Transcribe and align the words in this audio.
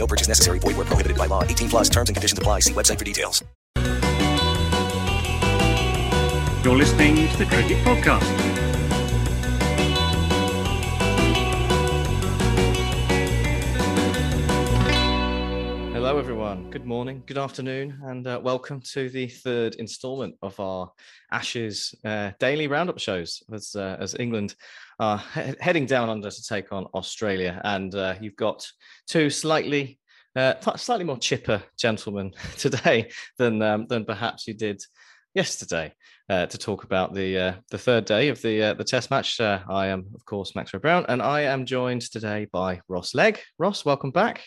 No 0.00 0.06
purchase 0.06 0.28
necessary. 0.28 0.58
Void 0.58 0.78
were 0.78 0.86
prohibited 0.86 1.18
by 1.18 1.26
law. 1.26 1.44
18 1.44 1.68
plus 1.68 1.90
terms 1.90 2.08
and 2.08 2.16
conditions 2.16 2.38
apply. 2.38 2.60
See 2.60 2.72
website 2.72 2.98
for 2.98 3.04
details. 3.04 3.44
You're 6.64 6.76
listening 6.76 7.28
to 7.28 7.36
the 7.36 7.44
Cricket 7.44 7.84
Podcast. 7.84 8.60
Hello, 15.92 16.18
everyone. 16.18 16.70
Good 16.70 16.86
morning, 16.86 17.22
good 17.26 17.38
afternoon, 17.38 18.00
and 18.04 18.26
uh, 18.26 18.40
welcome 18.42 18.80
to 18.92 19.10
the 19.10 19.28
third 19.28 19.74
instalment 19.74 20.34
of 20.42 20.58
our 20.58 20.90
Ashes 21.30 21.94
uh, 22.04 22.32
daily 22.40 22.66
roundup 22.66 22.98
shows 22.98 23.42
as, 23.52 23.76
uh, 23.76 23.96
as 24.00 24.16
England 24.18 24.54
are 25.00 25.18
he- 25.34 25.54
heading 25.60 25.86
down 25.86 26.08
under 26.08 26.30
to 26.30 26.44
take 26.44 26.72
on 26.72 26.84
Australia. 26.94 27.60
And 27.64 27.92
uh, 27.94 28.14
you've 28.20 28.36
got 28.36 28.64
two 29.08 29.30
slightly 29.30 29.98
uh, 30.36 30.54
slightly 30.76 31.04
more 31.04 31.18
chipper 31.18 31.60
gentlemen 31.76 32.32
today 32.56 33.10
than 33.38 33.60
um, 33.62 33.86
than 33.88 34.04
perhaps 34.04 34.46
you 34.46 34.54
did 34.54 34.80
yesterday 35.34 35.92
uh, 36.28 36.46
to 36.46 36.58
talk 36.58 36.84
about 36.84 37.14
the 37.14 37.38
uh, 37.38 37.54
the 37.70 37.78
third 37.78 38.04
day 38.04 38.28
of 38.28 38.40
the 38.42 38.62
uh, 38.62 38.74
the 38.74 38.84
Test 38.84 39.10
match. 39.10 39.40
Uh, 39.40 39.60
I 39.68 39.88
am, 39.88 40.06
of 40.14 40.24
course, 40.26 40.54
Maxwell 40.54 40.80
Brown, 40.80 41.06
and 41.08 41.20
I 41.20 41.42
am 41.42 41.66
joined 41.66 42.02
today 42.02 42.46
by 42.52 42.80
Ross 42.88 43.14
Legg. 43.14 43.40
Ross, 43.58 43.84
welcome 43.84 44.10
back. 44.10 44.44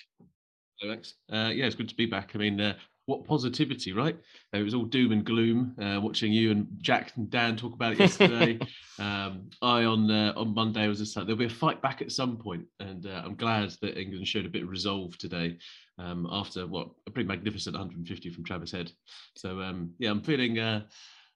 Alex. 0.84 1.16
Uh, 1.32 1.50
yeah, 1.54 1.66
it's 1.66 1.76
good 1.76 1.90
to 1.90 1.96
be 1.96 2.06
back. 2.06 2.32
I 2.36 2.38
mean, 2.38 2.62
uh, 2.62 2.76
what 3.06 3.26
positivity, 3.26 3.92
right? 3.92 4.16
Uh, 4.54 4.60
it 4.60 4.64
was 4.64 4.74
all 4.74 4.86
doom 4.86 5.12
and 5.12 5.26
gloom 5.26 5.76
uh, 5.82 6.00
watching 6.00 6.32
you 6.32 6.52
and 6.52 6.68
Jack 6.78 7.12
and 7.16 7.30
Dan 7.30 7.56
talk 7.56 7.74
about 7.74 7.94
it 7.94 8.00
yesterday. 8.00 8.60
um, 9.00 9.50
I 9.62 9.84
on 9.84 10.10
uh, 10.10 10.34
on 10.36 10.54
Monday 10.54 10.88
was 10.88 11.00
just 11.00 11.16
like 11.16 11.26
there'll 11.26 11.40
be 11.40 11.46
a 11.46 11.50
fight 11.50 11.82
back 11.82 12.02
at 12.02 12.12
some 12.12 12.38
point, 12.38 12.66
and 12.80 13.06
uh, 13.06 13.22
I'm 13.26 13.36
glad 13.36 13.74
that 13.82 14.00
England 14.00 14.28
showed 14.28 14.46
a 14.46 14.50
bit 14.50 14.64
of 14.64 14.70
resolve 14.70 15.18
today 15.18 15.58
um, 15.98 16.28
after 16.32 16.66
what 16.66 16.90
a 17.08 17.12
pretty 17.12 17.28
magnificent 17.28 17.76
150 17.76 18.30
from 18.30 18.44
Travis 18.44 18.72
Head. 18.72 18.92
So 19.36 19.62
um, 19.62 19.92
yeah, 20.00 20.12
I'm 20.12 20.22
feeling. 20.22 20.84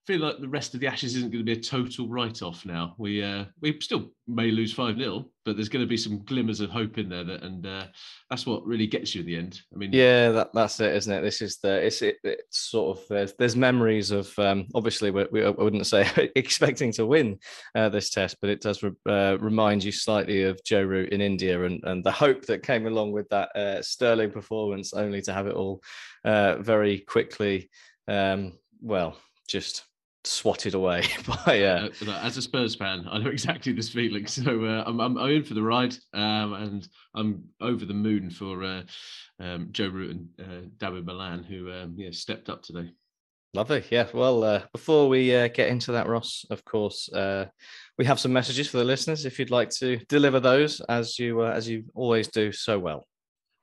Feel 0.08 0.22
like 0.22 0.40
the 0.40 0.48
rest 0.48 0.74
of 0.74 0.80
the 0.80 0.88
Ashes 0.88 1.16
isn't 1.16 1.32
going 1.32 1.46
to 1.46 1.56
be 1.56 1.60
a 1.60 1.62
total 1.62 2.08
write-off 2.08 2.66
now. 2.66 2.96
We 2.98 3.22
uh, 3.22 3.46
we 3.62 3.78
still 3.82 4.12
may 4.26 4.52
lose 4.52 4.74
five 4.74 4.98
0 4.98 5.26
but 5.48 5.56
there's 5.56 5.70
going 5.70 5.84
to 5.84 5.90
be 5.90 5.96
some 5.96 6.26
glimmers 6.26 6.60
of 6.60 6.70
hope 6.70 6.98
in 6.98 7.08
there, 7.08 7.24
that, 7.24 7.42
and 7.42 7.66
uh, 7.66 7.86
that's 8.30 8.46
what 8.46 8.66
really 8.66 8.86
gets 8.86 9.16
you 9.16 9.22
in 9.22 9.28
the 9.28 9.38
end. 9.38 9.62
I 9.74 9.78
mean, 9.78 9.94
Yeah, 9.94 10.32
that, 10.32 10.50
that's 10.54 10.78
it, 10.82 10.94
isn't 10.94 11.14
it? 11.14 11.22
This 11.22 11.42
is 11.42 11.60
the 11.60 11.86
it's 11.86 12.02
it, 12.02 12.18
it's 12.26 12.70
sort 12.70 12.98
of 12.98 13.06
there's 13.08 13.34
there's 13.40 13.56
memories 13.56 14.12
of 14.12 14.38
um, 14.40 14.68
obviously 14.76 15.10
we, 15.10 15.26
we 15.32 15.46
I 15.46 15.52
wouldn't 15.52 15.88
say 15.88 16.06
expecting 16.36 16.92
to 16.94 17.06
win 17.06 17.40
uh, 17.76 17.88
this 17.88 18.10
test, 18.10 18.36
but 18.42 18.50
it 18.50 18.60
does 18.60 18.84
re- 18.84 18.92
uh, 19.10 19.38
remind 19.40 19.86
you 19.86 19.94
slightly 19.94 20.44
of 20.44 20.62
Joe 20.66 20.84
Root 20.84 21.14
in 21.14 21.22
India 21.22 21.64
and 21.64 21.82
and 21.86 22.04
the 22.04 22.12
hope 22.12 22.46
that 22.48 22.62
came 22.62 22.86
along 22.86 23.14
with 23.14 23.30
that 23.30 23.56
uh, 23.56 23.82
sterling 23.82 24.32
performance, 24.32 24.94
only 24.94 25.22
to 25.22 25.34
have 25.34 25.48
it 25.48 25.56
all 25.56 25.82
uh, 26.26 26.58
very 26.58 27.00
quickly, 27.00 27.70
um, 28.10 28.52
well, 28.82 29.18
just 29.48 29.86
swatted 30.28 30.74
away 30.74 31.04
by 31.46 31.64
uh, 31.64 31.90
as 32.22 32.38
a 32.38 32.42
Spurs 32.42 32.76
fan, 32.76 33.08
I 33.10 33.20
know 33.20 33.30
exactly 33.32 33.72
this 33.74 33.90
feeling. 33.90 34.28
So 34.28 34.66
uh, 34.66 34.84
I'm, 34.86 35.00
I'm 35.00 35.18
I'm 35.18 35.30
in 35.30 35.44
for 35.44 35.54
the 35.54 35.64
ride, 35.64 35.96
um, 36.14 36.54
and 36.54 36.88
I'm 37.16 37.44
over 37.62 37.86
the 37.86 37.94
moon 37.94 38.30
for 38.30 38.64
uh, 38.64 38.84
um, 39.40 39.70
Joe 39.72 39.90
Root 39.90 40.12
and 40.12 40.30
uh, 40.40 40.68
Dawid 40.78 41.06
Malan, 41.06 41.44
who 41.44 41.72
um, 41.72 41.96
yeah 41.98 42.12
stepped 42.12 42.50
up 42.50 42.64
today. 42.64 42.92
Lovely. 43.54 43.84
Yeah. 43.90 44.08
Well, 44.14 44.44
uh, 44.44 44.62
before 44.74 45.10
we 45.10 45.34
uh, 45.34 45.48
get 45.48 45.70
into 45.70 45.94
that, 45.94 46.08
Ross, 46.08 46.46
of 46.50 46.64
course, 46.64 47.10
uh, 47.12 47.46
we 47.98 48.06
have 48.06 48.20
some 48.20 48.34
messages 48.34 48.68
for 48.68 48.78
the 48.78 48.84
listeners. 48.84 49.26
If 49.26 49.40
you'd 49.40 49.50
like 49.50 49.70
to 49.80 49.98
deliver 50.10 50.40
those, 50.40 50.82
as 50.82 51.18
you 51.18 51.42
uh, 51.42 51.52
as 51.52 51.68
you 51.68 51.86
always 51.96 52.28
do 52.28 52.52
so 52.52 52.78
well. 52.78 53.08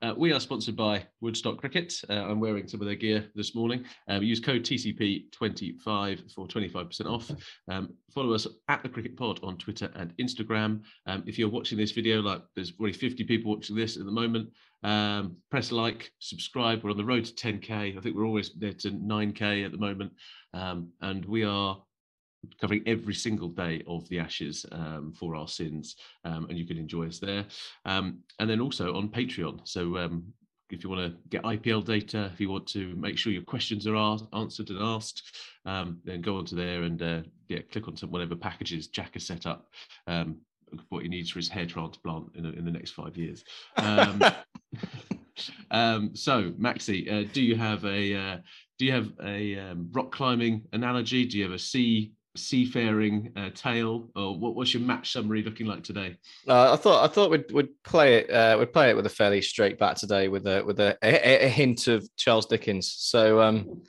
Uh, 0.05 0.13
we 0.19 0.35
are 0.35 0.41
sponsored 0.41 0.77
by 0.77 1.03
Woodstock 1.23 1.57
Cricket. 1.57 1.95
Uh, 2.11 2.13
I'm 2.13 2.39
wearing 2.39 2.69
some 2.69 2.83
of 2.83 2.87
their 2.87 2.95
gear 2.95 3.25
this 3.35 3.55
morning. 3.55 3.87
Um, 4.07 4.23
use 4.23 4.39
code 4.39 4.63
TCP25 4.63 6.31
for 6.31 6.47
25% 6.47 7.07
off. 7.07 7.31
Um, 7.71 7.95
follow 8.15 8.35
us 8.35 8.47
at 8.69 8.83
the 8.83 8.91
Cricket 8.91 9.17
Pod 9.17 9.41
on 9.43 9.57
Twitter 9.57 9.91
and 9.95 10.15
Instagram. 10.19 10.83
Um, 11.07 11.25
if 11.27 11.39
you're 11.39 11.49
watching 11.49 11.79
this 11.79 11.93
video, 11.93 12.21
like 12.21 12.43
there's 12.55 12.75
already 12.79 12.99
50 12.99 13.25
people 13.25 13.55
watching 13.55 13.77
this 13.77 13.97
at 13.97 14.05
the 14.05 14.13
moment, 14.13 14.51
um, 14.83 15.39
press 15.51 15.73
like, 15.73 16.11
subscribe. 16.19 16.85
We're 16.85 16.91
on 16.91 16.99
the 16.99 17.05
road 17.07 17.25
to 17.25 17.33
10k. 17.33 17.97
I 17.97 18.01
think 18.03 18.15
we're 18.15 18.27
always 18.27 18.51
there 18.59 18.75
to 18.75 18.91
9k 18.91 19.65
at 19.65 19.73
the 19.73 19.79
moment, 19.79 20.13
um, 20.53 20.91
and 21.01 21.25
we 21.25 21.45
are 21.45 21.83
covering 22.61 22.83
every 22.87 23.15
single 23.15 23.49
day 23.49 23.83
of 23.87 24.09
the 24.09 24.19
ashes 24.19 24.67
um, 24.73 25.13
for 25.13 25.35
our 25.37 25.49
sins 25.49 25.97
um, 26.25 26.47
and 26.49 26.59
you 26.59 26.67
can 26.67 26.79
enjoy 26.79 27.07
us 27.07 27.19
there. 27.19 27.45
Um, 27.85 28.19
and 28.39 28.49
then 28.49 28.61
also 28.61 28.95
on 28.95 29.09
patreon. 29.09 29.61
So 29.65 29.99
um, 29.99 30.25
if 30.71 30.83
you 30.83 30.91
want 30.91 31.13
to 31.13 31.19
get 31.29 31.43
ipl 31.43 31.85
data 31.85 32.31
if 32.33 32.41
you 32.41 32.49
want 32.49 32.67
to 32.67 32.97
make 32.97 33.19
sure 33.19 33.33
your 33.33 33.43
questions 33.43 33.87
are 33.87 33.97
asked, 33.97 34.27
answered 34.33 34.71
and 34.71 34.83
asked 34.83 35.23
um, 35.67 35.99
then 36.05 36.21
go 36.21 36.37
onto 36.39 36.57
there 36.57 36.83
and 36.83 37.03
uh, 37.03 37.21
yeah 37.49 37.61
click 37.71 37.87
on 37.87 37.97
some 37.97 38.11
whatever 38.11 38.35
packages 38.35 38.89
jack 38.89 39.15
has 39.15 39.27
set 39.27 39.47
up 39.47 39.69
um, 40.07 40.39
what 40.89 41.03
he 41.03 41.09
needs 41.09 41.31
for 41.31 41.39
his 41.39 41.49
hair 41.49 41.67
transplant 41.67 42.27
in, 42.35 42.47
in 42.47 42.65
the 42.65 42.71
next 42.71 42.93
five 42.93 43.17
years. 43.17 43.45
So 46.15 46.51
maxi 46.53 47.11
uh, 47.13 47.29
do 47.33 47.43
you 47.43 47.57
have 47.57 47.85
a 47.85 48.15
uh, 48.15 48.37
do 48.79 48.85
you 48.85 48.93
have 48.93 49.13
a 49.23 49.59
um, 49.59 49.89
rock 49.93 50.13
climbing 50.13 50.63
analogy? 50.73 51.27
Do 51.27 51.39
you 51.39 51.45
have 51.45 51.53
a 51.53 51.59
sea 51.59 52.13
seafaring 52.37 53.33
uh, 53.37 53.51
tale, 53.55 54.09
or 54.17 54.39
what, 54.39 54.55
what's 54.55 54.75
your 54.75 54.83
match 54.83 55.13
summary 55.13 55.43
looking 55.43 55.67
like 55.67 55.83
today? 55.83 56.17
Uh, 56.49 56.73
I 56.73 56.77
thought 56.77 57.05
I 57.05 57.13
thought 57.13 57.31
we'd, 57.31 57.51
we'd 57.53 57.83
play 57.85 58.17
it 58.17 58.31
uh, 58.31 58.57
we'd 58.59 58.73
play 58.73 58.91
it 58.91 58.97
with 58.97 59.07
a 59.07 59.11
fairly 59.11 59.43
straight 59.43 59.79
bat 59.79 59.97
today 59.97 60.29
with 60.29 60.47
a 60.47 60.63
with 60.65 60.81
a, 60.81 60.97
a, 61.03 61.47
a 61.47 61.49
hint 61.49 61.87
of 61.87 62.09
Charles 62.17 62.47
Dickens. 62.47 62.93
So 62.93 63.41
um, 63.41 63.83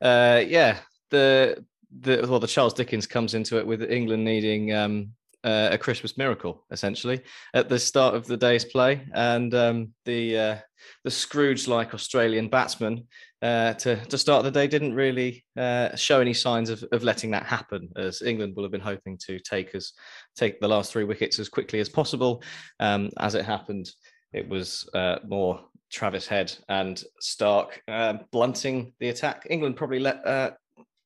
uh, 0.00 0.42
yeah, 0.46 0.78
the 1.10 1.64
the 2.00 2.26
well 2.28 2.40
the 2.40 2.46
Charles 2.46 2.74
Dickens 2.74 3.06
comes 3.06 3.34
into 3.34 3.58
it 3.58 3.66
with 3.66 3.82
England 3.82 4.24
needing 4.24 4.72
um, 4.72 5.10
uh, 5.42 5.68
a 5.72 5.78
Christmas 5.78 6.16
miracle 6.16 6.64
essentially 6.70 7.20
at 7.54 7.68
the 7.68 7.78
start 7.78 8.14
of 8.14 8.26
the 8.26 8.36
day's 8.36 8.64
play, 8.64 9.06
and 9.14 9.54
um, 9.54 9.92
the 10.04 10.38
uh, 10.38 10.56
the 11.04 11.10
Scrooge 11.10 11.66
like 11.68 11.94
Australian 11.94 12.48
batsman 12.48 13.06
uh, 13.42 13.74
to 13.74 13.96
to 13.96 14.18
start 14.18 14.44
the 14.44 14.50
day 14.50 14.66
didn't 14.66 14.94
really 14.94 15.44
uh, 15.56 15.94
show 15.96 16.20
any 16.20 16.34
signs 16.34 16.70
of, 16.70 16.84
of 16.92 17.02
letting 17.02 17.30
that 17.30 17.46
happen, 17.46 17.88
as 17.96 18.22
England 18.22 18.54
will 18.54 18.64
have 18.64 18.72
been 18.72 18.80
hoping 18.80 19.18
to 19.26 19.38
take 19.38 19.74
us 19.74 19.92
take 20.36 20.60
the 20.60 20.68
last 20.68 20.92
three 20.92 21.04
wickets 21.04 21.38
as 21.38 21.48
quickly 21.48 21.80
as 21.80 21.88
possible. 21.88 22.42
Um, 22.80 23.10
as 23.18 23.34
it 23.34 23.44
happened, 23.44 23.90
it 24.32 24.48
was 24.48 24.88
uh, 24.94 25.16
more 25.26 25.60
Travis 25.90 26.26
Head 26.26 26.54
and 26.68 27.02
Stark 27.20 27.82
uh, 27.88 28.18
blunting 28.30 28.92
the 29.00 29.08
attack. 29.08 29.46
England 29.50 29.76
probably 29.76 29.98
let, 29.98 30.24
uh, 30.26 30.52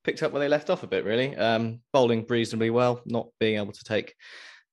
picked 0.05 0.23
up 0.23 0.33
where 0.33 0.41
they 0.41 0.49
left 0.49 0.71
off 0.71 0.83
a 0.83 0.89
bit, 0.89 1.05
really. 1.05 1.35
Um, 1.37 1.81
bowling 1.93 2.27
reasonably 2.29 2.71
well, 2.71 3.01
not 3.07 3.29
being 3.41 3.57
able 3.57 3.73
to 3.73 3.85
take 3.85 4.15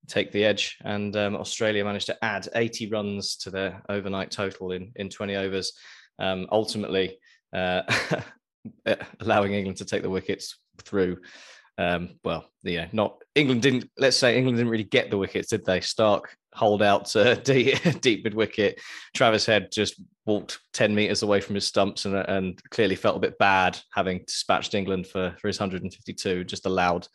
take 0.08 0.32
the 0.32 0.44
edge. 0.44 0.78
And 0.84 1.16
um, 1.16 1.36
Australia 1.36 1.86
managed 1.86 2.08
to 2.08 2.26
add 2.26 2.50
80 2.56 2.90
runs 2.90 3.38
to 3.38 3.52
their 3.52 3.84
overnight 3.88 4.32
total 4.32 4.72
in, 4.72 4.92
in 4.96 5.10
20 5.10 5.36
overs, 5.36 5.74
um, 6.18 6.48
ultimately 6.52 7.20
uh, 7.54 7.84
allowing 9.20 9.54
England 9.54 9.78
to 9.78 9.86
take 9.86 10.02
the 10.02 10.10
wickets 10.10 10.58
through. 10.84 11.18
Um, 11.78 12.20
well, 12.24 12.46
yeah, 12.64 12.88
not 12.92 13.18
England 13.36 13.62
didn't. 13.62 13.90
Let's 13.98 14.18
say 14.18 14.38
England 14.38 14.58
didn't 14.58 14.72
really 14.72 14.84
get 14.84 15.10
the 15.10 15.18
wickets, 15.18 15.50
did 15.50 15.66
they? 15.66 15.82
Stark 15.82 16.36
hold 16.54 16.82
out 16.82 17.06
to 17.06 17.36
deep, 17.44 17.80
deep 18.02 18.24
mid 18.24 18.34
wicket. 18.34 18.80
Travis 19.16 19.46
Head 19.46 19.70
just 19.72 20.02
walked 20.26 20.60
10 20.74 20.94
meters 20.94 21.24
away 21.24 21.42
from 21.42 21.56
his 21.56 21.68
stumps 21.68 22.06
and, 22.06 22.16
and 22.16 22.62
clearly 22.70 22.96
felt 22.96 23.18
a 23.18 23.22
bit 23.22 23.38
bad 23.38 23.80
having 23.94 24.24
dispatched 24.28 24.76
England 24.76 25.08
for, 25.08 25.36
for 25.40 25.48
his 25.48 25.60
152, 25.60 26.44
just 26.44 26.66
allowed 26.66 27.08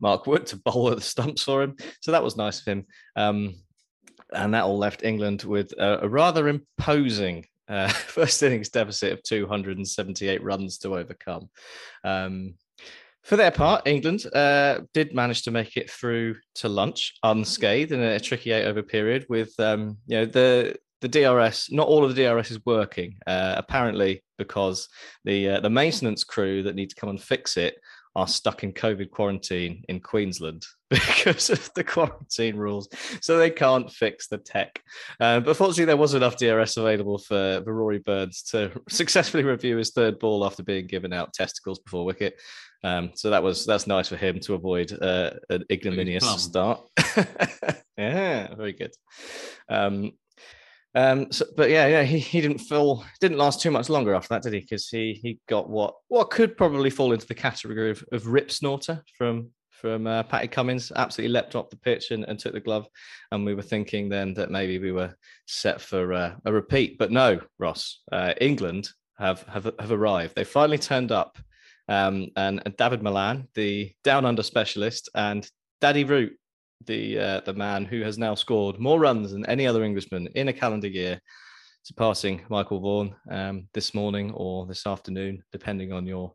Mark 0.00 0.26
Wood 0.26 0.46
to 0.46 0.56
bowl 0.64 0.90
at 0.90 0.96
the 0.96 1.02
stumps 1.02 1.42
for 1.42 1.62
him. 1.62 1.76
So 2.00 2.12
that 2.12 2.24
was 2.24 2.36
nice 2.36 2.60
of 2.60 2.66
him. 2.66 2.86
Um, 3.16 3.54
and 4.32 4.54
that 4.54 4.64
all 4.64 4.78
left 4.78 5.04
England 5.04 5.42
with 5.42 5.72
a, 5.78 6.00
a 6.02 6.08
rather 6.08 6.48
imposing 6.48 7.46
uh, 7.68 7.88
first 7.88 8.42
innings 8.42 8.68
deficit 8.68 9.12
of 9.12 9.22
278 9.22 10.42
runs 10.42 10.78
to 10.78 10.96
overcome. 10.96 11.48
Um, 12.02 12.54
for 13.22 13.36
their 13.36 13.50
part, 13.50 13.86
England 13.86 14.26
uh, 14.34 14.80
did 14.92 15.14
manage 15.14 15.42
to 15.44 15.50
make 15.50 15.78
it 15.78 15.90
through 15.90 16.36
to 16.56 16.68
lunch 16.68 17.14
unscathed 17.22 17.90
in 17.90 18.00
a 18.00 18.20
tricky 18.20 18.52
eight 18.52 18.66
over 18.66 18.82
period 18.82 19.24
with 19.30 19.58
um, 19.58 19.96
you 20.06 20.18
know 20.18 20.26
the 20.26 20.76
the 21.00 21.08
DRS. 21.08 21.72
Not 21.72 21.88
all 21.88 22.04
of 22.04 22.14
the 22.14 22.22
DRS 22.22 22.50
is 22.50 22.64
working 22.66 23.16
uh, 23.26 23.54
apparently 23.56 24.22
because 24.36 24.88
the 25.24 25.48
uh, 25.48 25.60
the 25.60 25.70
maintenance 25.70 26.22
crew 26.22 26.62
that 26.64 26.74
need 26.74 26.90
to 26.90 26.96
come 26.96 27.08
and 27.08 27.20
fix 27.20 27.56
it 27.56 27.76
are 28.16 28.28
stuck 28.28 28.62
in 28.62 28.72
COVID 28.72 29.10
quarantine 29.10 29.84
in 29.88 30.00
Queensland 30.00 30.64
because 30.90 31.50
of 31.50 31.70
the 31.74 31.84
quarantine 31.84 32.56
rules. 32.56 32.88
So 33.20 33.38
they 33.38 33.50
can't 33.50 33.90
fix 33.90 34.28
the 34.28 34.38
tech. 34.38 34.80
Uh, 35.20 35.40
but 35.40 35.56
fortunately, 35.56 35.86
there 35.86 35.96
was 35.96 36.14
enough 36.14 36.36
DRS 36.36 36.76
available 36.76 37.18
for, 37.18 37.62
for 37.64 37.74
Rory 37.74 37.98
Burns 37.98 38.42
to 38.50 38.70
successfully 38.88 39.44
review 39.44 39.76
his 39.76 39.90
third 39.90 40.18
ball 40.18 40.44
after 40.44 40.62
being 40.62 40.86
given 40.86 41.12
out 41.12 41.32
testicles 41.32 41.80
before 41.80 42.04
wicket. 42.04 42.40
Um, 42.84 43.12
so 43.14 43.30
that 43.30 43.42
was 43.42 43.64
that's 43.64 43.86
nice 43.86 44.08
for 44.08 44.16
him 44.16 44.38
to 44.40 44.52
avoid 44.52 44.92
uh, 45.00 45.30
an 45.48 45.64
ignominious 45.72 46.28
start. 46.42 46.86
yeah, 47.96 48.54
very 48.54 48.74
good. 48.74 48.92
Um, 49.70 50.12
um, 50.94 51.30
so, 51.32 51.44
but 51.56 51.70
yeah, 51.70 51.86
yeah, 51.86 52.02
he, 52.04 52.18
he 52.18 52.40
didn't 52.40 52.58
feel 52.58 53.04
didn't 53.20 53.38
last 53.38 53.60
too 53.60 53.70
much 53.70 53.88
longer 53.88 54.14
after 54.14 54.28
that, 54.28 54.42
did 54.42 54.52
he? 54.52 54.60
Because 54.60 54.88
he 54.88 55.18
he 55.20 55.40
got 55.48 55.68
what 55.68 55.94
what 56.08 56.30
could 56.30 56.56
probably 56.56 56.90
fall 56.90 57.12
into 57.12 57.26
the 57.26 57.34
category 57.34 57.90
of, 57.90 58.04
of 58.12 58.28
rip 58.28 58.50
snorter 58.50 59.02
from 59.18 59.50
from 59.70 60.06
uh, 60.06 60.22
Patty 60.22 60.48
Cummins. 60.48 60.92
Absolutely 60.94 61.32
leapt 61.32 61.56
off 61.56 61.68
the 61.68 61.76
pitch 61.76 62.12
and, 62.12 62.24
and, 62.24 62.38
took 62.38 62.52
the 62.52 62.60
glove, 62.60 62.86
and 63.32 63.44
we 63.44 63.54
were 63.54 63.62
thinking 63.62 64.08
then 64.08 64.34
that 64.34 64.50
maybe 64.50 64.78
we 64.78 64.92
were 64.92 65.14
set 65.46 65.80
for 65.80 66.12
uh, 66.12 66.34
a 66.44 66.52
repeat. 66.52 66.96
But 66.96 67.10
no, 67.10 67.40
Ross, 67.58 68.00
uh, 68.12 68.34
England 68.40 68.88
have 69.18 69.42
have 69.42 69.70
have 69.80 69.92
arrived. 69.92 70.36
They 70.36 70.44
finally 70.44 70.78
turned 70.78 71.10
up, 71.10 71.38
um, 71.88 72.28
and, 72.36 72.62
and 72.64 72.76
Dawid 72.76 73.02
Malan, 73.02 73.48
the 73.54 73.92
down 74.04 74.24
under 74.24 74.44
specialist, 74.44 75.08
and 75.14 75.48
Daddy 75.80 76.04
Root 76.04 76.38
the 76.86 77.18
uh, 77.18 77.40
the 77.40 77.54
man 77.54 77.84
who 77.84 78.02
has 78.02 78.18
now 78.18 78.34
scored 78.34 78.78
more 78.78 79.00
runs 79.00 79.32
than 79.32 79.46
any 79.46 79.66
other 79.66 79.84
Englishman 79.84 80.28
in 80.34 80.48
a 80.48 80.52
calendar 80.52 80.88
year, 80.88 81.20
surpassing 81.82 82.42
Michael 82.48 82.80
Vaughan 82.80 83.14
um, 83.30 83.68
this 83.74 83.94
morning 83.94 84.32
or 84.32 84.66
this 84.66 84.86
afternoon, 84.86 85.42
depending 85.52 85.92
on 85.92 86.06
your 86.06 86.34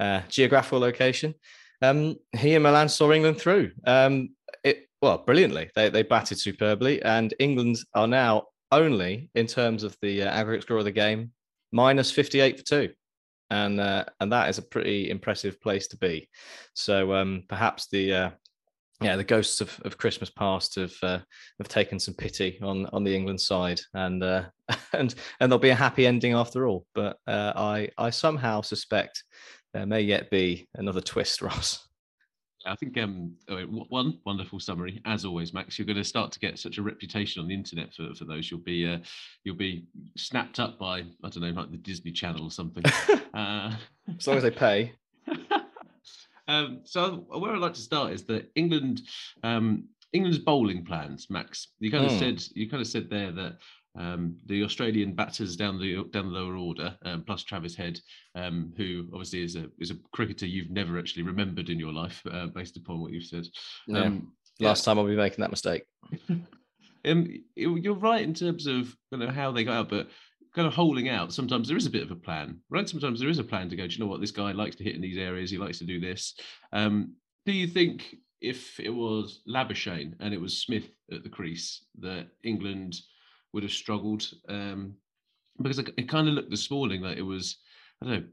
uh, 0.00 0.22
geographical 0.28 0.80
location. 0.80 1.34
Um, 1.82 2.16
he 2.36 2.54
and 2.54 2.62
Malan 2.62 2.88
saw 2.88 3.12
England 3.12 3.38
through. 3.38 3.70
Um, 3.86 4.30
it 4.64 4.88
well 5.00 5.18
brilliantly. 5.18 5.70
They 5.74 5.88
they 5.90 6.02
batted 6.02 6.38
superbly, 6.38 7.02
and 7.02 7.34
England 7.38 7.78
are 7.94 8.08
now 8.08 8.44
only 8.70 9.30
in 9.34 9.46
terms 9.46 9.82
of 9.82 9.96
the 10.02 10.22
uh, 10.22 10.30
aggregate 10.30 10.62
score 10.62 10.78
of 10.78 10.84
the 10.84 10.90
game 10.90 11.32
minus 11.72 12.10
fifty 12.10 12.40
eight 12.40 12.58
for 12.58 12.64
two. 12.64 12.92
And 13.50 13.80
uh, 13.80 14.04
and 14.20 14.32
that 14.32 14.50
is 14.50 14.58
a 14.58 14.62
pretty 14.62 15.08
impressive 15.08 15.60
place 15.60 15.88
to 15.88 15.96
be. 15.96 16.28
So 16.74 17.14
um, 17.14 17.44
perhaps 17.48 17.88
the 17.88 18.12
uh, 18.12 18.30
yeah, 19.00 19.16
the 19.16 19.24
ghosts 19.24 19.60
of, 19.60 19.80
of 19.84 19.96
Christmas 19.96 20.30
past 20.30 20.74
have 20.74 20.94
uh, 21.02 21.18
have 21.58 21.68
taken 21.68 22.00
some 22.00 22.14
pity 22.14 22.58
on 22.62 22.86
on 22.86 23.04
the 23.04 23.14
England 23.14 23.40
side, 23.40 23.80
and 23.94 24.22
uh, 24.22 24.44
and 24.92 25.14
and 25.40 25.50
there'll 25.50 25.58
be 25.58 25.70
a 25.70 25.74
happy 25.74 26.06
ending 26.06 26.32
after 26.32 26.66
all. 26.66 26.84
But 26.94 27.16
uh, 27.26 27.52
I 27.54 27.90
I 27.96 28.10
somehow 28.10 28.60
suspect 28.62 29.22
there 29.72 29.86
may 29.86 30.00
yet 30.00 30.30
be 30.30 30.68
another 30.74 31.00
twist, 31.00 31.42
Ross. 31.42 31.84
I 32.66 32.74
think 32.74 32.98
um, 32.98 33.34
oh, 33.48 33.60
one 33.60 34.18
wonderful 34.26 34.58
summary, 34.58 35.00
as 35.04 35.24
always, 35.24 35.54
Max. 35.54 35.78
You're 35.78 35.86
going 35.86 35.96
to 35.96 36.04
start 36.04 36.32
to 36.32 36.40
get 36.40 36.58
such 36.58 36.78
a 36.78 36.82
reputation 36.82 37.40
on 37.40 37.48
the 37.48 37.54
internet 37.54 37.94
for, 37.94 38.12
for 38.14 38.24
those. 38.24 38.50
You'll 38.50 38.60
be 38.60 38.86
uh, 38.86 38.98
you'll 39.44 39.54
be 39.54 39.86
snapped 40.16 40.58
up 40.58 40.78
by 40.78 40.98
I 41.22 41.28
don't 41.28 41.40
know, 41.40 41.50
like 41.50 41.70
the 41.70 41.76
Disney 41.76 42.10
Channel 42.10 42.44
or 42.44 42.50
something. 42.50 42.84
uh, 43.34 43.74
as 44.18 44.26
long 44.26 44.36
as 44.36 44.42
they 44.42 44.50
pay. 44.50 44.92
Um, 46.48 46.80
so 46.84 47.26
where 47.28 47.52
I'd 47.52 47.60
like 47.60 47.74
to 47.74 47.80
start 47.80 48.12
is 48.12 48.24
that 48.24 48.50
England, 48.54 49.02
um, 49.44 49.84
England's 50.12 50.38
bowling 50.38 50.84
plans, 50.84 51.28
Max. 51.30 51.68
You 51.78 51.90
kind 51.90 52.06
of 52.06 52.12
mm. 52.12 52.18
said 52.18 52.42
you 52.54 52.68
kind 52.68 52.80
of 52.80 52.86
said 52.86 53.10
there 53.10 53.30
that 53.32 53.58
um, 53.98 54.36
the 54.46 54.64
Australian 54.64 55.14
batters 55.14 55.56
down 55.56 55.78
the 55.78 56.04
down 56.10 56.32
the 56.32 56.38
lower 56.38 56.56
order, 56.56 56.96
um, 57.04 57.22
plus 57.24 57.42
Travis 57.44 57.74
Head, 57.74 58.00
um, 58.34 58.72
who 58.76 59.06
obviously 59.12 59.42
is 59.42 59.56
a 59.56 59.66
is 59.78 59.90
a 59.90 59.96
cricketer 60.12 60.46
you've 60.46 60.70
never 60.70 60.98
actually 60.98 61.24
remembered 61.24 61.68
in 61.68 61.78
your 61.78 61.92
life, 61.92 62.22
uh, 62.30 62.46
based 62.46 62.76
upon 62.76 63.00
what 63.00 63.12
you've 63.12 63.24
said. 63.24 63.46
Yeah. 63.86 64.04
Um, 64.04 64.32
Last 64.60 64.84
time 64.84 64.98
I'll 64.98 65.06
be 65.06 65.14
making 65.14 65.42
that 65.42 65.52
mistake. 65.52 65.84
um, 67.04 67.28
you're 67.54 67.94
right 67.94 68.22
in 68.22 68.34
terms 68.34 68.66
of 68.66 68.94
you 69.12 69.18
know 69.18 69.30
how 69.30 69.52
they 69.52 69.64
got 69.64 69.74
out, 69.74 69.88
but 69.88 70.08
kind 70.58 70.66
of 70.66 70.74
holding 70.74 71.08
out, 71.08 71.32
sometimes 71.32 71.68
there 71.68 71.76
is 71.76 71.86
a 71.86 71.90
bit 71.90 72.02
of 72.02 72.10
a 72.10 72.16
plan, 72.16 72.58
right? 72.68 72.88
Sometimes 72.88 73.20
there 73.20 73.28
is 73.28 73.38
a 73.38 73.44
plan 73.44 73.70
to 73.70 73.76
go, 73.76 73.86
do 73.86 73.94
you 73.94 74.00
know 74.00 74.10
what, 74.10 74.20
this 74.20 74.32
guy 74.32 74.50
likes 74.50 74.74
to 74.74 74.82
hit 74.82 74.96
in 74.96 75.00
these 75.00 75.16
areas, 75.16 75.52
he 75.52 75.56
likes 75.56 75.78
to 75.78 75.84
do 75.84 76.00
this. 76.00 76.34
Um, 76.72 77.14
do 77.46 77.52
you 77.52 77.68
think 77.68 78.16
if 78.40 78.80
it 78.80 78.90
was 78.90 79.42
Labuschagne 79.48 80.14
and 80.18 80.34
it 80.34 80.40
was 80.40 80.60
Smith 80.60 80.90
at 81.12 81.22
the 81.22 81.28
crease, 81.28 81.84
that 82.00 82.26
England 82.42 82.96
would 83.52 83.62
have 83.62 83.70
struggled? 83.70 84.28
Um, 84.48 84.94
because 85.62 85.78
it, 85.78 86.08
kind 86.08 86.26
of 86.26 86.34
looked 86.34 86.50
this 86.50 86.72
morning 86.72 87.02
like 87.02 87.18
it 87.18 87.22
was, 87.22 87.58
I 88.02 88.06
don't 88.06 88.14
know, 88.14 88.26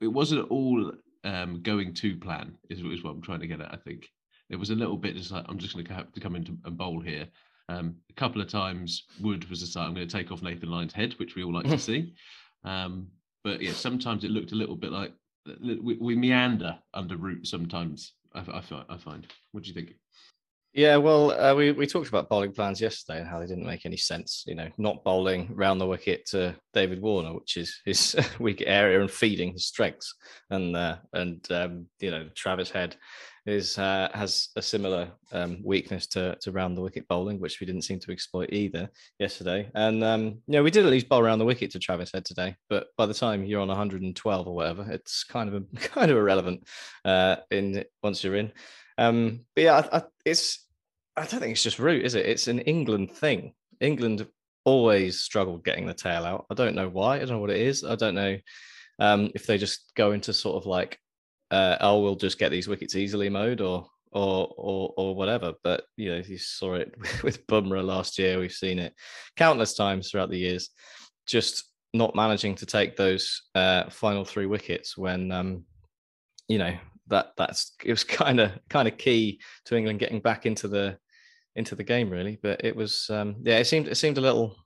it 0.00 0.08
wasn't 0.08 0.50
all 0.50 0.92
um, 1.24 1.60
going 1.60 1.92
to 1.92 2.16
plan, 2.16 2.56
is, 2.70 2.78
is 2.78 3.04
what 3.04 3.10
I'm 3.10 3.20
trying 3.20 3.40
to 3.40 3.46
get 3.46 3.60
at, 3.60 3.70
I 3.70 3.76
think. 3.76 4.08
It 4.48 4.56
was 4.56 4.70
a 4.70 4.74
little 4.74 4.96
bit 4.96 5.14
just 5.14 5.30
like, 5.30 5.44
I'm 5.46 5.58
just 5.58 5.74
going 5.74 5.84
to 5.84 5.92
have 5.92 6.10
to 6.10 6.20
come 6.20 6.36
in 6.36 6.58
and 6.64 6.78
bowl 6.78 7.02
here. 7.02 7.28
Um, 7.68 7.96
a 8.10 8.12
couple 8.14 8.40
of 8.40 8.48
times, 8.48 9.04
Wood 9.20 9.48
was 9.48 9.60
decided 9.60 9.88
I'm 9.88 9.94
going 9.94 10.08
to 10.08 10.16
take 10.16 10.30
off 10.30 10.42
Nathan 10.42 10.70
Lyon's 10.70 10.92
head, 10.92 11.14
which 11.18 11.34
we 11.34 11.44
all 11.44 11.54
like 11.54 11.66
to 11.66 11.78
see. 11.78 12.14
Um, 12.66 13.08
but 13.42 13.60
yeah, 13.60 13.72
sometimes 13.72 14.24
it 14.24 14.30
looked 14.30 14.52
a 14.52 14.54
little 14.54 14.74
bit 14.74 14.90
like 14.90 15.12
we, 15.62 15.98
we 16.00 16.16
meander 16.16 16.78
under 16.94 17.16
Root 17.16 17.46
sometimes. 17.46 18.14
I, 18.34 18.40
I, 18.40 18.84
I, 18.88 18.96
find. 18.96 19.26
What 19.52 19.64
do 19.64 19.68
you 19.68 19.74
think? 19.74 19.94
Yeah, 20.72 20.96
well, 20.96 21.30
uh, 21.30 21.54
we 21.54 21.70
we 21.70 21.86
talked 21.86 22.08
about 22.08 22.28
bowling 22.28 22.52
plans 22.52 22.80
yesterday 22.80 23.20
and 23.20 23.28
how 23.28 23.38
they 23.38 23.46
didn't 23.46 23.66
make 23.66 23.86
any 23.86 23.96
sense. 23.96 24.42
You 24.46 24.56
know, 24.56 24.68
not 24.76 25.04
bowling 25.04 25.54
round 25.54 25.80
the 25.80 25.86
wicket 25.86 26.26
to 26.30 26.56
David 26.72 27.00
Warner, 27.00 27.32
which 27.34 27.56
is 27.56 27.80
his 27.84 28.16
weak 28.40 28.64
area, 28.66 29.00
and 29.00 29.10
feeding 29.10 29.52
his 29.52 29.66
strengths, 29.66 30.14
and 30.50 30.74
uh, 30.74 30.96
and 31.12 31.46
um, 31.52 31.86
you 32.00 32.10
know 32.10 32.28
Travis 32.34 32.70
Head 32.70 32.96
is 33.46 33.78
uh, 33.78 34.08
has 34.14 34.48
a 34.56 34.62
similar 34.62 35.10
um, 35.32 35.58
weakness 35.62 36.06
to 36.08 36.36
to 36.40 36.52
round 36.52 36.76
the 36.76 36.80
wicket 36.80 37.06
bowling, 37.08 37.40
which 37.40 37.60
we 37.60 37.66
didn't 37.66 37.82
seem 37.82 38.00
to 38.00 38.12
exploit 38.12 38.50
either 38.52 38.88
yesterday. 39.18 39.70
And 39.74 40.02
um, 40.02 40.22
you 40.22 40.40
know, 40.48 40.62
we 40.62 40.70
did 40.70 40.84
at 40.84 40.90
least 40.90 41.08
bowl 41.08 41.20
around 41.20 41.38
the 41.38 41.44
wicket 41.44 41.70
to 41.72 41.78
Travis 41.78 42.12
Head 42.12 42.24
today, 42.24 42.56
but 42.68 42.88
by 42.96 43.06
the 43.06 43.14
time 43.14 43.44
you're 43.44 43.60
on 43.60 43.68
112 43.68 44.46
or 44.46 44.54
whatever, 44.54 44.90
it's 44.90 45.24
kind 45.24 45.48
of 45.48 45.54
a, 45.54 45.76
kind 45.78 46.10
of 46.10 46.16
irrelevant 46.16 46.66
uh, 47.04 47.36
in 47.50 47.84
once 48.02 48.24
you're 48.24 48.36
in. 48.36 48.52
Um, 48.96 49.40
but 49.54 49.64
yeah, 49.64 49.82
I, 49.92 49.98
I, 49.98 50.02
it's 50.24 50.66
I 51.16 51.26
don't 51.26 51.40
think 51.40 51.52
it's 51.52 51.62
just 51.62 51.78
root, 51.78 52.04
is 52.04 52.14
it? 52.14 52.26
It's 52.26 52.48
an 52.48 52.60
England 52.60 53.12
thing. 53.12 53.54
England 53.80 54.26
always 54.64 55.20
struggled 55.20 55.64
getting 55.64 55.86
the 55.86 55.94
tail 55.94 56.24
out. 56.24 56.46
I 56.50 56.54
don't 56.54 56.74
know 56.74 56.88
why. 56.88 57.16
I 57.16 57.18
don't 57.20 57.30
know 57.30 57.38
what 57.38 57.50
it 57.50 57.60
is. 57.60 57.84
I 57.84 57.94
don't 57.96 58.14
know 58.14 58.38
um, 58.98 59.30
if 59.34 59.46
they 59.46 59.58
just 59.58 59.92
go 59.94 60.12
into 60.12 60.32
sort 60.32 60.56
of 60.56 60.66
like 60.66 60.98
uh, 61.54 61.76
oh, 61.80 62.00
we'll 62.02 62.16
just 62.16 62.38
get 62.38 62.50
these 62.50 62.68
wickets 62.68 62.96
easily 62.96 63.28
mode 63.28 63.60
or 63.60 63.86
or 64.12 64.52
or 64.56 64.94
or 64.96 65.14
whatever. 65.14 65.54
But 65.62 65.84
you 65.96 66.10
know, 66.10 66.22
you 66.26 66.38
saw 66.38 66.74
it 66.74 66.94
with 67.22 67.46
Bumrah 67.46 67.84
last 67.84 68.18
year. 68.18 68.38
We've 68.38 68.52
seen 68.64 68.78
it 68.78 68.94
countless 69.36 69.74
times 69.74 70.10
throughout 70.10 70.30
the 70.30 70.38
years. 70.38 70.70
Just 71.26 71.64
not 71.92 72.16
managing 72.16 72.56
to 72.56 72.66
take 72.66 72.96
those 72.96 73.42
uh, 73.54 73.88
final 73.88 74.24
three 74.24 74.46
wickets 74.46 74.98
when 74.98 75.30
um, 75.30 75.64
you 76.48 76.58
know 76.58 76.76
that 77.06 77.32
that's 77.36 77.74
it 77.84 77.92
was 77.92 78.04
kind 78.22 78.40
of 78.40 78.50
kind 78.68 78.88
of 78.88 78.98
key 78.98 79.40
to 79.66 79.76
England 79.76 80.00
getting 80.00 80.20
back 80.20 80.46
into 80.46 80.68
the 80.68 80.98
into 81.56 81.74
the 81.76 81.84
game 81.84 82.10
really. 82.10 82.38
But 82.42 82.64
it 82.64 82.74
was 82.74 83.08
um, 83.10 83.36
yeah, 83.42 83.58
it 83.58 83.66
seemed 83.66 83.88
it 83.88 83.96
seemed 83.96 84.18
a 84.18 84.26
little 84.28 84.56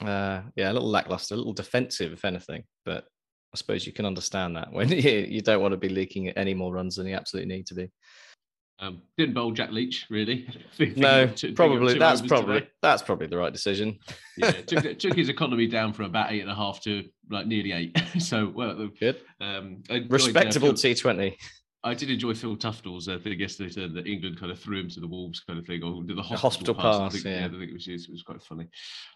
Uh, 0.00 0.42
yeah, 0.56 0.70
a 0.70 0.74
little 0.76 0.90
lackluster, 0.90 1.34
a 1.34 1.38
little 1.38 1.52
defensive, 1.52 2.12
if 2.12 2.24
anything. 2.24 2.64
But 2.84 3.04
I 3.54 3.56
suppose 3.58 3.86
you 3.86 3.92
can 3.92 4.06
understand 4.06 4.56
that 4.56 4.72
when 4.72 4.88
you, 4.90 4.98
you 5.28 5.40
don't 5.42 5.60
want 5.60 5.72
to 5.72 5.78
be 5.78 5.88
leaking 5.88 6.28
any 6.30 6.54
more 6.54 6.72
runs 6.72 6.96
than 6.96 7.06
you 7.06 7.14
absolutely 7.14 7.54
need 7.54 7.66
to 7.66 7.74
be. 7.74 7.90
Um, 8.78 9.02
didn't 9.16 9.34
bowl 9.34 9.52
Jack 9.52 9.70
Leach 9.70 10.06
really. 10.10 10.48
No, 10.96 11.28
Took- 11.28 11.54
probably 11.54 11.98
that's 11.98 12.20
probably 12.22 12.60
today. 12.60 12.70
that's 12.82 13.02
probably 13.02 13.28
the 13.28 13.36
right 13.36 13.52
decision. 13.52 13.98
yeah, 14.36 14.50
took, 14.50 14.98
took 14.98 15.14
his 15.14 15.28
economy 15.28 15.68
down 15.68 15.92
from 15.92 16.06
about 16.06 16.32
eight 16.32 16.40
and 16.40 16.50
a 16.50 16.54
half 16.54 16.80
to 16.82 17.04
like 17.30 17.46
nearly 17.46 17.72
eight. 17.72 17.96
so 18.18 18.50
well, 18.52 18.88
Good, 18.98 19.20
um, 19.40 19.82
uh, 19.88 20.00
respectable 20.08 20.74
T 20.74 20.94
Twenty. 20.94 21.36
I 21.84 21.94
did 21.94 22.10
enjoy 22.10 22.34
Phil 22.34 22.56
Tufnell's 22.56 23.08
uh, 23.08 23.18
thing 23.18 23.40
yesterday, 23.40 23.70
saying 23.70 23.94
that 23.94 24.06
England 24.06 24.38
kind 24.38 24.52
of 24.52 24.58
threw 24.58 24.80
him 24.80 24.88
to 24.90 25.00
the 25.00 25.06
wolves, 25.06 25.40
kind 25.40 25.58
of 25.58 25.66
thing, 25.66 25.82
or 25.82 26.02
did 26.04 26.16
the 26.16 26.22
hospital 26.22 26.74
hospital, 26.74 26.74
pass. 26.74 27.00
I 27.00 27.08
think, 27.08 27.24
yeah. 27.24 27.46
I 27.46 27.48
think 27.48 27.70
it 27.70 27.72
was, 27.72 27.88
it 27.88 28.10
was 28.10 28.22
quite 28.22 28.42
funny. 28.42 28.68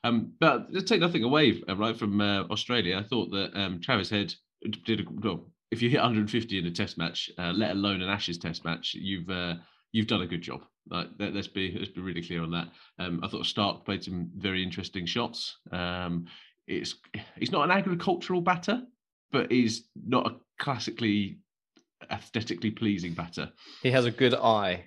Um, 0.03 0.33
but 0.41 0.73
to 0.73 0.83
take 0.83 1.01
nothing 1.01 1.23
away, 1.23 1.63
uh, 1.69 1.77
right 1.77 1.97
from 1.97 2.21
uh, 2.21 2.43
Australia, 2.45 2.99
I 2.99 3.05
thought 3.05 3.31
that 3.31 3.53
um, 3.55 3.81
Travis 3.81 4.11
Head 4.11 4.35
did 4.85 5.01
a 5.01 5.05
well. 5.09 5.47
If 5.71 5.83
you 5.83 5.91
hit 5.91 5.99
150 5.99 6.59
in 6.59 6.67
a 6.67 6.71
Test 6.71 6.97
match, 6.97 7.31
uh, 7.39 7.53
let 7.53 7.73
alone 7.73 8.01
an 8.01 8.09
Ashes 8.09 8.39
Test 8.39 8.65
match, 8.65 8.95
you've 8.95 9.31
uh, 9.31 9.55
you've 9.93 10.09
done 10.09 10.23
a 10.23 10.27
good 10.27 10.43
job. 10.43 10.63
Like, 10.89 11.09
let, 11.19 11.37
us 11.37 11.47
be 11.47 11.77
let's 11.79 11.91
be 11.91 12.01
really 12.01 12.23
clear 12.23 12.43
on 12.43 12.51
that. 12.51 12.69
Um, 12.99 13.21
I 13.23 13.29
thought 13.29 13.47
Stark 13.47 13.85
played 13.85 14.03
some 14.03 14.31
very 14.37 14.63
interesting 14.63 15.07
shots. 15.07 15.59
Um, 15.71 16.27
it's 16.67 16.97
he's 17.37 17.53
not 17.53 17.65
an 17.65 17.71
agricultural 17.71 18.41
batter, 18.41 18.83
but 19.31 19.53
he's 19.53 19.85
not 19.95 20.27
a 20.27 20.37
classically 20.59 21.39
aesthetically 22.11 22.71
pleasing 22.71 23.15
batter. 23.15 23.51
He 23.83 23.91
has 23.91 24.05
a 24.05 24.11
good 24.11 24.35
eye. 24.35 24.85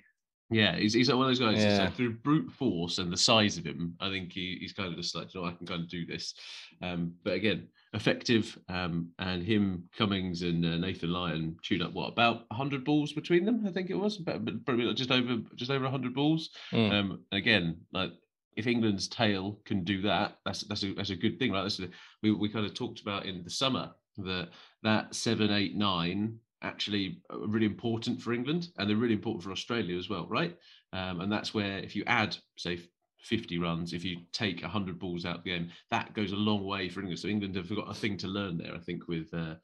Yeah, 0.50 0.76
he's, 0.76 0.94
he's 0.94 1.08
one 1.08 1.22
of 1.22 1.28
those 1.28 1.38
guys. 1.38 1.62
Yeah. 1.62 1.84
like 1.84 1.94
through 1.94 2.14
brute 2.14 2.50
force 2.50 2.98
and 2.98 3.12
the 3.12 3.16
size 3.16 3.56
of 3.56 3.64
him, 3.64 3.94
I 4.00 4.08
think 4.10 4.32
he, 4.32 4.58
he's 4.60 4.72
kind 4.72 4.88
of 4.88 4.96
just 4.96 5.14
like, 5.14 5.32
you 5.32 5.40
know, 5.40 5.46
I 5.46 5.52
can 5.52 5.66
kind 5.66 5.82
of 5.82 5.88
do 5.88 6.04
this. 6.04 6.34
Um, 6.82 7.12
but 7.22 7.34
again, 7.34 7.68
effective. 7.92 8.58
Um, 8.68 9.10
and 9.18 9.44
him, 9.44 9.84
Cummins, 9.96 10.42
and 10.42 10.64
uh, 10.64 10.76
Nathan 10.76 11.12
Lyon 11.12 11.56
chewed 11.62 11.82
up 11.82 11.92
what 11.92 12.08
about 12.08 12.46
hundred 12.52 12.84
balls 12.84 13.12
between 13.12 13.44
them? 13.44 13.64
I 13.66 13.70
think 13.70 13.90
it 13.90 13.94
was, 13.94 14.16
but, 14.16 14.44
but 14.44 14.64
probably 14.64 14.92
just 14.94 15.10
over 15.10 15.38
just 15.54 15.70
over 15.70 15.88
hundred 15.88 16.14
balls. 16.14 16.50
Mm. 16.72 16.92
Um, 16.92 17.24
again, 17.32 17.76
like 17.92 18.12
if 18.56 18.66
England's 18.66 19.08
tail 19.08 19.60
can 19.64 19.84
do 19.84 20.02
that, 20.02 20.38
that's 20.44 20.62
that's 20.62 20.82
a 20.82 20.92
that's 20.94 21.10
a 21.10 21.16
good 21.16 21.38
thing, 21.38 21.52
right? 21.52 21.62
That's 21.62 21.80
a, 21.80 21.88
we 22.22 22.32
we 22.32 22.48
kind 22.48 22.66
of 22.66 22.74
talked 22.74 23.00
about 23.00 23.26
in 23.26 23.44
the 23.44 23.50
summer 23.50 23.92
that 24.18 24.48
that 24.82 25.14
seven, 25.14 25.50
eight, 25.50 25.76
nine 25.76 26.38
actually 26.62 27.22
really 27.30 27.66
important 27.66 28.20
for 28.20 28.32
England 28.32 28.68
and 28.78 28.88
they're 28.88 28.96
really 28.96 29.14
important 29.14 29.42
for 29.42 29.52
Australia 29.52 29.96
as 29.96 30.08
well, 30.08 30.26
right? 30.28 30.56
Um, 30.92 31.20
and 31.20 31.32
that's 31.32 31.54
where 31.54 31.78
if 31.78 31.94
you 31.96 32.04
add 32.06 32.36
say 32.56 32.80
50 33.22 33.58
runs, 33.58 33.92
if 33.92 34.04
you 34.04 34.18
take 34.32 34.62
100 34.62 34.98
balls 34.98 35.24
out 35.24 35.38
of 35.38 35.44
the 35.44 35.50
game, 35.50 35.70
that 35.90 36.12
goes 36.14 36.32
a 36.32 36.36
long 36.36 36.64
way 36.64 36.88
for 36.88 37.00
England. 37.00 37.18
So 37.18 37.28
England 37.28 37.56
have 37.56 37.74
got 37.74 37.90
a 37.90 37.94
thing 37.94 38.16
to 38.18 38.28
learn 38.28 38.58
there, 38.58 38.74
I 38.74 38.78
think, 38.78 39.08
with 39.08 39.32
uh, 39.32 39.54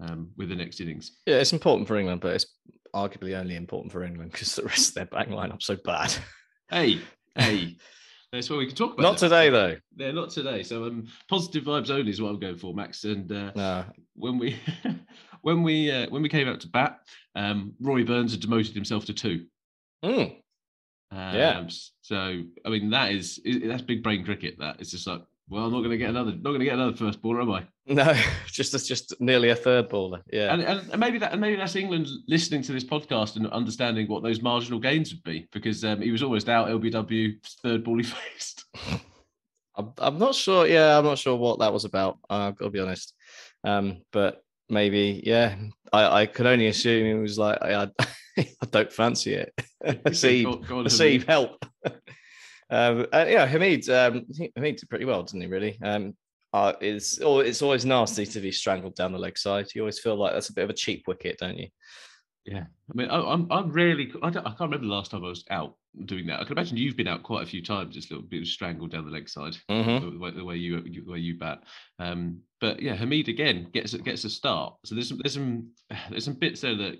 um, 0.00 0.30
with 0.36 0.48
the 0.48 0.56
next 0.56 0.80
innings. 0.80 1.18
Yeah, 1.26 1.36
it's 1.36 1.52
important 1.52 1.88
for 1.88 1.96
England, 1.96 2.20
but 2.20 2.34
it's 2.34 2.46
arguably 2.94 3.38
only 3.38 3.56
important 3.56 3.92
for 3.92 4.02
England 4.02 4.32
because 4.32 4.54
the 4.54 4.64
rest 4.64 4.88
of 4.90 4.94
their 4.94 5.06
back 5.06 5.28
lineup's 5.28 5.66
so 5.66 5.76
bad. 5.84 6.14
Hey, 6.70 7.00
hey. 7.34 7.76
That's 8.32 8.48
what 8.48 8.60
we 8.60 8.66
can 8.66 8.76
talk 8.76 8.92
about. 8.92 9.02
Not 9.02 9.18
today, 9.18 9.50
though. 9.50 9.76
Yeah, 9.96 10.12
not 10.12 10.30
today. 10.30 10.62
So 10.62 10.84
um, 10.84 11.08
positive 11.28 11.64
vibes 11.64 11.90
only 11.90 12.12
is 12.12 12.22
what 12.22 12.28
I'm 12.28 12.38
going 12.38 12.58
for, 12.58 12.72
Max. 12.72 13.02
And 13.02 13.30
uh, 13.32 13.50
No, 13.56 13.84
when 14.14 14.38
we 14.38 14.56
when 15.42 15.62
we 15.62 15.90
uh, 15.90 16.08
when 16.10 16.22
we 16.22 16.28
came 16.28 16.48
out 16.48 16.60
to 16.60 16.68
bat, 16.68 17.00
um, 17.34 17.74
Rory 17.80 18.04
Burns 18.04 18.32
had 18.32 18.40
demoted 18.40 18.74
himself 18.74 19.04
to 19.06 19.14
two. 19.14 19.46
Mm, 20.04 20.36
Um, 21.12 21.34
Yeah. 21.34 21.68
So 22.02 22.42
I 22.64 22.68
mean 22.68 22.90
that 22.90 23.12
is 23.12 23.40
i- 23.46 23.60
that's 23.66 23.82
big 23.82 24.02
brain 24.02 24.24
cricket. 24.24 24.56
That 24.58 24.76
it's 24.80 24.90
just 24.90 25.06
like, 25.06 25.22
well, 25.48 25.64
I'm 25.64 25.72
not 25.72 25.78
going 25.78 25.90
to 25.90 25.98
get 25.98 26.10
another, 26.10 26.30
not 26.32 26.42
going 26.44 26.60
to 26.60 26.64
get 26.64 26.74
another 26.74 26.96
first 26.96 27.20
baller, 27.22 27.42
am 27.42 27.50
I? 27.50 27.66
no, 27.86 28.14
just 28.46 28.72
just 28.86 29.14
nearly 29.20 29.48
a 29.50 29.56
third 29.56 29.88
baller. 29.88 30.22
Yeah, 30.32 30.52
And, 30.52 30.62
and, 30.62 30.90
and 30.92 31.00
maybe 31.00 31.18
that 31.18 31.32
and 31.32 31.40
maybe 31.40 31.56
that's 31.56 31.74
England 31.76 32.06
listening 32.28 32.62
to 32.62 32.72
this 32.72 32.84
podcast 32.84 33.36
and 33.36 33.46
understanding 33.48 34.06
what 34.08 34.22
those 34.22 34.40
marginal 34.42 34.78
gains 34.78 35.12
would 35.12 35.22
be 35.24 35.48
because 35.52 35.84
um, 35.84 36.00
he 36.00 36.12
was 36.12 36.22
almost 36.22 36.48
out 36.48 36.68
LBW 36.68 37.32
third 37.62 37.82
ball 37.84 37.96
he 37.98 38.04
faced. 38.18 38.64
I'm, 39.76 39.92
I'm 39.98 40.18
not 40.18 40.34
sure. 40.34 40.66
Yeah, 40.66 40.98
I'm 40.98 41.04
not 41.04 41.18
sure 41.18 41.36
what 41.36 41.58
that 41.60 41.72
was 41.72 41.84
about. 41.84 42.18
I've 42.28 42.56
got 42.56 42.66
to 42.66 42.70
be 42.70 42.80
honest. 42.80 43.14
Um, 43.64 44.02
but 44.12 44.42
maybe, 44.70 45.22
yeah, 45.24 45.56
I, 45.92 46.22
I 46.22 46.26
could 46.26 46.46
only 46.46 46.68
assume 46.68 47.06
it 47.06 47.20
was 47.20 47.38
like 47.38 47.58
I, 47.62 47.88
I, 48.38 48.48
don't 48.70 48.92
fancy 48.92 49.34
it. 49.34 49.52
See, 50.12 50.44
Go- 50.44 50.56
go 50.56 50.78
on, 50.80 50.90
see, 50.90 51.18
Hamid. 51.18 51.28
help. 51.28 51.64
um, 52.70 53.06
uh, 53.12 53.26
yeah, 53.28 53.46
Hamid. 53.46 53.88
Um, 53.88 54.26
Hamid 54.56 54.76
did 54.76 54.88
pretty 54.88 55.04
well, 55.04 55.22
didn't 55.22 55.42
he? 55.42 55.46
Really. 55.48 55.78
Um, 55.82 56.14
uh, 56.52 56.72
it's 56.80 57.18
it's 57.20 57.62
always 57.62 57.84
nasty 57.84 58.26
to 58.26 58.40
be 58.40 58.50
strangled 58.50 58.96
down 58.96 59.12
the 59.12 59.18
leg 59.18 59.38
side. 59.38 59.68
You 59.74 59.82
always 59.82 60.00
feel 60.00 60.16
like 60.16 60.32
that's 60.32 60.48
a 60.48 60.54
bit 60.54 60.64
of 60.64 60.70
a 60.70 60.74
cheap 60.74 61.04
wicket, 61.06 61.38
don't 61.38 61.58
you? 61.58 61.68
Yeah, 62.46 62.64
I 62.90 62.92
mean, 62.94 63.08
I, 63.10 63.20
I'm 63.20 63.46
I'm 63.50 63.70
rarely. 63.72 64.10
I, 64.22 64.30
don't, 64.30 64.46
I 64.46 64.50
can't 64.50 64.60
remember 64.60 64.86
the 64.86 64.92
last 64.92 65.10
time 65.10 65.24
I 65.24 65.28
was 65.28 65.44
out 65.50 65.76
doing 66.06 66.26
that. 66.28 66.40
I 66.40 66.44
can 66.44 66.52
imagine 66.52 66.76
you've 66.78 66.96
been 66.96 67.08
out 67.08 67.22
quite 67.22 67.42
a 67.42 67.46
few 67.46 67.62
times, 67.62 67.94
just 67.94 68.10
a 68.10 68.14
little 68.14 68.28
bit 68.28 68.46
strangled 68.46 68.92
down 68.92 69.04
the 69.04 69.10
leg 69.10 69.28
side, 69.28 69.56
Mhm. 69.70 70.12
the, 70.12 70.18
way, 70.18 70.30
the 70.30 70.44
way 70.44 70.56
you 70.56 70.80
the 70.82 71.02
way 71.12 71.18
you 71.18 71.36
bat. 71.38 71.64
Um, 71.98 72.40
but 72.60 72.80
yeah, 72.80 72.94
Hamid 72.94 73.28
again 73.28 73.68
gets 73.72 73.94
gets 73.94 74.24
a 74.24 74.30
start. 74.30 74.74
So 74.86 74.94
there's 74.94 75.08
some 75.08 75.18
there's 75.22 75.34
some 75.34 75.70
there's 76.10 76.24
some 76.24 76.34
bits 76.34 76.62
there 76.62 76.76
that 76.76 76.96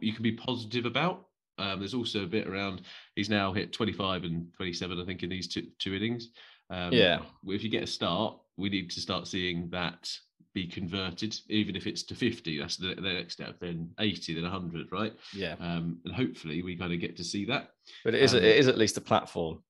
you 0.00 0.12
can 0.12 0.22
be 0.22 0.32
positive 0.32 0.86
about. 0.86 1.26
Um, 1.58 1.78
there's 1.78 1.92
also 1.94 2.22
a 2.24 2.26
bit 2.26 2.46
around 2.48 2.82
he's 3.16 3.28
now 3.28 3.52
hit 3.52 3.74
25 3.74 4.24
and 4.24 4.50
27, 4.54 4.98
I 4.98 5.04
think, 5.04 5.22
in 5.22 5.28
these 5.28 5.46
two 5.46 5.66
two 5.78 5.94
innings. 5.94 6.30
Um, 6.70 6.92
Yeah. 6.92 7.20
If 7.46 7.62
you 7.62 7.68
get 7.68 7.82
a 7.82 7.86
start, 7.86 8.38
we 8.56 8.70
need 8.70 8.90
to 8.92 9.00
start 9.00 9.26
seeing 9.26 9.68
that 9.70 10.10
be 10.54 10.66
converted, 10.66 11.36
even 11.48 11.76
if 11.76 11.86
it's 11.86 12.02
to 12.04 12.14
50. 12.14 12.58
That's 12.58 12.76
the, 12.76 12.94
the 12.94 13.00
next 13.00 13.34
step. 13.34 13.58
Then 13.60 13.90
80, 13.98 14.34
then 14.34 14.42
100, 14.44 14.90
right? 14.90 15.12
Yeah. 15.34 15.54
Um, 15.60 15.98
and 16.04 16.14
hopefully 16.14 16.62
we 16.62 16.76
kind 16.76 16.92
of 16.92 17.00
get 17.00 17.16
to 17.16 17.24
see 17.24 17.44
that. 17.46 17.70
But 18.04 18.14
it 18.14 18.22
is 18.22 18.34
Um, 18.34 18.40
it 18.40 18.56
is 18.56 18.68
at 18.68 18.78
least 18.78 18.96
a 18.96 19.00
platform, 19.00 19.62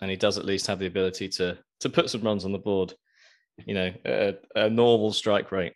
and 0.00 0.10
he 0.10 0.16
does 0.16 0.38
at 0.38 0.44
least 0.44 0.66
have 0.66 0.78
the 0.78 0.86
ability 0.86 1.28
to 1.30 1.58
to 1.80 1.88
put 1.88 2.10
some 2.10 2.22
runs 2.22 2.44
on 2.44 2.52
the 2.52 2.58
board. 2.58 2.94
You 3.64 3.74
know, 3.74 3.92
a, 4.04 4.34
a 4.54 4.70
normal 4.70 5.12
strike 5.12 5.50
rate, 5.52 5.72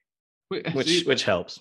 which 0.49 1.05
which 1.05 1.25
helps. 1.25 1.61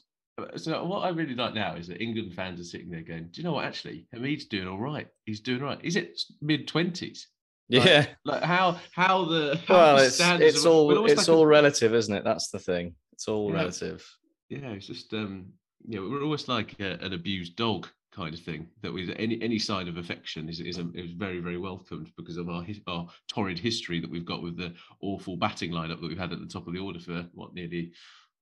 So 0.56 0.86
what 0.86 1.00
I 1.00 1.10
really 1.10 1.36
like 1.36 1.53
now 1.53 1.75
is 1.75 1.88
that 1.88 2.01
England 2.01 2.34
fans 2.34 2.60
are 2.60 2.65
sitting 2.65 2.89
there 2.89 3.01
going, 3.01 3.29
"Do 3.32 3.41
you 3.41 3.44
know 3.44 3.53
what? 3.53 3.65
Actually, 3.65 4.08
Hamid's 4.13 4.46
doing 4.46 4.68
all 4.68 4.77
right. 4.77 5.08
He's 5.25 5.41
doing 5.41 5.62
all 5.62 5.70
right. 5.70 5.79
He's 5.82 5.98
at 5.98 6.10
mid 6.41 6.68
twenties. 6.68 7.27
Yeah. 7.70 8.08
Like 8.26 8.44
how 8.44 8.80
how 8.92 9.26
the 9.26 9.60
how 9.68 9.74
Well, 9.76 9.98
the 9.98 10.06
it's 10.06 10.20
it's 10.20 10.66
all 10.66 11.06
it's 11.06 11.18
like 11.18 11.28
a- 11.28 11.32
all 11.32 11.46
relative, 11.46 11.94
isn't 11.94 12.14
it? 12.14 12.24
That's 12.24 12.50
the 12.50 12.60
thing. 12.60 12.96
It's 13.14 13.28
all 13.28 13.50
Yeah. 13.52 13.58
relative. 13.58 14.06
yeah. 14.50 14.72
It's 14.72 14.88
just 14.88 15.14
um 15.14 15.54
yeah, 15.88 16.00
we're 16.00 16.24
almost 16.24 16.48
like 16.50 16.78
a, 16.80 16.98
an 17.02 17.14
abused 17.14 17.56
dog 17.56 17.88
kind 18.12 18.34
of 18.34 18.40
thing. 18.42 18.68
That 18.82 18.92
we 18.92 19.14
any 19.18 19.42
any 19.42 19.60
sign 19.60 19.88
of 19.88 19.98
affection 19.98 20.50
is 20.50 20.60
is, 20.60 20.78
a, 20.80 20.90
is 20.94 21.12
very 21.12 21.40
very 21.40 21.58
welcomed 21.58 22.12
because 22.18 22.38
of 22.38 22.50
our 22.50 22.66
our 22.88 23.08
torrid 23.28 23.60
history 23.60 24.00
that 24.02 24.10
we've 24.10 24.26
got 24.26 24.42
with 24.44 24.58
the 24.58 24.74
awful 25.02 25.38
batting 25.38 25.72
lineup 25.72 26.02
that 26.02 26.08
we've 26.10 26.18
had 26.18 26.34
at 26.34 26.40
the 26.40 26.48
top 26.48 26.68
of 26.68 26.74
the 26.74 26.80
order 26.80 27.00
for 27.00 27.26
what 27.34 27.54
nearly 27.54 27.92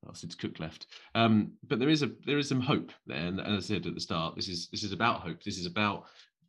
well, 0.03 0.13
since 0.13 0.35
Cook 0.35 0.59
left. 0.59 0.85
Um, 1.15 1.53
but 1.67 1.79
there 1.79 1.89
is 1.89 2.03
a 2.03 2.11
there 2.25 2.37
is 2.37 2.47
some 2.47 2.61
hope 2.61 2.91
there, 3.07 3.17
and, 3.17 3.39
and 3.39 3.57
as 3.57 3.65
I 3.65 3.67
said 3.75 3.87
at 3.87 3.95
the 3.95 3.99
start, 3.99 4.35
this 4.35 4.47
is 4.47 4.69
this 4.71 4.83
is 4.83 4.91
about 4.93 5.21
hope. 5.21 5.43
This 5.43 5.57
is 5.57 5.65
about 5.65 6.05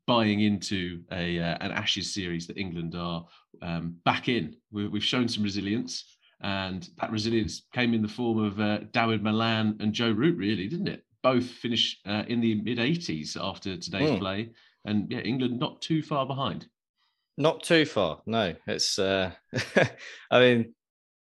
buying 0.08 0.40
into 0.40 1.02
a 1.12 1.38
uh, 1.38 1.58
an 1.60 1.70
Ashes 1.70 2.12
series 2.12 2.46
that 2.48 2.56
England 2.56 2.96
are 2.96 3.24
um, 3.62 3.96
back 4.04 4.28
in. 4.28 4.56
We, 4.72 4.88
we've 4.88 5.04
shown 5.04 5.28
some 5.28 5.44
resilience, 5.44 6.16
and 6.40 6.88
that 6.96 7.12
resilience 7.12 7.62
came 7.72 7.94
in 7.94 8.02
the 8.02 8.08
form 8.08 8.38
of 8.42 8.58
uh, 8.58 8.78
Dawid 8.92 9.22
Malan 9.22 9.76
and 9.80 9.92
Joe 9.92 10.10
Root, 10.10 10.36
really, 10.38 10.66
didn't 10.66 10.88
it? 10.88 11.04
Both 11.22 11.44
finish 11.46 11.98
uh, 12.06 12.24
in 12.26 12.40
the 12.40 12.54
mid 12.62 12.78
80s 12.78 13.36
after 13.40 13.76
today's 13.76 14.10
Hmm. 14.10 14.18
play, 14.18 14.50
and 14.86 15.10
yeah, 15.12 15.20
England 15.20 15.60
not 15.60 15.82
too 15.82 16.02
far 16.02 16.26
behind. 16.26 16.66
Not 17.36 17.62
too 17.62 17.84
far. 17.84 18.22
No, 18.26 18.54
it's. 18.66 18.98
uh 18.98 19.30
I 20.30 20.40
mean, 20.40 20.74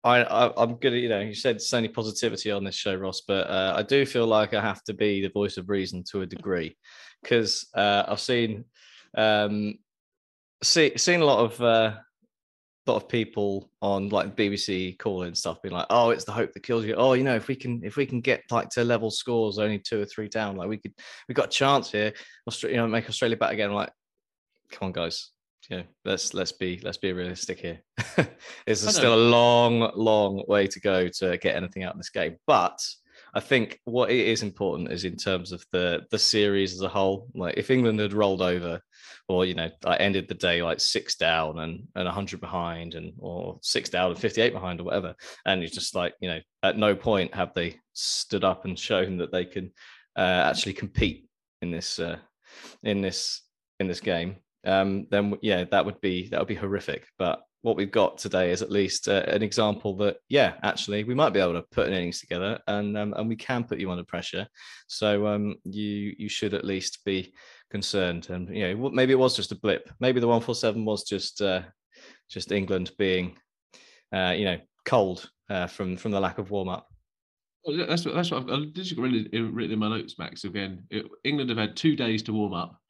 I, 0.04 0.22
I 0.22 0.62
I'm 0.62 0.74
good. 0.76 0.94
at- 0.94 1.00
You 1.00 1.08
know, 1.08 1.20
you 1.20 1.34
said 1.34 1.56
it's 1.56 1.72
only 1.74 1.88
positivity 1.88 2.50
on 2.50 2.64
this 2.64 2.74
show, 2.74 2.94
Ross, 2.94 3.22
but 3.26 3.48
uh, 3.48 3.74
I 3.76 3.82
do 3.82 4.04
feel 4.04 4.26
like 4.26 4.54
I 4.54 4.60
have 4.60 4.82
to 4.84 4.94
be 4.94 5.22
the 5.22 5.28
voice 5.30 5.56
of 5.56 5.68
reason 5.68 6.02
to 6.10 6.22
a 6.22 6.26
degree 6.26 6.76
because 7.22 7.66
uh, 7.74 8.04
I've 8.08 8.20
seen 8.20 8.64
um 9.16 9.78
see, 10.62 10.96
seen 10.96 11.20
a 11.20 11.24
lot 11.24 11.44
of 11.44 11.60
uh, 11.60 11.94
lot 12.86 12.96
of 12.96 13.08
people 13.08 13.70
on 13.80 14.08
like 14.08 14.34
BBC 14.34 14.98
calling 14.98 15.34
stuff, 15.34 15.62
being 15.62 15.74
like, 15.74 15.86
"Oh, 15.90 16.10
it's 16.10 16.24
the 16.24 16.32
hope 16.32 16.52
that 16.52 16.62
kills 16.64 16.84
you." 16.84 16.94
Oh, 16.94 17.12
you 17.12 17.22
know, 17.24 17.36
if 17.36 17.46
we 17.46 17.54
can 17.54 17.82
if 17.84 17.96
we 17.96 18.06
can 18.06 18.20
get 18.20 18.42
like 18.50 18.70
to 18.70 18.82
level 18.84 19.10
scores, 19.10 19.58
only 19.58 19.78
two 19.78 20.00
or 20.00 20.04
three 20.04 20.28
down, 20.28 20.56
like 20.56 20.68
we 20.68 20.78
could 20.78 20.94
we 21.28 21.34
got 21.34 21.46
a 21.46 21.50
chance 21.50 21.92
here. 21.92 22.12
Australia, 22.48 22.76
you 22.76 22.82
know, 22.82 22.88
make 22.88 23.08
Australia 23.08 23.36
back 23.36 23.52
again. 23.52 23.68
I'm 23.70 23.76
like, 23.76 23.92
come 24.72 24.86
on, 24.86 24.92
guys. 24.92 25.30
You 25.68 25.78
know, 25.78 25.84
let's 26.04 26.34
let's 26.34 26.52
be 26.52 26.80
let's 26.82 26.98
be 26.98 27.12
realistic 27.12 27.60
here. 27.60 27.80
it's 28.66 28.80
still 28.96 29.14
a 29.14 29.28
long, 29.28 29.90
long 29.94 30.42
way 30.48 30.66
to 30.66 30.80
go 30.80 31.08
to 31.08 31.38
get 31.38 31.56
anything 31.56 31.84
out 31.84 31.92
of 31.92 31.98
this 31.98 32.10
game. 32.10 32.36
But 32.46 32.80
I 33.34 33.40
think 33.40 33.80
what 33.84 34.10
it 34.10 34.26
is 34.26 34.42
important 34.42 34.92
is 34.92 35.04
in 35.04 35.16
terms 35.16 35.52
of 35.52 35.64
the 35.72 36.02
the 36.10 36.18
series 36.18 36.74
as 36.74 36.82
a 36.82 36.88
whole. 36.88 37.28
Like 37.34 37.56
if 37.56 37.70
England 37.70 38.00
had 38.00 38.12
rolled 38.12 38.42
over, 38.42 38.80
or 39.28 39.46
you 39.46 39.54
know, 39.54 39.70
I 39.84 39.96
ended 39.96 40.28
the 40.28 40.34
day 40.34 40.62
like 40.62 40.80
six 40.80 41.16
down 41.16 41.58
and 41.60 41.86
and 41.94 42.08
hundred 42.08 42.40
behind, 42.40 42.94
and 42.94 43.12
or 43.18 43.58
six 43.62 43.88
down 43.88 44.10
and 44.10 44.20
fifty 44.20 44.42
eight 44.42 44.52
behind, 44.52 44.80
or 44.80 44.84
whatever, 44.84 45.14
and 45.46 45.62
it's 45.62 45.74
just 45.74 45.94
like 45.94 46.14
you 46.20 46.28
know, 46.28 46.40
at 46.62 46.76
no 46.76 46.94
point 46.94 47.34
have 47.34 47.54
they 47.54 47.76
stood 47.94 48.44
up 48.44 48.64
and 48.64 48.78
shown 48.78 49.16
that 49.18 49.32
they 49.32 49.44
can 49.44 49.72
uh, 50.16 50.20
actually 50.20 50.74
compete 50.74 51.28
in 51.62 51.70
this 51.70 51.98
uh, 51.98 52.18
in 52.82 53.00
this 53.00 53.42
in 53.80 53.86
this 53.86 54.00
game. 54.00 54.36
Um, 54.64 55.06
then 55.10 55.36
yeah, 55.42 55.64
that 55.70 55.84
would 55.84 56.00
be 56.00 56.28
that 56.28 56.38
would 56.38 56.48
be 56.48 56.54
horrific. 56.54 57.06
But 57.18 57.42
what 57.62 57.76
we've 57.76 57.90
got 57.90 58.18
today 58.18 58.50
is 58.50 58.60
at 58.60 58.70
least 58.70 59.08
uh, 59.08 59.22
an 59.28 59.42
example 59.42 59.96
that 59.96 60.16
yeah 60.28 60.54
actually 60.64 61.04
we 61.04 61.14
might 61.14 61.32
be 61.32 61.38
able 61.38 61.52
to 61.52 61.64
put 61.70 61.86
an 61.86 61.94
innings 61.94 62.20
together 62.20 62.58
and 62.66 62.98
um, 62.98 63.14
and 63.16 63.28
we 63.28 63.36
can 63.36 63.64
put 63.64 63.78
you 63.78 63.90
under 63.90 64.04
pressure. 64.04 64.46
So 64.86 65.26
um, 65.26 65.56
you 65.64 66.14
you 66.18 66.28
should 66.28 66.54
at 66.54 66.64
least 66.64 67.04
be 67.04 67.32
concerned. 67.70 68.28
And 68.30 68.54
you 68.54 68.74
know 68.74 68.90
maybe 68.90 69.12
it 69.12 69.18
was 69.18 69.36
just 69.36 69.52
a 69.52 69.60
blip. 69.60 69.90
Maybe 70.00 70.20
the 70.20 70.28
147 70.28 70.84
was 70.84 71.04
just 71.04 71.40
uh, 71.40 71.62
just 72.30 72.52
england 72.52 72.90
being 72.98 73.36
uh, 74.12 74.34
you 74.36 74.44
know 74.44 74.58
cold 74.84 75.30
uh, 75.48 75.66
from 75.66 75.96
from 75.96 76.12
the 76.12 76.20
lack 76.20 76.38
of 76.38 76.50
warm 76.50 76.68
up. 76.68 76.88
Well, 77.64 77.86
that's 77.86 78.04
what 78.04 78.14
that's 78.14 78.30
what 78.30 78.50
I've 78.50 78.72
just 78.72 78.96
written, 78.96 79.54
written 79.54 79.72
in 79.72 79.78
my 79.78 79.88
notes, 79.88 80.18
Max. 80.18 80.44
Again, 80.44 80.84
it, 80.90 81.06
England 81.24 81.50
have 81.50 81.58
had 81.58 81.76
two 81.76 81.94
days 81.94 82.22
to 82.24 82.32
warm 82.32 82.54
up, 82.54 82.80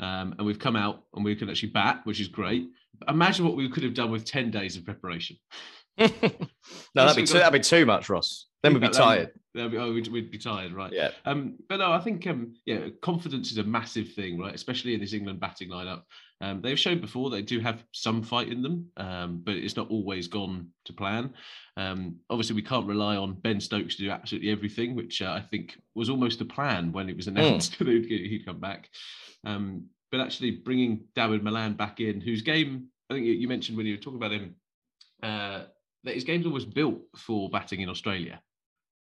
um, 0.00 0.34
and 0.38 0.46
we've 0.46 0.58
come 0.58 0.76
out 0.76 1.04
and 1.14 1.24
we 1.24 1.36
can 1.36 1.48
actually 1.48 1.70
bat, 1.70 2.00
which 2.04 2.20
is 2.20 2.28
great. 2.28 2.68
Imagine 3.08 3.44
what 3.44 3.56
we 3.56 3.68
could 3.68 3.82
have 3.82 3.94
done 3.94 4.10
with 4.10 4.24
ten 4.24 4.50
days 4.50 4.76
of 4.76 4.84
preparation. 4.84 5.36
no, 5.98 6.08
that'd 6.94 7.16
be 7.16 7.24
too, 7.24 7.38
that'd 7.38 7.52
be 7.52 7.60
too 7.60 7.86
much, 7.86 8.08
Ross. 8.08 8.46
Then 8.62 8.74
we'd 8.74 8.80
be 8.80 8.88
tired. 8.88 9.30
Be, 9.54 9.60
oh, 9.60 9.92
we'd, 9.92 10.08
we'd, 10.08 10.30
be 10.30 10.38
tired, 10.38 10.72
right? 10.72 10.92
Yeah. 10.92 11.10
Um, 11.24 11.56
but 11.68 11.78
no, 11.78 11.92
I 11.92 12.00
think 12.00 12.26
um, 12.26 12.54
yeah, 12.66 12.88
confidence 13.02 13.50
is 13.50 13.58
a 13.58 13.64
massive 13.64 14.12
thing, 14.12 14.38
right? 14.38 14.54
Especially 14.54 14.94
in 14.94 15.00
this 15.00 15.12
England 15.12 15.40
batting 15.40 15.70
lineup. 15.70 16.02
Um, 16.40 16.62
they've 16.62 16.78
shown 16.78 17.00
before 17.00 17.28
they 17.28 17.42
do 17.42 17.60
have 17.60 17.84
some 17.92 18.22
fight 18.22 18.48
in 18.48 18.62
them, 18.62 18.86
um, 18.96 19.42
but 19.44 19.56
it's 19.56 19.76
not 19.76 19.90
always 19.90 20.26
gone 20.26 20.68
to 20.86 20.92
plan. 20.92 21.34
Um, 21.76 22.16
obviously, 22.30 22.56
we 22.56 22.62
can't 22.62 22.86
rely 22.86 23.16
on 23.16 23.34
Ben 23.34 23.60
Stokes 23.60 23.96
to 23.96 24.04
do 24.04 24.10
absolutely 24.10 24.50
everything, 24.50 24.96
which 24.96 25.20
uh, 25.20 25.32
I 25.32 25.42
think 25.42 25.78
was 25.94 26.08
almost 26.08 26.38
the 26.38 26.46
plan 26.46 26.92
when 26.92 27.08
it 27.08 27.16
was 27.16 27.26
hmm. 27.26 27.36
announced 27.36 27.74
mm. 27.74 27.78
that 27.78 28.08
he'd 28.08 28.46
come 28.46 28.58
back. 28.58 28.88
Um, 29.44 29.86
but 30.10 30.20
actually 30.20 30.52
bringing 30.52 31.04
Dawid 31.14 31.42
Malan 31.42 31.74
back 31.74 32.00
in, 32.00 32.20
whose 32.20 32.42
game 32.42 32.88
I 33.10 33.14
think 33.14 33.26
you 33.26 33.48
mentioned 33.48 33.76
when 33.76 33.86
you 33.86 33.94
were 33.94 34.00
talking 34.00 34.18
about 34.18 34.32
him, 34.32 34.54
uh, 35.22 35.64
that 36.04 36.14
his 36.14 36.24
game's 36.24 36.46
almost 36.46 36.72
built 36.72 37.00
for 37.16 37.50
batting 37.50 37.80
in 37.80 37.88
Australia. 37.88 38.40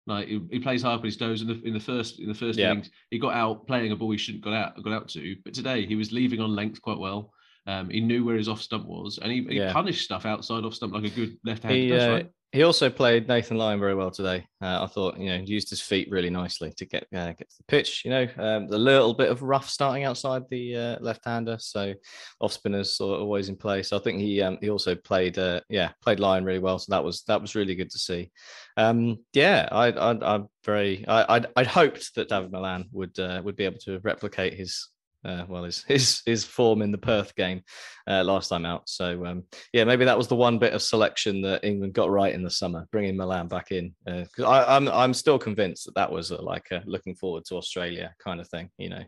Like 0.08 0.28
he, 0.28 0.42
he 0.52 0.60
plays 0.60 0.82
hard, 0.82 1.02
but 1.02 1.06
he 1.06 1.12
stows 1.12 1.42
in 1.42 1.48
the 1.48 1.62
in 1.64 1.74
the 1.74 1.80
first 1.80 2.20
in 2.20 2.28
the 2.28 2.34
first 2.34 2.58
yeah. 2.58 2.72
innings. 2.72 2.90
He 3.12 3.20
got 3.20 3.34
out 3.34 3.68
playing 3.68 3.92
a 3.92 3.96
ball 3.96 4.12
he 4.12 4.18
shouldn't 4.18 4.44
got 4.44 4.54
out 4.54 4.84
got 4.84 4.94
out 4.94 5.08
to. 5.10 5.36
But 5.44 5.54
today 5.54 5.86
he 5.86 5.96
was 5.96 6.12
leaving 6.12 6.40
on 6.40 6.56
length 6.56 6.82
quite 6.82 6.98
well. 6.98 7.32
Um, 7.68 7.90
he 7.90 8.00
knew 8.02 8.26
where 8.26 8.38
his 8.38 8.50
off 8.50 8.62
stump 8.62 8.88
was, 8.88 9.20
and 9.22 9.32
he, 9.32 9.44
he 9.44 9.58
yeah. 9.58 9.72
punished 9.72 10.04
stuff 10.04 10.26
outside 10.26 10.64
off 10.64 10.74
stump 10.74 10.94
like 10.94 11.04
a 11.04 11.10
good 11.10 11.38
left 11.44 11.64
hand. 11.64 11.76
He, 11.76 11.94
uh, 11.94 12.12
right. 12.12 12.30
He 12.52 12.64
also 12.64 12.90
played 12.90 13.28
Nathan 13.28 13.58
Lyon 13.58 13.80
very 13.80 13.94
well 13.94 14.10
today. 14.10 14.48
Uh, 14.60 14.84
I 14.84 14.88
thought, 14.88 15.20
you 15.20 15.30
know, 15.30 15.36
used 15.36 15.70
his 15.70 15.82
feet 15.82 16.10
really 16.10 16.32
nicely 16.32 16.74
to 16.78 16.86
get 16.86 17.06
uh, 17.14 17.28
get 17.28 17.48
to 17.48 17.58
the 17.60 17.64
pitch. 17.68 18.04
You 18.04 18.10
know, 18.10 18.28
um, 18.40 18.64
a 18.72 18.78
little 18.78 19.14
bit 19.14 19.30
of 19.30 19.44
rough 19.44 19.70
starting 19.70 20.04
outside 20.04 20.44
the 20.50 20.76
uh, 20.76 20.98
left-hander, 21.00 21.58
so 21.60 21.94
off 22.42 22.54
spinners 22.54 23.00
are 23.02 23.20
always 23.20 23.50
in 23.50 23.56
place. 23.56 23.90
So 23.90 23.98
I 23.98 24.00
think 24.00 24.20
he 24.20 24.42
um, 24.42 24.58
he 24.62 24.72
also 24.72 24.96
played, 24.96 25.38
uh, 25.38 25.62
yeah, 25.70 25.92
played 26.02 26.20
Lyon 26.20 26.44
really 26.44 26.58
well. 26.58 26.80
So 26.80 26.92
that 26.92 27.04
was 27.04 27.22
that 27.28 27.40
was 27.40 27.54
really 27.54 27.76
good 27.76 27.92
to 27.92 28.00
see. 28.00 28.32
Um, 28.78 29.20
yeah, 29.34 29.70
I, 29.72 29.92
I, 29.92 30.34
I'm 30.34 30.48
very, 30.66 31.08
I, 31.08 31.36
I'd, 31.36 31.48
I'd 31.56 31.68
hoped 31.68 32.16
that 32.16 32.30
Dawid 32.30 32.52
Malan 32.52 32.90
would 32.92 33.20
uh, 33.20 33.42
would 33.44 33.58
be 33.58 33.66
able 33.66 33.80
to 33.80 34.00
replicate 34.00 34.56
his 34.56 34.90
uh, 35.26 35.46
well 35.48 35.64
his 35.64 35.84
his 35.88 36.22
his 36.26 36.46
form 36.46 36.82
in 36.82 36.92
the 36.92 36.98
Perth 36.98 37.36
game 37.36 37.62
uh, 38.08 38.24
last 38.24 38.50
time 38.50 38.66
out. 38.66 38.90
So 38.90 39.26
um, 39.26 39.44
yeah, 39.74 39.84
maybe 39.84 40.06
that 40.06 40.18
was 40.18 40.28
the 40.28 40.36
one 40.36 40.60
bit 40.60 40.74
of 40.74 40.82
selection 40.82 41.42
that 41.42 41.64
England 41.64 41.94
got 41.94 42.10
right 42.10 42.34
in 42.34 42.44
the 42.44 42.50
summer, 42.50 42.88
bringing 42.92 43.16
Malan 43.16 43.48
back 43.48 43.72
in. 43.72 43.94
Uh, 44.08 44.26
I'm 44.46 44.88
I'm 44.88 45.14
still 45.14 45.40
convinced 45.40 45.86
that 45.86 45.96
that 45.96 46.12
was 46.12 46.32
a, 46.32 46.42
like 46.42 46.68
a 46.72 46.82
looking 46.86 47.16
forward 47.16 47.46
to 47.46 47.56
Australia 47.56 48.14
kind 48.24 48.40
of 48.40 48.48
thing. 48.50 48.70
You 48.78 48.90
know, 48.90 49.04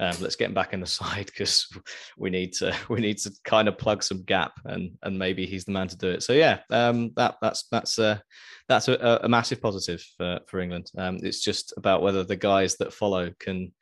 um, 0.00 0.16
let's 0.20 0.36
get 0.36 0.48
him 0.48 0.54
back 0.54 0.72
in 0.72 0.80
the 0.80 0.86
side 0.86 1.26
because 1.26 1.68
we 2.18 2.30
need 2.30 2.52
to 2.54 2.74
we 2.88 3.00
need 3.00 3.18
to 3.18 3.32
kind 3.44 3.68
of 3.68 3.78
plug 3.78 4.02
some 4.02 4.22
gap, 4.22 4.52
and 4.64 4.92
and 5.02 5.18
maybe 5.18 5.46
he's 5.46 5.64
the 5.64 5.72
man 5.72 5.88
to 5.88 5.96
do 5.96 6.08
it. 6.08 6.22
So 6.22 6.32
yeah, 6.32 6.60
um, 6.70 7.12
that 7.16 7.36
that's 7.42 7.64
that's 7.70 7.98
uh, 7.98 8.18
that's 8.68 8.88
a, 8.88 9.20
a 9.22 9.28
massive 9.28 9.60
positive 9.60 10.02
for, 10.16 10.40
for 10.46 10.60
England. 10.60 10.90
Um, 10.96 11.18
it's 11.22 11.42
just 11.42 11.72
about 11.76 12.02
whether 12.02 12.22
the 12.22 12.36
guys 12.36 12.76
that 12.76 12.92
follow 12.92 13.30
can 13.40 13.72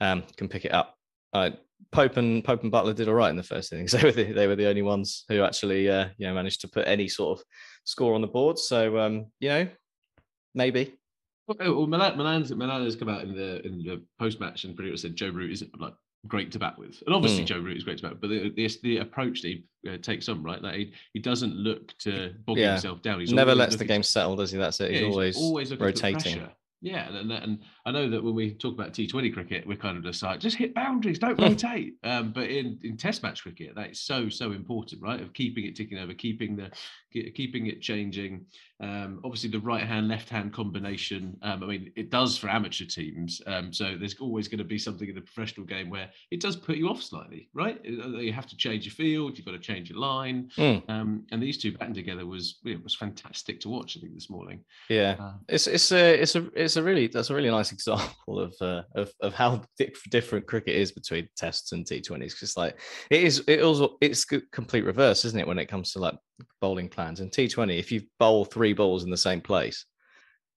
um, 0.00 0.24
can 0.36 0.48
pick 0.48 0.64
it 0.64 0.72
up 0.72 0.95
uh, 1.36 1.50
Pope 1.92 2.16
and 2.16 2.44
Pope 2.44 2.62
and 2.62 2.72
Buttler 2.72 2.94
did 2.94 3.08
all 3.08 3.14
right 3.14 3.30
in 3.30 3.36
the 3.36 3.42
first 3.42 3.72
innings. 3.72 3.92
They 3.96 4.02
were 4.02 4.12
the, 4.12 4.32
they 4.32 4.46
were 4.46 4.56
the 4.56 4.68
only 4.68 4.82
ones 4.82 5.24
who 5.28 5.42
actually 5.42 5.88
uh, 5.88 6.08
you 6.18 6.26
know 6.26 6.34
managed 6.34 6.60
to 6.62 6.68
put 6.68 6.86
any 6.86 7.08
sort 7.08 7.38
of 7.38 7.44
score 7.84 8.14
on 8.14 8.20
the 8.20 8.26
board. 8.26 8.58
So 8.58 8.98
um, 8.98 9.26
you 9.40 9.48
know, 9.48 9.68
maybe. 10.54 10.94
Well, 11.48 11.86
Malan, 11.86 12.18
Malan's, 12.18 12.52
Malan 12.52 12.84
has 12.84 12.96
come 12.96 13.08
out 13.08 13.22
in 13.22 13.36
the 13.36 13.64
in 13.64 13.78
the 13.78 14.02
post 14.18 14.40
match 14.40 14.64
and 14.64 14.74
pretty 14.74 14.90
much 14.90 15.00
said 15.00 15.14
Joe 15.14 15.30
Root 15.30 15.52
isn't 15.52 15.80
like 15.80 15.94
great 16.26 16.50
to 16.52 16.58
bat 16.58 16.76
with, 16.76 17.02
and 17.06 17.14
obviously 17.14 17.44
mm. 17.44 17.46
Joe 17.46 17.60
Root 17.60 17.76
is 17.76 17.84
great 17.84 17.98
to 17.98 18.02
bat, 18.02 18.12
with, 18.12 18.20
but 18.20 18.30
the, 18.30 18.50
the, 18.50 18.78
the 18.82 18.96
approach 18.98 19.42
that 19.42 19.48
he 19.48 19.64
uh, 19.88 19.96
takes 19.98 20.28
on 20.28 20.42
right, 20.42 20.60
like 20.60 20.74
he, 20.74 20.92
he 21.12 21.20
doesn't 21.20 21.54
look 21.54 21.96
to 21.98 22.34
bog 22.46 22.58
yeah. 22.58 22.72
himself 22.72 23.00
down. 23.00 23.20
He's 23.20 23.32
never 23.32 23.54
lets 23.54 23.76
the 23.76 23.84
game 23.84 24.02
settle, 24.02 24.34
does 24.34 24.50
he? 24.50 24.58
That's 24.58 24.80
it. 24.80 24.90
He's, 24.90 25.00
yeah, 25.00 25.06
he's 25.06 25.14
always, 25.14 25.36
always 25.36 25.76
rotating. 25.76 26.48
Yeah, 26.82 27.08
and, 27.08 27.32
and 27.32 27.58
I 27.86 27.92
know 27.92 28.10
that 28.10 28.22
when 28.22 28.34
we 28.34 28.52
talk 28.52 28.74
about 28.74 28.92
T20 28.92 29.32
cricket, 29.32 29.64
we're 29.64 29.76
kind 29.76 29.96
of 29.96 30.02
just 30.02 30.20
like, 30.20 30.40
just 30.40 30.56
hit 30.56 30.74
boundaries, 30.74 31.20
don't 31.20 31.40
rotate. 31.40 31.94
Um, 32.02 32.32
but 32.32 32.50
in, 32.50 32.80
in 32.82 32.96
Test 32.96 33.22
match 33.22 33.42
cricket, 33.42 33.74
that's 33.76 34.00
so 34.00 34.28
so 34.28 34.50
important, 34.50 35.00
right? 35.00 35.20
Of 35.20 35.32
keeping 35.32 35.64
it 35.64 35.76
ticking 35.76 35.98
over, 35.98 36.12
keeping 36.12 36.56
the 36.56 36.70
keeping 37.12 37.66
it 37.68 37.80
changing. 37.80 38.44
Um, 38.80 39.20
obviously, 39.24 39.50
the 39.50 39.60
right 39.60 39.84
hand 39.84 40.08
left 40.08 40.28
hand 40.28 40.52
combination. 40.52 41.36
Um, 41.42 41.62
I 41.62 41.66
mean, 41.66 41.92
it 41.96 42.10
does 42.10 42.36
for 42.36 42.48
amateur 42.48 42.84
teams. 42.84 43.40
Um, 43.46 43.72
so 43.72 43.96
there's 43.98 44.18
always 44.20 44.48
going 44.48 44.58
to 44.58 44.64
be 44.64 44.78
something 44.78 45.08
in 45.08 45.14
the 45.14 45.20
professional 45.20 45.66
game 45.66 45.88
where 45.88 46.10
it 46.30 46.40
does 46.40 46.56
put 46.56 46.76
you 46.76 46.88
off 46.88 47.02
slightly, 47.02 47.48
right? 47.54 47.80
Uh, 47.86 48.18
you 48.18 48.32
have 48.32 48.46
to 48.48 48.56
change 48.56 48.84
your 48.84 48.92
field. 48.92 49.38
You've 49.38 49.46
got 49.46 49.52
to 49.52 49.58
change 49.58 49.88
your 49.88 49.98
line. 49.98 50.50
Mm. 50.56 51.22
and 51.30 51.42
these 51.42 51.58
two 51.58 51.72
batting 51.72 51.94
together 51.94 52.26
was 52.26 52.58
it 52.64 52.82
was 52.82 52.94
fantastic 52.94 53.60
to 53.60 53.68
watch. 53.68 53.96
I 53.96 54.00
think 54.00 54.14
this 54.14 54.28
morning. 54.28 54.60
Yeah, 54.88 55.16
uh, 55.18 55.32
it's 55.48 55.66
it's 55.66 55.92
a 55.92 56.20
it's 56.20 56.34
a 56.34 56.46
it's 56.54 56.76
a 56.76 56.82
really 56.82 57.06
that's 57.06 57.30
a 57.30 57.34
really 57.34 57.50
nice 57.50 57.72
example 57.76 58.40
of 58.40 58.54
uh, 58.60 58.82
of 58.94 59.12
of 59.20 59.34
how 59.34 59.62
different 60.10 60.46
cricket 60.46 60.74
is 60.74 60.92
between 60.92 61.28
tests 61.36 61.72
and 61.72 61.84
T20s. 61.84 62.32
Because 62.32 62.56
like 62.56 62.78
it 63.10 63.22
is 63.22 63.44
it 63.46 63.62
also 63.62 63.96
it's 64.00 64.24
complete 64.52 64.84
reverse, 64.84 65.24
isn't 65.24 65.38
it? 65.38 65.46
When 65.46 65.58
it 65.58 65.66
comes 65.66 65.92
to 65.92 65.98
like 65.98 66.16
bowling 66.60 66.88
plans 66.88 67.20
and 67.20 67.30
T20, 67.30 67.78
if 67.78 67.92
you 67.92 68.02
bowl 68.18 68.44
three 68.44 68.72
balls 68.72 69.04
in 69.04 69.10
the 69.10 69.16
same 69.16 69.40
place, 69.40 69.84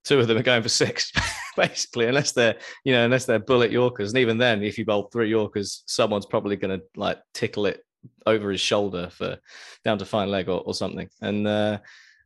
two 0.03 0.19
of 0.19 0.27
them 0.27 0.38
are 0.38 0.43
going 0.43 0.63
for 0.63 0.69
six, 0.69 1.12
basically, 1.58 2.05
unless 2.08 2.32
they're 2.32 2.58
you 2.84 2.93
know 2.93 3.05
unless 3.05 3.25
they're 3.25 3.39
bullet 3.39 3.71
Yorkers, 3.71 4.12
and 4.12 4.19
even 4.19 4.38
then, 4.38 4.63
if 4.63 4.77
you 4.77 4.86
bowl 4.86 5.10
three 5.12 5.29
Yorkers, 5.29 5.84
someone's 5.86 6.25
probably 6.25 6.55
going 6.55 6.79
to 6.79 6.86
like 6.95 7.19
tickle 7.34 7.65
it 7.65 7.84
over 8.25 8.49
his 8.49 8.62
shoulder 8.62 9.10
for 9.12 9.38
down 9.84 9.97
to 9.97 10.05
fine 10.05 10.29
leg 10.29 10.49
or, 10.49 10.62
or 10.62 10.73
something, 10.73 11.10
and. 11.21 11.47
uh 11.47 11.77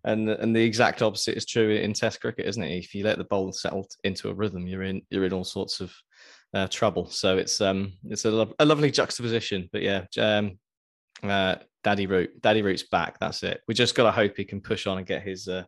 and 0.03 0.29
and 0.29 0.55
the 0.55 0.63
exact 0.63 1.01
opposite 1.01 1.37
is 1.37 1.45
true 1.45 1.69
in 1.69 1.93
Test 1.93 2.21
cricket, 2.21 2.45
isn't 2.45 2.63
it? 2.63 2.77
If 2.77 2.93
you 2.93 3.03
let 3.03 3.17
the 3.17 3.23
bowl 3.23 3.51
settle 3.53 3.87
into 4.03 4.29
a 4.29 4.33
rhythm, 4.33 4.67
you're 4.67 4.83
in 4.83 5.01
you're 5.09 5.25
in 5.25 5.33
all 5.33 5.43
sorts 5.43 5.79
of 5.79 5.93
uh, 6.53 6.67
trouble. 6.67 7.09
So 7.09 7.37
it's 7.37 7.61
um 7.61 7.93
it's 8.05 8.25
a, 8.25 8.31
lo- 8.31 8.53
a 8.59 8.65
lovely 8.65 8.91
juxtaposition. 8.91 9.69
But 9.71 9.81
yeah, 9.81 10.05
um, 10.19 10.59
uh, 11.23 11.55
Daddy 11.83 12.05
Root, 12.05 12.41
Daddy 12.41 12.61
Root's 12.61 12.83
back. 12.83 13.19
That's 13.19 13.43
it. 13.43 13.61
We 13.67 13.73
just 13.73 13.95
got 13.95 14.03
to 14.03 14.11
hope 14.11 14.37
he 14.37 14.45
can 14.45 14.61
push 14.61 14.87
on 14.87 14.97
and 14.97 15.07
get 15.07 15.23
his 15.23 15.47
uh, 15.47 15.63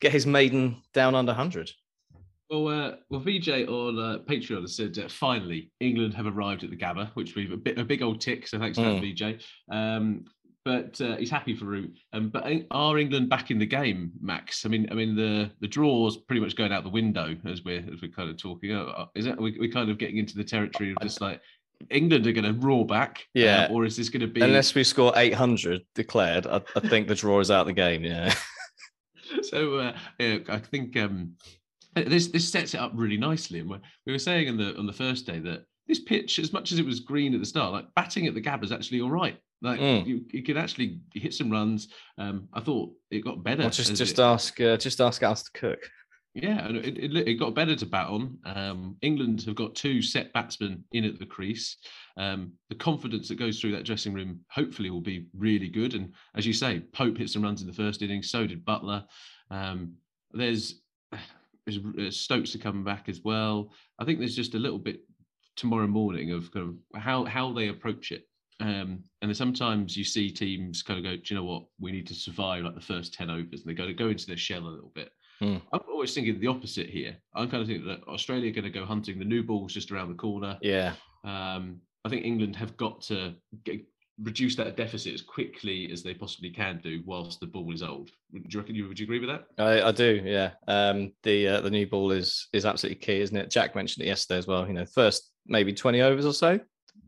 get 0.00 0.12
his 0.12 0.26
maiden 0.26 0.82
down 0.92 1.14
under 1.14 1.32
hundred. 1.32 1.70
Well, 2.50 2.68
uh, 2.68 2.96
well, 3.10 3.20
VJ 3.20 3.68
on 3.68 3.98
uh, 3.98 4.18
Patreon 4.24 4.68
said 4.70 4.98
uh, 4.98 5.08
finally 5.08 5.70
England 5.80 6.14
have 6.14 6.26
arrived 6.26 6.64
at 6.64 6.70
the 6.70 6.76
Gabba, 6.76 7.10
which 7.12 7.34
we've 7.34 7.52
a 7.52 7.56
bit 7.56 7.78
a 7.78 7.84
big 7.84 8.02
old 8.02 8.20
tick. 8.20 8.46
So 8.48 8.58
thanks 8.58 8.78
for 8.78 8.84
mm. 8.84 9.18
that, 9.18 9.38
VJ. 9.38 9.44
Um, 9.70 10.24
but 10.64 11.00
uh, 11.00 11.16
he's 11.16 11.30
happy 11.30 11.54
for 11.54 11.64
Root. 11.64 11.96
Um, 12.12 12.28
but 12.28 12.44
are 12.70 12.98
England 12.98 13.28
back 13.28 13.50
in 13.50 13.58
the 13.58 13.66
game, 13.66 14.12
Max? 14.20 14.66
I 14.66 14.68
mean, 14.68 14.86
I 14.90 14.94
mean 14.94 15.16
the 15.16 15.50
the 15.60 15.68
draw's 15.68 16.16
pretty 16.16 16.40
much 16.40 16.56
going 16.56 16.72
out 16.72 16.84
the 16.84 16.90
window 16.90 17.36
as 17.46 17.64
we're 17.64 17.84
as 17.92 18.02
we're 18.02 18.10
kind 18.10 18.30
of 18.30 18.36
talking. 18.36 18.72
Uh, 18.72 19.06
is 19.14 19.26
it? 19.26 19.40
We, 19.40 19.56
we're 19.58 19.72
kind 19.72 19.90
of 19.90 19.98
getting 19.98 20.18
into 20.18 20.36
the 20.36 20.44
territory 20.44 20.90
of 20.90 20.98
just 21.02 21.20
like 21.20 21.40
England 21.90 22.26
are 22.26 22.32
going 22.32 22.44
to 22.44 22.66
roar 22.66 22.84
back. 22.84 23.20
Uh, 23.36 23.40
yeah. 23.40 23.66
Uh, 23.70 23.72
or 23.72 23.84
is 23.84 23.96
this 23.96 24.08
going 24.08 24.20
to 24.20 24.26
be 24.26 24.40
unless 24.40 24.74
we 24.74 24.84
score 24.84 25.12
800 25.16 25.82
declared? 25.94 26.46
I, 26.46 26.60
I 26.76 26.80
think 26.80 27.08
the 27.08 27.14
draw 27.14 27.40
is 27.40 27.50
out 27.50 27.66
the 27.66 27.72
game. 27.72 28.04
Yeah. 28.04 28.34
so 29.42 29.76
uh, 29.76 29.96
yeah, 30.18 30.38
I 30.48 30.58
think 30.58 30.96
um, 30.96 31.32
this 31.94 32.28
this 32.28 32.50
sets 32.50 32.74
it 32.74 32.80
up 32.80 32.92
really 32.94 33.16
nicely. 33.16 33.60
And 33.60 33.70
we 34.06 34.12
were 34.12 34.18
saying 34.18 34.48
on 34.48 34.56
the 34.56 34.76
on 34.76 34.86
the 34.86 34.92
first 34.92 35.26
day 35.26 35.38
that 35.40 35.64
this 35.88 36.00
pitch, 36.00 36.38
as 36.38 36.52
much 36.52 36.70
as 36.70 36.78
it 36.78 36.84
was 36.84 37.00
green 37.00 37.34
at 37.34 37.40
the 37.40 37.46
start, 37.46 37.72
like 37.72 37.86
batting 37.96 38.26
at 38.26 38.34
the 38.34 38.42
Gabba 38.42 38.64
is 38.64 38.72
actually 38.72 39.00
all 39.00 39.10
right. 39.10 39.38
Like 39.60 39.80
mm. 39.80 40.06
you, 40.06 40.24
you 40.30 40.42
could 40.42 40.56
actually 40.56 41.00
hit 41.14 41.34
some 41.34 41.50
runs. 41.50 41.88
Um, 42.16 42.48
I 42.52 42.60
thought 42.60 42.92
it 43.10 43.24
got 43.24 43.42
better. 43.42 43.62
Well, 43.62 43.70
just 43.70 43.96
just 43.96 44.18
it, 44.18 44.22
ask 44.22 44.60
uh, 44.60 44.76
just 44.76 45.00
ask 45.00 45.22
Alastair 45.22 45.70
Cook. 45.70 45.80
Yeah, 46.34 46.66
and 46.66 46.76
it, 46.76 46.98
it, 46.98 47.28
it, 47.28 47.34
got 47.34 47.54
better 47.54 47.74
to 47.74 47.86
bat 47.86 48.06
on. 48.06 48.38
Um, 48.44 48.96
England 49.02 49.42
have 49.42 49.56
got 49.56 49.74
two 49.74 50.00
set 50.02 50.32
batsmen 50.32 50.84
in 50.92 51.04
at 51.04 51.18
the 51.18 51.26
crease. 51.26 51.78
Um, 52.16 52.52
the 52.68 52.76
confidence 52.76 53.28
that 53.28 53.38
goes 53.38 53.58
through 53.58 53.72
that 53.72 53.84
dressing 53.84 54.12
room 54.12 54.40
hopefully 54.48 54.90
will 54.90 55.00
be 55.00 55.26
really 55.36 55.68
good. 55.68 55.94
And 55.94 56.12
as 56.36 56.46
you 56.46 56.52
say, 56.52 56.80
Pope 56.92 57.18
hit 57.18 57.30
some 57.30 57.42
runs 57.42 57.62
in 57.62 57.66
the 57.66 57.72
first 57.72 58.02
innings, 58.02 58.30
so 58.30 58.46
did 58.46 58.64
Buttler. 58.64 59.04
Um, 59.50 59.94
there's, 60.30 60.82
there's 61.66 62.20
Stokes 62.20 62.52
to 62.52 62.58
come 62.58 62.84
back 62.84 63.08
as 63.08 63.22
well. 63.24 63.72
I 63.98 64.04
think 64.04 64.18
there's 64.18 64.36
just 64.36 64.54
a 64.54 64.58
little 64.58 64.78
bit 64.78 65.00
tomorrow 65.58 65.86
morning 65.86 66.32
of 66.32 66.50
kind 66.52 66.68
of 66.94 67.00
how 67.02 67.24
how 67.24 67.52
they 67.52 67.68
approach 67.68 68.12
it. 68.12 68.24
Um, 68.60 69.04
and 69.22 69.28
then 69.28 69.34
sometimes 69.34 69.96
you 69.96 70.04
see 70.04 70.30
teams 70.30 70.82
kind 70.82 70.98
of 70.98 71.04
go, 71.04 71.16
do 71.16 71.22
you 71.26 71.36
know 71.36 71.44
what? 71.44 71.64
We 71.78 71.92
need 71.92 72.06
to 72.08 72.14
survive 72.14 72.64
like 72.64 72.74
the 72.74 72.80
first 72.80 73.14
10 73.14 73.30
overs. 73.30 73.60
And 73.60 73.66
they 73.66 73.74
go 73.74 73.86
to 73.86 73.94
go 73.94 74.08
into 74.08 74.26
their 74.26 74.36
shell 74.36 74.66
a 74.66 74.68
little 74.68 74.90
bit. 74.96 75.10
Mm. 75.40 75.62
I'm 75.72 75.80
always 75.88 76.12
thinking 76.12 76.40
the 76.40 76.48
opposite 76.48 76.88
here. 76.88 77.16
I'm 77.36 77.48
kind 77.48 77.62
of 77.62 77.68
thinking 77.68 77.86
that 77.86 78.02
Australia 78.08 78.50
are 78.50 78.54
going 78.54 78.64
to 78.64 78.70
go 78.70 78.84
hunting. 78.84 79.18
The 79.18 79.24
new 79.24 79.44
ball's 79.44 79.72
just 79.72 79.92
around 79.92 80.08
the 80.08 80.16
corner. 80.16 80.58
Yeah. 80.60 80.94
Um, 81.24 81.80
I 82.04 82.08
think 82.08 82.24
England 82.24 82.56
have 82.56 82.76
got 82.76 83.00
to 83.02 83.34
get, 83.64 83.80
reduce 84.22 84.56
that 84.56 84.76
deficit 84.76 85.14
as 85.14 85.22
quickly 85.22 85.90
as 85.92 86.02
they 86.02 86.14
possibly 86.14 86.50
can 86.50 86.80
do 86.82 87.02
whilst 87.06 87.40
the 87.40 87.46
ball 87.46 87.72
is 87.72 87.82
old. 87.82 88.10
Would 88.32 88.52
you 88.52 88.60
reckon 88.60 88.74
you 88.74 88.88
would 88.88 88.98
you 88.98 89.04
agree 89.04 89.20
with 89.20 89.28
that? 89.28 89.44
I, 89.58 89.88
I 89.88 89.92
do, 89.92 90.22
yeah. 90.24 90.50
Um, 90.66 91.12
the 91.22 91.48
uh, 91.48 91.60
the 91.60 91.70
new 91.70 91.86
ball 91.86 92.10
is 92.10 92.48
is 92.52 92.66
absolutely 92.66 93.00
key, 93.00 93.20
isn't 93.20 93.36
it? 93.36 93.50
Jack 93.50 93.74
mentioned 93.74 94.04
it 94.04 94.08
yesterday 94.08 94.38
as 94.38 94.46
well. 94.46 94.66
You 94.66 94.74
know, 94.74 94.86
first 94.86 95.30
maybe 95.46 95.72
20 95.72 96.02
overs 96.02 96.26
or 96.26 96.34
so, 96.34 96.60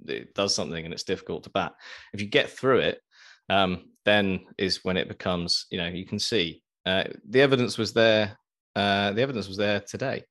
it 0.07 0.35
does 0.35 0.55
something 0.55 0.85
and 0.85 0.94
it's 0.94 1.05
difficult 1.05 1.44
to 1.44 1.51
bat. 1.51 1.73
If 2.12 2.20
you 2.20 2.27
get 2.27 2.51
through 2.51 2.79
it, 2.79 3.01
um, 3.49 3.90
then 4.05 4.40
is 4.57 4.85
when 4.85 4.96
it 4.96 5.09
becomes, 5.09 5.66
you 5.70 5.79
know, 5.79 5.88
you 5.88 6.07
can 6.07 6.18
see 6.18 6.62
uh, 6.87 7.05
the 7.29 7.42
evidence 7.42 7.77
was 7.77 7.92
there. 7.92 8.38
Uh, 8.75 9.12
the 9.12 9.23
evidence 9.23 9.49
was 9.49 9.57
there 9.57 9.81
today. 9.81 10.25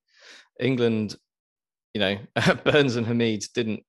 England, 0.59 1.15
you 1.93 1.99
know, 1.99 2.17
Burns 2.63 2.95
and 2.95 3.05
Hamid 3.05 3.43
didn't 3.53 3.83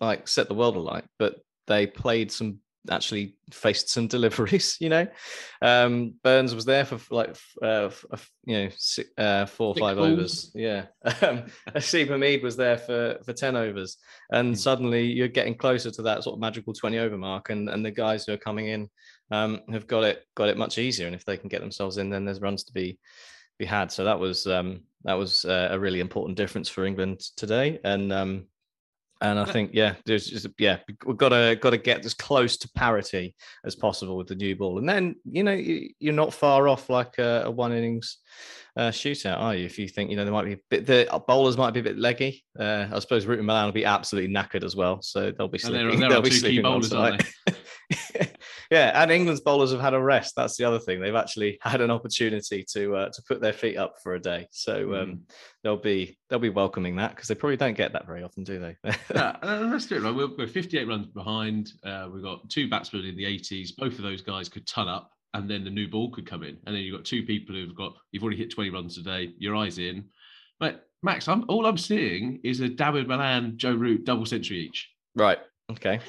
like 0.00 0.28
set 0.28 0.48
the 0.48 0.54
world 0.54 0.76
alight, 0.76 1.04
but 1.18 1.36
they 1.70 1.86
played 1.86 2.30
some 2.30 2.58
actually 2.90 3.36
faced 3.52 3.88
some 3.88 4.06
deliveries. 4.16 4.76
You 4.80 4.88
know, 4.88 5.06
um, 5.62 6.14
Burns 6.22 6.54
was 6.54 6.64
there 6.64 6.84
for 6.84 6.98
like 7.14 7.36
uh, 7.62 7.90
you 8.44 8.58
know 8.58 8.68
six, 8.76 9.10
uh, 9.16 9.46
four 9.46 9.68
or 9.68 9.74
five 9.76 9.98
overs. 9.98 10.50
Yeah, 10.54 10.86
um, 11.22 11.44
Hamid 11.74 12.42
was 12.42 12.56
there 12.56 12.76
for 12.76 13.18
for 13.24 13.32
ten 13.32 13.56
overs, 13.56 13.96
and 14.32 14.54
mm. 14.54 14.58
suddenly 14.58 15.06
you're 15.06 15.28
getting 15.28 15.54
closer 15.54 15.90
to 15.90 16.02
that 16.02 16.24
sort 16.24 16.34
of 16.34 16.40
magical 16.40 16.74
twenty 16.74 16.98
over 16.98 17.16
mark, 17.16 17.50
and 17.50 17.70
and 17.70 17.84
the 17.84 17.90
guys 17.90 18.24
who 18.24 18.32
are 18.32 18.38
coming 18.38 18.68
in 18.68 18.90
um, 19.30 19.60
have 19.70 19.86
got 19.86 20.04
it 20.04 20.26
got 20.34 20.48
it 20.48 20.58
much 20.58 20.78
easier, 20.78 21.06
and 21.06 21.14
if 21.14 21.24
they 21.24 21.36
can 21.36 21.48
get 21.48 21.60
themselves 21.60 21.98
in, 21.98 22.10
then 22.10 22.24
there's 22.24 22.40
runs 22.40 22.64
to 22.64 22.72
be 22.72 22.98
be 23.58 23.64
had. 23.64 23.92
So 23.92 24.04
that 24.04 24.18
was 24.18 24.46
um, 24.46 24.80
that 25.04 25.14
was 25.14 25.44
uh, 25.44 25.68
a 25.70 25.78
really 25.78 26.00
important 26.00 26.36
difference 26.36 26.68
for 26.68 26.84
England 26.84 27.20
today, 27.36 27.78
and 27.84 28.12
um, 28.12 28.46
and 29.22 29.38
I 29.38 29.44
think, 29.44 29.72
yeah, 29.74 29.96
there's 30.06 30.26
just 30.26 30.46
yeah, 30.58 30.78
we've 31.06 31.16
got 31.16 31.28
to 31.30 31.58
got 31.60 31.70
to 31.70 31.78
get 31.78 32.04
as 32.04 32.14
close 32.14 32.56
to 32.58 32.70
parity 32.70 33.34
as 33.64 33.74
possible 33.74 34.16
with 34.16 34.28
the 34.28 34.34
new 34.34 34.56
ball, 34.56 34.78
and 34.78 34.88
then 34.88 35.16
you 35.24 35.42
know 35.42 35.52
you, 35.52 35.90
are 36.08 36.14
not 36.14 36.32
far 36.32 36.68
off 36.68 36.88
like 36.88 37.18
a, 37.18 37.42
a 37.44 37.50
one 37.50 37.72
innings 37.72 38.18
uh, 38.76 38.88
shootout, 38.88 39.38
are 39.38 39.54
you? 39.54 39.66
If 39.66 39.78
you 39.78 39.88
think 39.88 40.10
you 40.10 40.16
know 40.16 40.24
there 40.24 40.32
might 40.32 40.46
be 40.46 40.54
a 40.54 40.60
bit, 40.70 40.86
the 40.86 41.22
bowlers 41.26 41.58
might 41.58 41.74
be 41.74 41.80
a 41.80 41.82
bit 41.82 41.98
leggy. 41.98 42.44
Uh, 42.58 42.86
I 42.92 42.98
suppose 42.98 43.26
Root 43.26 43.38
and 43.38 43.46
Malan 43.46 43.66
will 43.66 43.72
be 43.72 43.84
absolutely 43.84 44.34
knackered 44.34 44.64
as 44.64 44.74
well, 44.74 45.02
so 45.02 45.30
they'll 45.30 45.48
be 45.48 45.58
sleeping. 45.58 46.00
they'll 46.08 46.22
be 46.22 46.30
sleeping 46.30 46.62
bowlers, 46.62 46.92
aren't 46.92 47.22
they? 47.46 48.26
yeah, 48.70 49.02
and 49.02 49.10
England's 49.10 49.40
bowlers 49.40 49.72
have 49.72 49.80
had 49.80 49.94
a 49.94 50.00
rest. 50.00 50.34
That's 50.36 50.56
the 50.56 50.64
other 50.64 50.78
thing. 50.78 51.00
They've 51.00 51.14
actually 51.14 51.58
had 51.60 51.80
an 51.80 51.90
opportunity 51.90 52.64
to 52.72 52.96
uh, 52.96 53.08
to 53.10 53.22
put 53.22 53.40
their 53.40 53.52
feet 53.52 53.76
up 53.76 53.96
for 54.00 54.14
a 54.14 54.20
day. 54.20 54.46
So 54.52 54.94
um, 54.94 55.08
mm. 55.08 55.18
they'll 55.64 55.76
be 55.76 56.16
they'll 56.28 56.38
be 56.38 56.50
welcoming 56.50 56.94
that 56.96 57.14
because 57.14 57.26
they 57.26 57.34
probably 57.34 57.56
don't 57.56 57.76
get 57.76 57.92
that 57.92 58.06
very 58.06 58.22
often, 58.22 58.44
do 58.44 58.60
they? 58.60 58.76
yeah, 59.14 59.36
that's 59.42 59.90
it. 59.90 60.02
Right, 60.02 60.14
we're, 60.14 60.36
we're 60.36 60.46
58 60.46 60.86
runs 60.86 61.08
behind. 61.08 61.72
Uh, 61.84 62.08
we've 62.12 62.22
got 62.22 62.48
two 62.48 62.70
batsmen 62.70 63.04
in 63.04 63.16
the 63.16 63.24
80s. 63.24 63.76
Both 63.76 63.94
of 63.94 64.02
those 64.02 64.22
guys 64.22 64.48
could 64.48 64.66
ton 64.68 64.88
up, 64.88 65.10
and 65.34 65.50
then 65.50 65.64
the 65.64 65.70
new 65.70 65.88
ball 65.88 66.12
could 66.12 66.26
come 66.26 66.44
in, 66.44 66.56
and 66.66 66.74
then 66.74 66.82
you've 66.82 66.96
got 66.96 67.04
two 67.04 67.24
people 67.24 67.56
who've 67.56 67.74
got 67.74 67.94
you've 68.12 68.22
already 68.22 68.38
hit 68.38 68.52
20 68.52 68.70
runs 68.70 68.94
today. 68.94 69.34
Your 69.38 69.56
eyes 69.56 69.78
in, 69.78 70.04
but 70.60 70.86
Max, 71.02 71.26
I'm 71.26 71.44
all 71.48 71.66
I'm 71.66 71.78
seeing 71.78 72.40
is 72.44 72.60
a 72.60 72.68
Dawid 72.68 73.08
Malan, 73.08 73.56
Joe 73.56 73.74
Root 73.74 74.04
double 74.04 74.26
century 74.26 74.60
each. 74.60 74.88
Right. 75.16 75.38
Okay. 75.72 76.00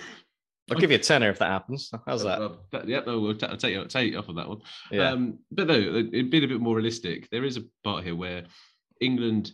I'll 0.72 0.80
give 0.80 0.92
you 0.92 0.98
a 0.98 1.00
tenner 1.00 1.30
if 1.30 1.40
that 1.40 1.50
happens. 1.50 1.92
How's 2.06 2.24
that? 2.24 2.42
Uh, 2.42 2.56
yeah, 2.86 3.02
no, 3.06 3.20
we'll 3.20 3.36
t- 3.36 3.46
I'll 3.46 3.58
take 3.58 3.74
you, 3.74 3.82
I'll 3.82 3.88
take 3.88 4.12
you 4.12 4.18
off 4.18 4.30
on 4.30 4.36
that 4.36 4.48
one. 4.48 4.62
Yeah. 4.90 5.10
Um, 5.10 5.40
but 5.52 5.68
no, 5.68 5.76
it 5.76 6.32
being 6.32 6.44
a 6.44 6.48
bit 6.48 6.62
more 6.62 6.76
realistic, 6.76 7.30
there 7.30 7.44
is 7.44 7.58
a 7.58 7.64
part 7.84 8.04
here 8.04 8.16
where 8.16 8.44
England, 9.02 9.52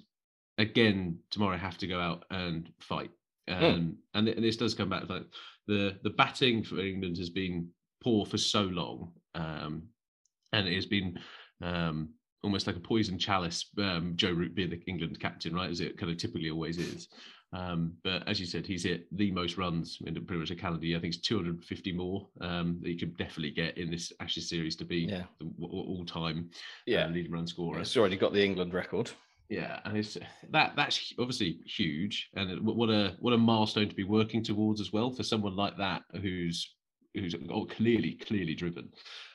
again, 0.57 1.19
tomorrow 1.31 1.57
have 1.57 1.77
to 1.79 1.87
go 1.87 1.99
out 1.99 2.25
and 2.29 2.69
fight. 2.79 3.11
Hmm. 3.47 3.53
Um, 3.53 3.63
mm. 3.63 3.95
And 4.13 4.43
this 4.43 4.57
does 4.57 4.73
come 4.73 4.89
back 4.89 5.09
like 5.09 5.25
the 5.67 5.97
the 6.03 6.09
batting 6.11 6.63
for 6.63 6.79
England 6.79 7.17
has 7.17 7.29
been 7.29 7.69
poor 8.03 8.25
for 8.25 8.37
so 8.37 8.61
long, 8.61 9.11
um, 9.35 9.83
and 10.53 10.67
it 10.67 10.75
has 10.75 10.85
been 10.85 11.19
um, 11.61 12.09
almost 12.43 12.67
like 12.67 12.75
a 12.75 12.81
poison 12.81 13.17
chalice. 13.17 13.65
Um, 13.77 14.13
Joe 14.15 14.31
Root 14.31 14.55
being 14.55 14.69
the 14.69 14.81
England 14.85 15.19
captain, 15.19 15.55
right, 15.55 15.69
as 15.69 15.81
it 15.81 15.97
kind 15.97 16.11
of 16.11 16.17
typically 16.17 16.49
always 16.49 16.77
is. 16.77 17.07
Um, 17.53 17.93
but 18.03 18.27
as 18.27 18.39
you 18.39 18.45
said, 18.45 18.65
he's 18.65 18.83
hit 18.83 19.07
the 19.15 19.31
most 19.31 19.57
runs 19.57 19.99
in 20.05 20.13
pretty 20.25 20.39
much 20.39 20.51
a 20.51 20.55
calendar 20.55 20.85
year. 20.85 20.97
I 20.97 21.01
think 21.01 21.13
it's 21.13 21.25
250 21.25 21.93
more 21.93 22.27
um, 22.41 22.79
that 22.81 22.89
you 22.89 22.97
could 22.97 23.17
definitely 23.17 23.51
get 23.51 23.77
in 23.77 23.89
this 23.89 24.11
Ashes 24.19 24.49
series 24.49 24.75
to 24.77 24.85
be 24.85 25.07
yeah. 25.09 25.23
the 25.39 25.49
all-time 25.61 26.49
yeah. 26.85 27.05
Uh, 27.05 27.09
leading 27.09 27.31
run 27.31 27.47
scorer. 27.47 27.79
It's 27.79 27.95
already 27.95 28.17
got 28.17 28.33
the 28.33 28.43
England 28.43 28.73
record. 28.73 29.11
Yeah, 29.49 29.79
and 29.85 29.95
it's 29.95 30.17
that 30.51 30.73
that's 30.75 31.13
obviously 31.17 31.59
huge, 31.65 32.29
and 32.35 32.65
what 32.65 32.89
a 32.89 33.15
what 33.19 33.33
a 33.33 33.37
milestone 33.37 33.87
to 33.87 33.95
be 33.95 34.03
working 34.03 34.43
towards 34.43 34.81
as 34.81 34.91
well 34.91 35.09
for 35.09 35.23
someone 35.23 35.55
like 35.55 35.77
that 35.77 36.01
who's 36.21 36.75
who's 37.13 37.33
clearly 37.69 38.19
clearly 38.27 38.55
driven. 38.55 38.89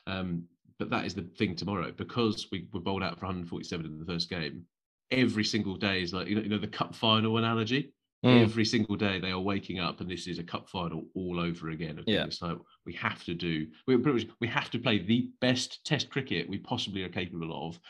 Um, 0.06 0.44
but 0.78 0.90
that 0.90 1.06
is 1.06 1.14
the 1.14 1.22
thing 1.38 1.56
tomorrow 1.56 1.92
because 1.96 2.48
we 2.52 2.66
were 2.74 2.80
bowled 2.80 3.02
out 3.02 3.18
for 3.18 3.26
147 3.26 3.86
in 3.86 3.98
the 3.98 4.04
first 4.04 4.28
game. 4.28 4.66
Every 5.10 5.44
single 5.44 5.76
day 5.76 6.02
is 6.02 6.12
like 6.12 6.26
you 6.28 6.34
know, 6.34 6.42
you 6.42 6.48
know 6.50 6.58
the 6.58 6.66
cup 6.66 6.94
final 6.94 7.38
analogy. 7.38 7.94
Mm. 8.24 8.42
Every 8.42 8.64
single 8.64 8.94
day 8.94 9.18
they 9.18 9.32
are 9.32 9.40
waking 9.40 9.80
up, 9.80 10.00
and 10.00 10.08
this 10.08 10.28
is 10.28 10.38
a 10.38 10.44
cup 10.44 10.68
final 10.68 11.04
all 11.14 11.40
over 11.40 11.70
again. 11.70 12.00
Yeah, 12.06 12.24
it's 12.24 12.40
like 12.40 12.56
we 12.86 12.92
have 12.94 13.24
to 13.24 13.34
do. 13.34 13.66
We 13.88 13.96
we 13.96 14.46
have 14.46 14.70
to 14.70 14.78
play 14.78 14.98
the 14.98 15.30
best 15.40 15.84
Test 15.84 16.08
cricket 16.08 16.48
we 16.48 16.58
possibly 16.58 17.02
are 17.02 17.08
capable 17.08 17.68
of 17.68 17.80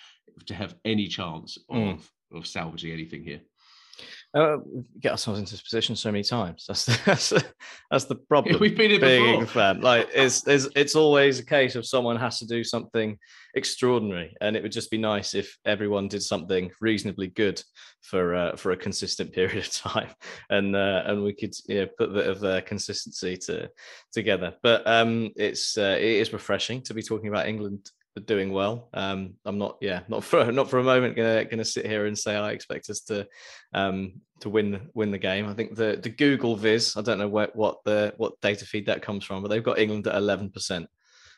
to 0.46 0.54
have 0.54 0.74
any 0.86 1.06
chance 1.06 1.58
mm. 1.70 1.92
of 1.92 1.98
mm. 2.32 2.38
of 2.38 2.46
salvaging 2.46 2.92
anything 2.92 3.22
here. 3.22 3.40
Uh, 4.34 4.56
we 4.64 4.82
get 4.98 5.12
ourselves 5.12 5.38
into 5.38 5.52
this 5.52 5.60
position 5.60 5.94
so 5.94 6.10
many 6.10 6.24
times. 6.24 6.64
That's 6.66 6.86
the, 6.86 7.00
that's, 7.06 7.30
the, 7.30 7.44
that's 7.90 8.04
the 8.06 8.14
problem. 8.28 8.58
We've 8.58 8.76
been 8.76 8.90
in 8.90 9.00
before. 9.00 9.46
Fan. 9.46 9.80
Like 9.82 10.08
it's, 10.14 10.46
it's 10.46 10.68
it's 10.74 10.96
always 10.96 11.38
a 11.38 11.44
case 11.44 11.74
of 11.74 11.86
someone 11.86 12.16
has 12.16 12.38
to 12.38 12.46
do 12.46 12.64
something 12.64 13.18
extraordinary, 13.54 14.34
and 14.40 14.56
it 14.56 14.62
would 14.62 14.72
just 14.72 14.90
be 14.90 14.98
nice 14.98 15.34
if 15.34 15.58
everyone 15.66 16.08
did 16.08 16.22
something 16.22 16.70
reasonably 16.80 17.28
good 17.28 17.62
for 18.00 18.34
uh, 18.34 18.56
for 18.56 18.72
a 18.72 18.76
consistent 18.76 19.32
period 19.32 19.58
of 19.58 19.70
time, 19.70 20.08
and 20.48 20.74
uh, 20.74 21.02
and 21.06 21.22
we 21.22 21.34
could 21.34 21.54
you 21.68 21.80
know, 21.80 21.86
put 21.98 22.10
a 22.10 22.14
bit 22.14 22.26
of 22.26 22.44
uh, 22.44 22.60
consistency 22.62 23.36
to 23.36 23.68
together. 24.12 24.54
But 24.62 24.86
um, 24.86 25.30
it's 25.36 25.76
uh, 25.76 25.96
it 25.98 26.04
is 26.04 26.32
refreshing 26.32 26.80
to 26.82 26.94
be 26.94 27.02
talking 27.02 27.28
about 27.28 27.48
England 27.48 27.90
doing 28.20 28.52
well. 28.52 28.88
Um, 28.92 29.34
I'm 29.44 29.58
not, 29.58 29.78
yeah, 29.80 30.00
not 30.08 30.24
for 30.24 30.50
not 30.52 30.70
for 30.70 30.78
a 30.78 30.84
moment 30.84 31.16
gonna 31.16 31.44
gonna 31.44 31.64
sit 31.64 31.86
here 31.86 32.06
and 32.06 32.18
say 32.18 32.36
I 32.36 32.50
expect 32.50 32.90
us 32.90 33.00
to 33.02 33.26
um, 33.72 34.20
to 34.40 34.48
win 34.48 34.90
win 34.94 35.10
the 35.10 35.18
game. 35.18 35.46
I 35.46 35.54
think 35.54 35.74
the 35.74 35.98
the 36.02 36.10
Google 36.10 36.56
Viz, 36.56 36.96
I 36.96 37.02
don't 37.02 37.18
know 37.18 37.28
what 37.28 37.54
what 37.56 37.84
the 37.84 38.14
what 38.16 38.40
data 38.40 38.64
feed 38.64 38.86
that 38.86 39.02
comes 39.02 39.24
from, 39.24 39.42
but 39.42 39.48
they've 39.48 39.62
got 39.62 39.78
England 39.78 40.06
at 40.06 40.16
11 40.16 40.50
percent. 40.50 40.88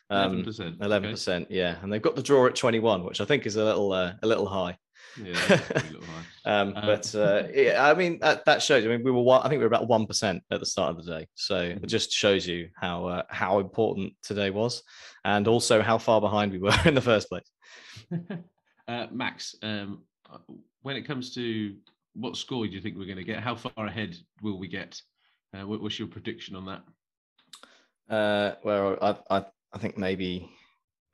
Um, 0.09 0.43
11%. 0.43 0.77
11%, 0.77 1.41
okay. 1.41 1.45
yeah, 1.49 1.77
and 1.81 1.91
they've 1.91 2.01
got 2.01 2.15
the 2.15 2.21
draw 2.21 2.45
at 2.45 2.55
21, 2.55 3.03
which 3.03 3.21
I 3.21 3.25
think 3.25 3.45
is 3.45 3.55
a 3.55 3.63
little 3.63 3.91
uh, 3.91 4.13
a 4.21 4.27
little 4.27 4.45
high. 4.45 4.77
Yeah, 5.21 5.59
um, 6.45 6.73
uh, 6.75 6.85
but 6.85 7.15
uh, 7.15 7.43
yeah, 7.53 7.89
I 7.89 7.93
mean 7.93 8.19
that, 8.19 8.45
that 8.45 8.61
shows. 8.61 8.85
I 8.85 8.87
mean, 8.87 9.03
we 9.03 9.11
were 9.11 9.21
one, 9.21 9.41
I 9.41 9.49
think 9.49 9.59
we 9.59 9.63
were 9.63 9.73
about 9.73 9.87
one 9.87 10.05
percent 10.05 10.43
at 10.51 10.59
the 10.59 10.65
start 10.65 10.91
of 10.91 11.03
the 11.03 11.19
day, 11.19 11.27
so 11.33 11.55
mm-hmm. 11.55 11.83
it 11.83 11.87
just 11.87 12.11
shows 12.11 12.45
you 12.45 12.69
how 12.75 13.07
uh, 13.07 13.23
how 13.29 13.59
important 13.59 14.13
today 14.21 14.51
was, 14.51 14.83
and 15.23 15.47
also 15.47 15.81
how 15.81 15.97
far 15.97 16.21
behind 16.21 16.51
we 16.51 16.59
were 16.59 16.75
in 16.85 16.93
the 16.93 17.01
first 17.01 17.29
place. 17.29 17.49
Uh, 18.87 19.07
Max, 19.11 19.55
um, 19.63 20.03
when 20.83 20.95
it 20.95 21.07
comes 21.07 21.33
to 21.33 21.75
what 22.13 22.37
score 22.37 22.67
do 22.67 22.73
you 22.73 22.81
think 22.81 22.97
we're 22.97 23.05
going 23.05 23.17
to 23.17 23.23
get? 23.23 23.39
How 23.39 23.55
far 23.55 23.87
ahead 23.87 24.15
will 24.41 24.59
we 24.59 24.67
get? 24.67 25.01
Uh, 25.53 25.65
what, 25.65 25.81
what's 25.81 25.97
your 25.97 26.07
prediction 26.07 26.55
on 26.55 26.65
that? 26.67 26.83
Uh, 28.13 28.55
well, 28.63 28.97
I, 29.01 29.37
I 29.37 29.45
I 29.75 29.77
think 29.77 29.97
maybe 29.97 30.49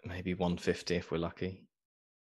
maybe 0.06 0.36
150 0.36 0.95
if 0.95 1.12
we're 1.12 1.17
lucky. 1.17 1.65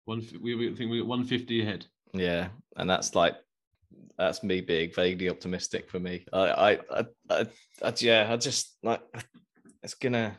One, 0.05 0.21
we 0.43 0.75
think 0.75 0.91
we 0.91 0.99
got 0.99 1.07
150 1.07 1.63
ahead. 1.63 1.87
Yeah, 2.13 2.49
and 2.77 2.91
that's 2.91 3.15
like 3.15 3.37
that's 4.19 4.43
me 4.43 4.61
being 4.61 4.93
vaguely 4.93 5.31
optimistic 5.31 5.89
for 5.89 6.01
me. 6.01 6.27
I, 6.33 6.39
I, 6.39 6.71
I, 6.73 7.05
I, 7.31 7.47
I 7.83 7.95
yeah, 7.99 8.29
I 8.31 8.37
just 8.37 8.77
like 8.83 9.01
it's 9.83 9.95
gonna. 9.95 10.37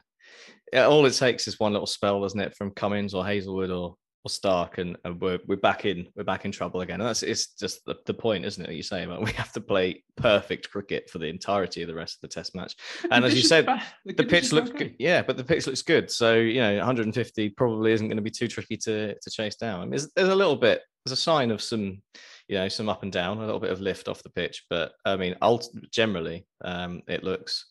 Yeah, 0.73 0.87
all 0.87 1.05
it 1.05 1.13
takes 1.13 1.47
is 1.47 1.59
one 1.59 1.71
little 1.71 1.87
spell, 1.87 2.21
doesn't 2.21 2.39
it, 2.39 2.55
from 2.55 2.71
Cummins 2.71 3.13
or 3.13 3.25
Hazlewood 3.25 3.71
or 3.71 3.95
or 4.25 4.29
Stark, 4.29 4.79
and, 4.79 4.97
and 5.05 5.21
we're 5.21 5.39
we're 5.47 5.55
back 5.55 5.85
in 5.85 6.07
we're 6.15 6.23
back 6.23 6.45
in 6.45 6.51
trouble 6.51 6.81
again. 6.81 6.99
And 6.99 7.07
that's 7.07 7.23
it's 7.23 7.47
just 7.53 7.85
the, 7.85 7.95
the 8.05 8.13
point, 8.13 8.43
isn't 8.43 8.63
it? 8.63 8.67
That 8.67 8.75
you 8.75 8.83
say 8.83 9.03
about 9.03 9.21
we 9.23 9.31
have 9.33 9.53
to 9.53 9.61
play 9.61 10.03
perfect 10.17 10.69
cricket 10.71 11.09
for 11.09 11.19
the 11.19 11.27
entirety 11.27 11.83
of 11.83 11.87
the 11.87 11.95
rest 11.95 12.15
of 12.15 12.21
the 12.21 12.33
Test 12.33 12.55
match. 12.55 12.75
And 13.11 13.23
as 13.23 13.35
you 13.35 13.43
said, 13.43 13.67
the, 14.05 14.13
the 14.13 14.23
pitch 14.23 14.51
looks 14.51 14.71
good. 14.71 14.95
Yeah, 14.99 15.21
but 15.21 15.37
the 15.37 15.43
pitch 15.43 15.67
looks 15.67 15.83
good. 15.83 16.09
So 16.09 16.35
you 16.35 16.59
know, 16.59 16.75
150 16.75 17.49
probably 17.51 17.91
isn't 17.93 18.07
going 18.07 18.17
to 18.17 18.23
be 18.23 18.31
too 18.31 18.47
tricky 18.47 18.77
to 18.77 19.15
to 19.15 19.29
chase 19.29 19.55
down. 19.55 19.79
I 19.79 19.83
mean, 19.83 19.91
there's, 19.91 20.11
there's 20.15 20.29
a 20.29 20.35
little 20.35 20.57
bit. 20.57 20.81
There's 21.05 21.19
a 21.19 21.21
sign 21.21 21.51
of 21.51 21.61
some 21.61 22.01
you 22.47 22.57
know 22.57 22.67
some 22.67 22.89
up 22.89 23.03
and 23.03 23.11
down, 23.11 23.37
a 23.37 23.45
little 23.45 23.59
bit 23.59 23.71
of 23.71 23.81
lift 23.81 24.07
off 24.07 24.23
the 24.23 24.29
pitch. 24.29 24.65
But 24.69 24.93
I 25.05 25.15
mean, 25.15 25.35
ult- 25.41 25.69
generally, 25.91 26.47
um, 26.63 27.01
it 27.07 27.23
looks 27.23 27.67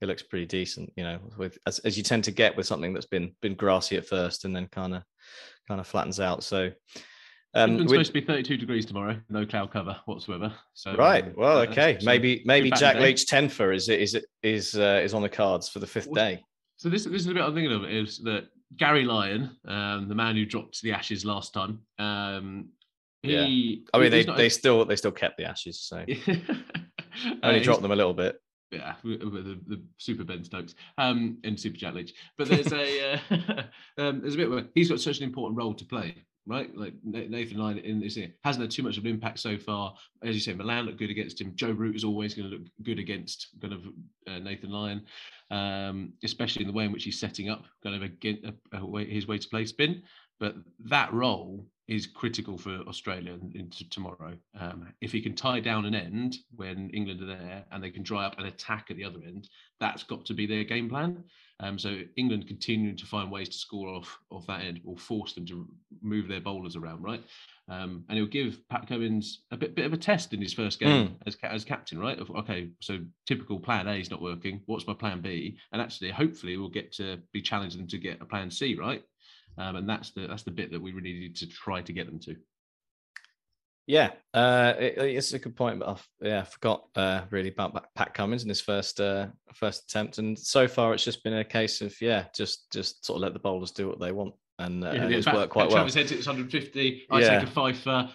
it 0.00 0.06
looks 0.06 0.22
pretty 0.22 0.46
decent. 0.46 0.92
You 0.96 1.04
know, 1.04 1.18
with 1.36 1.58
as, 1.66 1.78
as 1.80 1.96
you 1.96 2.02
tend 2.02 2.24
to 2.24 2.30
get 2.30 2.56
with 2.56 2.66
something 2.66 2.92
that's 2.92 3.06
been 3.06 3.34
been 3.40 3.54
grassy 3.54 3.96
at 3.96 4.06
first 4.06 4.44
and 4.44 4.54
then 4.54 4.68
kind 4.68 4.94
of 4.94 5.02
kind 5.66 5.80
of 5.80 5.86
flattens 5.86 6.20
out. 6.20 6.42
So. 6.42 6.70
Um, 7.54 7.80
it's 7.80 7.90
supposed 7.90 8.08
to 8.08 8.20
be 8.20 8.20
32 8.20 8.58
degrees 8.58 8.84
tomorrow, 8.84 9.18
no 9.30 9.46
cloud 9.46 9.72
cover 9.72 9.98
whatsoever. 10.04 10.52
So 10.74 10.94
right, 10.96 11.24
um, 11.24 11.32
well, 11.34 11.58
uh, 11.58 11.62
okay, 11.66 11.96
so 11.98 12.04
maybe 12.04 12.42
maybe 12.44 12.70
Jack 12.70 12.96
day. 12.96 13.04
Leach 13.04 13.24
Tenfer 13.26 13.74
is 13.74 13.88
is 13.88 14.18
is 14.42 14.74
uh, 14.74 15.00
is 15.02 15.14
on 15.14 15.22
the 15.22 15.30
cards 15.30 15.66
for 15.66 15.78
the 15.78 15.86
fifth 15.86 16.12
day. 16.12 16.44
So 16.76 16.90
this 16.90 17.04
this 17.04 17.22
is 17.22 17.26
a 17.26 17.32
bit 17.32 17.42
I'm 17.42 17.54
thinking 17.54 17.72
of 17.72 17.84
is 17.84 18.18
that 18.18 18.48
Gary 18.76 19.04
Lyon, 19.04 19.56
um, 19.66 20.08
the 20.08 20.14
man 20.14 20.36
who 20.36 20.44
dropped 20.44 20.82
the 20.82 20.92
Ashes 20.92 21.24
last 21.24 21.54
time, 21.54 21.80
um, 21.98 22.68
he. 23.22 23.82
I 23.94 23.98
mean, 23.98 24.10
they, 24.10 24.24
not- 24.24 24.36
they 24.36 24.50
still 24.50 24.84
they 24.84 24.96
still 24.96 25.10
kept 25.10 25.38
the 25.38 25.44
Ashes, 25.44 25.80
so 25.80 26.04
Uh, 27.24 27.30
only 27.42 27.54
he's- 27.58 27.64
dropped 27.64 27.82
them 27.82 27.90
a 27.92 27.96
little 27.96 28.14
bit. 28.14 28.40
Yeah, 28.70 28.94
the, 29.02 29.58
the 29.66 29.82
Super 29.96 30.24
Ben 30.24 30.44
Stokes 30.44 30.74
um, 30.98 31.38
and 31.42 31.58
Super 31.58 31.78
Jack 31.78 31.94
Leach. 31.94 32.12
But 32.36 32.48
there's 32.48 32.72
a 32.72 33.14
uh, 33.14 33.18
um, 33.98 34.20
there's 34.20 34.34
a 34.34 34.38
bit 34.38 34.50
where 34.50 34.66
he's 34.74 34.90
got 34.90 35.00
such 35.00 35.18
an 35.18 35.24
important 35.24 35.56
role 35.56 35.72
to 35.72 35.86
play, 35.86 36.14
right? 36.46 36.74
Like 36.76 36.92
Nathan 37.02 37.56
Lyon 37.56 37.78
in 37.78 37.98
this 37.98 38.18
hasn't 38.44 38.62
had 38.62 38.70
too 38.70 38.82
much 38.82 38.98
of 38.98 39.04
an 39.04 39.10
impact 39.10 39.38
so 39.38 39.56
far. 39.56 39.94
As 40.22 40.34
you 40.34 40.40
say, 40.40 40.52
Malan 40.52 40.84
looked 40.84 40.98
good 40.98 41.08
against 41.08 41.40
him. 41.40 41.52
Joe 41.54 41.70
Root 41.70 41.96
is 41.96 42.04
always 42.04 42.34
going 42.34 42.50
to 42.50 42.56
look 42.56 42.66
good 42.82 42.98
against 42.98 43.48
kind 43.60 43.72
of 43.72 43.80
uh, 44.26 44.38
Nathan 44.38 44.70
Lyon, 44.70 45.02
um, 45.50 46.12
especially 46.22 46.62
in 46.62 46.68
the 46.68 46.74
way 46.74 46.84
in 46.84 46.92
which 46.92 47.04
he's 47.04 47.18
setting 47.18 47.48
up 47.48 47.64
kind 47.82 47.96
of 47.96 48.02
again 48.02 48.54
a, 48.72 48.78
a 48.78 48.84
way, 48.84 49.06
his 49.06 49.26
way 49.26 49.38
to 49.38 49.48
play 49.48 49.64
spin. 49.64 50.02
But 50.40 50.56
that 50.84 51.12
role 51.14 51.64
is 51.88 52.06
critical 52.06 52.58
for 52.58 52.80
Australia 52.86 53.38
into 53.54 53.88
tomorrow. 53.88 54.36
Um, 54.58 54.92
if 55.00 55.10
he 55.10 55.22
can 55.22 55.34
tie 55.34 55.60
down 55.60 55.86
an 55.86 55.94
end 55.94 56.36
when 56.54 56.90
England 56.90 57.22
are 57.22 57.26
there 57.26 57.64
and 57.72 57.82
they 57.82 57.90
can 57.90 58.02
dry 58.02 58.26
up 58.26 58.36
and 58.38 58.46
attack 58.46 58.88
at 58.90 58.96
the 58.96 59.04
other 59.04 59.20
end, 59.26 59.48
that's 59.80 60.02
got 60.02 60.26
to 60.26 60.34
be 60.34 60.46
their 60.46 60.64
game 60.64 60.88
plan. 60.90 61.24
Um, 61.60 61.78
so 61.78 61.98
England 62.16 62.46
continuing 62.46 62.96
to 62.96 63.06
find 63.06 63.30
ways 63.30 63.48
to 63.48 63.58
score 63.58 63.88
off 63.88 64.18
off 64.30 64.46
that 64.46 64.60
end 64.60 64.80
will 64.84 64.96
force 64.96 65.32
them 65.32 65.46
to 65.46 65.66
move 66.02 66.28
their 66.28 66.40
bowlers 66.40 66.76
around, 66.76 67.02
right? 67.02 67.24
Um, 67.68 68.04
and 68.08 68.16
it'll 68.16 68.30
give 68.30 68.66
Pat 68.68 68.86
Cummins 68.86 69.42
a 69.50 69.56
bit, 69.56 69.74
bit 69.74 69.84
of 69.84 69.92
a 69.92 69.96
test 69.96 70.32
in 70.32 70.40
his 70.40 70.54
first 70.54 70.78
game 70.78 71.16
as, 71.26 71.36
as 71.42 71.64
captain, 71.64 71.98
right? 71.98 72.18
Of, 72.18 72.30
okay, 72.30 72.70
so 72.80 72.98
typical 73.26 73.58
plan 73.58 73.88
A 73.88 73.94
is 73.94 74.10
not 74.10 74.22
working. 74.22 74.62
What's 74.66 74.86
my 74.86 74.94
plan 74.94 75.20
B? 75.20 75.58
And 75.72 75.82
actually, 75.82 76.10
hopefully, 76.10 76.56
we'll 76.56 76.68
get 76.68 76.92
to 76.92 77.18
be 77.32 77.42
challenging 77.42 77.80
them 77.80 77.88
to 77.88 77.98
get 77.98 78.22
a 78.22 78.24
plan 78.24 78.50
C, 78.50 78.74
right? 78.74 79.02
Um, 79.58 79.76
and 79.76 79.88
that's 79.88 80.10
the 80.10 80.26
that's 80.26 80.44
the 80.44 80.50
bit 80.50 80.70
that 80.70 80.80
we 80.80 80.92
really 80.92 81.12
need 81.12 81.36
to 81.36 81.46
try 81.46 81.82
to 81.82 81.92
get 81.92 82.06
them 82.06 82.20
to. 82.20 82.36
Yeah, 83.86 84.10
uh, 84.34 84.74
it, 84.78 84.98
it's 84.98 85.32
a 85.32 85.38
good 85.38 85.56
point. 85.56 85.80
But 85.80 85.88
I've, 85.88 86.08
yeah, 86.20 86.40
I 86.40 86.44
forgot 86.44 86.84
uh, 86.94 87.22
really 87.30 87.48
about 87.48 87.86
Pat- 87.94 88.14
Cummins 88.14 88.42
in 88.42 88.48
his 88.50 88.60
first 88.60 89.00
uh, 89.00 89.28
first 89.54 89.84
attempt, 89.84 90.18
and 90.18 90.38
so 90.38 90.68
far 90.68 90.94
it's 90.94 91.04
just 91.04 91.24
been 91.24 91.38
a 91.38 91.44
case 91.44 91.80
of 91.80 91.98
yeah, 92.00 92.26
just 92.34 92.70
just 92.70 93.04
sort 93.04 93.16
of 93.16 93.22
let 93.22 93.32
the 93.32 93.38
bowlers 93.38 93.70
do 93.70 93.88
what 93.88 93.98
they 93.98 94.12
want, 94.12 94.34
and, 94.58 94.82
uh, 94.84 94.88
and 94.88 95.12
it's 95.14 95.24
Pat- 95.26 95.34
worked 95.34 95.52
quite 95.52 95.68
well. 95.68 95.76
Travis 95.76 95.94
Head 95.94 96.10
hits 96.10 96.26
150. 96.26 97.06
I 97.10 97.20
Yeah. 97.20 97.38
take 97.38 97.48
a 97.48 97.50
five 97.50 97.78
for 97.78 98.08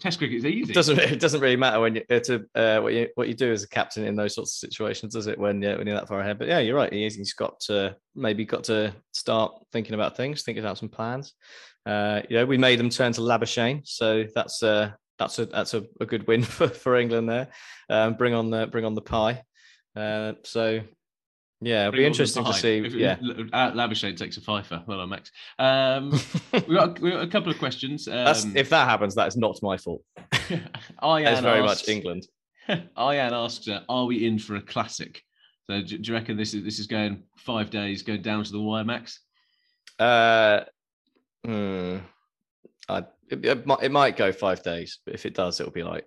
Test 0.00 0.18
cricket 0.18 0.38
is 0.38 0.44
easy. 0.44 0.72
It 0.72 0.74
doesn't 0.74 0.98
it 1.12 1.20
doesn't 1.20 1.40
really 1.40 1.56
matter 1.56 1.80
when 1.80 1.94
you 1.96 2.02
it's 2.08 2.28
a, 2.28 2.42
uh, 2.54 2.80
what 2.80 2.92
you 2.92 3.08
what 3.14 3.28
you 3.28 3.34
do 3.34 3.52
as 3.52 3.62
a 3.62 3.68
captain 3.68 4.04
in 4.04 4.16
those 4.16 4.34
sorts 4.34 4.54
of 4.54 4.68
situations, 4.68 5.14
does 5.14 5.26
it? 5.26 5.38
When 5.38 5.62
yeah, 5.62 5.76
when 5.76 5.86
you're 5.86 5.96
that 5.96 6.08
far 6.08 6.20
ahead. 6.20 6.38
But 6.38 6.48
yeah, 6.48 6.58
you're 6.58 6.76
right. 6.76 6.92
He's, 6.92 7.14
he's 7.14 7.34
got 7.34 7.60
to 7.60 7.96
maybe 8.14 8.44
got 8.44 8.64
to 8.64 8.94
start 9.12 9.52
thinking 9.72 9.94
about 9.94 10.16
things, 10.16 10.42
thinking 10.42 10.64
about 10.64 10.78
some 10.78 10.88
plans. 10.88 11.32
Uh, 11.84 12.22
you 12.28 12.36
know, 12.36 12.44
we 12.46 12.58
made 12.58 12.80
them 12.80 12.90
turn 12.90 13.12
to 13.12 13.20
Labuschagne, 13.20 13.82
so 13.86 14.24
that's 14.34 14.62
uh 14.62 14.90
that's 15.18 15.38
a 15.38 15.46
that's 15.46 15.74
a, 15.74 15.84
a 16.00 16.06
good 16.06 16.26
win 16.26 16.42
for, 16.56 16.68
for 16.68 16.96
England 16.96 17.28
there. 17.28 17.48
Um, 17.88 18.14
bring 18.14 18.34
on 18.34 18.50
the 18.50 18.66
bring 18.66 18.84
on 18.84 18.94
the 18.94 19.02
pie. 19.02 19.42
Uh, 19.94 20.32
so 20.42 20.80
yeah, 21.60 21.88
it'll 21.88 21.96
be 21.96 22.04
interesting 22.04 22.44
to 22.44 22.52
see. 22.52 22.78
If- 22.78 22.94
Yeah, 22.94 23.16
Labuschagne 23.18 24.16
takes 24.16 24.36
a 24.36 24.40
fifer. 24.40 24.82
Well 24.86 24.98
done, 24.98 25.08
Max. 25.08 25.30
Um, 25.58 26.10
we 26.68 26.74
got 26.74 27.00
we 27.00 27.10
got 27.10 27.22
a 27.22 27.26
couple 27.28 27.50
of 27.50 27.58
questions. 27.58 28.08
Um, 28.08 28.52
if 28.56 28.68
that 28.70 28.88
happens, 28.88 29.14
that 29.14 29.28
is 29.28 29.36
not 29.36 29.58
my 29.62 29.76
fault. 29.76 30.02
Ian 30.50 30.62
It's 31.02 31.40
very 31.40 31.60
asks- 31.60 31.82
much 31.82 31.88
England. 31.88 32.26
Ian 32.68 33.32
asks, 33.32 33.68
uh, 33.68 33.80
"Are 33.88 34.04
we 34.06 34.26
in 34.26 34.38
for 34.38 34.56
a 34.56 34.62
classic?" 34.62 35.22
So, 35.68 35.80
do, 35.82 35.98
do 35.98 36.08
you 36.08 36.14
reckon 36.14 36.36
this 36.36 36.54
is 36.54 36.62
this 36.64 36.78
is 36.78 36.86
going 36.86 37.22
five 37.38 37.70
days, 37.70 38.02
going 38.02 38.22
down 38.22 38.44
to 38.44 38.52
the 38.52 38.60
wire, 38.60 38.84
Max? 38.84 39.20
Uh, 39.98 40.60
hmm, 41.44 41.96
I, 42.88 42.98
it, 43.30 43.44
it, 43.44 43.66
might, 43.66 43.82
it 43.82 43.90
might 43.90 44.16
go 44.16 44.30
five 44.30 44.62
days, 44.62 44.98
but 45.04 45.14
if 45.14 45.26
it 45.26 45.34
does, 45.34 45.58
it'll 45.58 45.72
be 45.72 45.82
like 45.82 46.04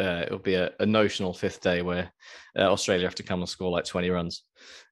uh, 0.00 0.22
it'll 0.26 0.38
be 0.38 0.54
a, 0.54 0.70
a 0.80 0.86
notional 0.86 1.32
fifth 1.32 1.60
day 1.60 1.82
where 1.82 2.12
uh, 2.58 2.70
Australia 2.70 3.06
have 3.06 3.14
to 3.16 3.22
come 3.22 3.40
and 3.40 3.48
score 3.48 3.70
like 3.70 3.84
twenty 3.84 4.10
runs 4.10 4.42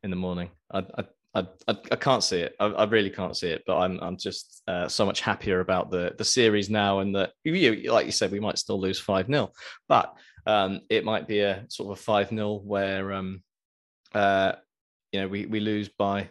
in 0.02 0.10
the 0.10 0.16
morning. 0.16 0.50
I 0.72 0.78
I, 0.98 1.04
I, 1.34 1.46
I 1.68 1.76
I 1.92 1.96
can't 1.96 2.22
see 2.22 2.40
it. 2.40 2.54
I, 2.60 2.66
I 2.66 2.84
really 2.84 3.10
can't 3.10 3.36
see 3.36 3.48
it. 3.48 3.62
But 3.66 3.78
I'm 3.78 3.98
I'm 4.00 4.16
just 4.16 4.62
uh, 4.68 4.88
so 4.88 5.04
much 5.04 5.20
happier 5.20 5.60
about 5.60 5.90
the 5.90 6.14
the 6.18 6.24
series 6.24 6.70
now, 6.70 7.00
and 7.00 7.14
that 7.16 7.32
you 7.44 7.90
like 7.92 8.06
you 8.06 8.12
said 8.12 8.30
we 8.30 8.40
might 8.40 8.58
still 8.58 8.80
lose 8.80 9.00
five 9.00 9.26
0 9.26 9.50
but 9.88 10.14
um, 10.46 10.80
it 10.90 11.04
might 11.04 11.28
be 11.28 11.40
a 11.40 11.64
sort 11.68 11.92
of 11.92 11.98
a 11.98 12.02
five 12.02 12.28
0 12.28 12.60
where 12.64 13.12
um, 13.12 13.42
uh, 14.14 14.52
you 15.12 15.20
know 15.20 15.28
we 15.28 15.46
we 15.46 15.60
lose 15.60 15.88
by 15.88 16.28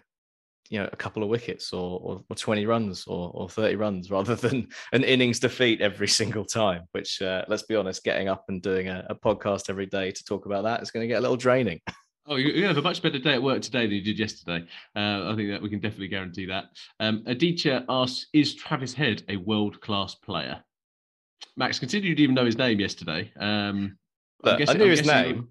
you 0.71 0.79
know 0.79 0.89
a 0.91 0.95
couple 0.95 1.21
of 1.21 1.29
wickets 1.29 1.73
or 1.73 1.99
or, 2.01 2.23
or 2.29 2.35
20 2.35 2.65
runs 2.65 3.05
or, 3.05 3.29
or 3.33 3.49
30 3.49 3.75
runs 3.75 4.09
rather 4.09 4.35
than 4.47 4.67
an 4.93 5.03
innings 5.03 5.39
defeat 5.39 5.81
every 5.81 6.07
single 6.07 6.45
time 6.45 6.83
which 6.93 7.21
uh, 7.21 7.43
let's 7.47 7.63
be 7.63 7.75
honest 7.75 8.03
getting 8.03 8.29
up 8.29 8.45
and 8.47 8.61
doing 8.61 8.87
a, 8.87 9.05
a 9.09 9.15
podcast 9.15 9.69
every 9.69 9.85
day 9.85 10.11
to 10.11 10.23
talk 10.23 10.45
about 10.45 10.63
that 10.63 10.81
is 10.81 10.89
going 10.89 11.03
to 11.03 11.07
get 11.07 11.19
a 11.19 11.21
little 11.21 11.37
draining 11.37 11.79
Oh, 12.27 12.35
you 12.35 12.65
have 12.67 12.77
a 12.77 12.83
much 12.83 13.01
better 13.01 13.17
day 13.17 13.33
at 13.33 13.41
work 13.41 13.63
today 13.63 13.87
than 13.87 13.95
you 13.95 14.03
did 14.03 14.19
yesterday. 14.19 14.63
Uh, 14.95 15.31
I 15.31 15.35
think 15.35 15.49
that 15.49 15.61
we 15.61 15.69
can 15.69 15.79
definitely 15.79 16.07
guarantee 16.07 16.45
that. 16.45 16.65
Um, 16.99 17.23
Aditya 17.25 17.83
asks, 17.89 18.27
"Is 18.31 18.53
Travis 18.53 18.93
Head 18.93 19.23
a 19.27 19.37
world-class 19.37 20.15
player?" 20.15 20.63
Max, 21.57 21.79
considering 21.79 22.09
you 22.09 22.15
didn't 22.15 22.23
even 22.25 22.35
know 22.35 22.45
his 22.45 22.59
name 22.59 22.79
yesterday. 22.79 23.33
Um, 23.39 23.97
Look, 24.43 24.59
guessing- 24.59 24.75
i 24.75 24.77
knew 24.77 24.85
I'm 24.85 24.89
his 24.91 25.05
name 25.05 25.49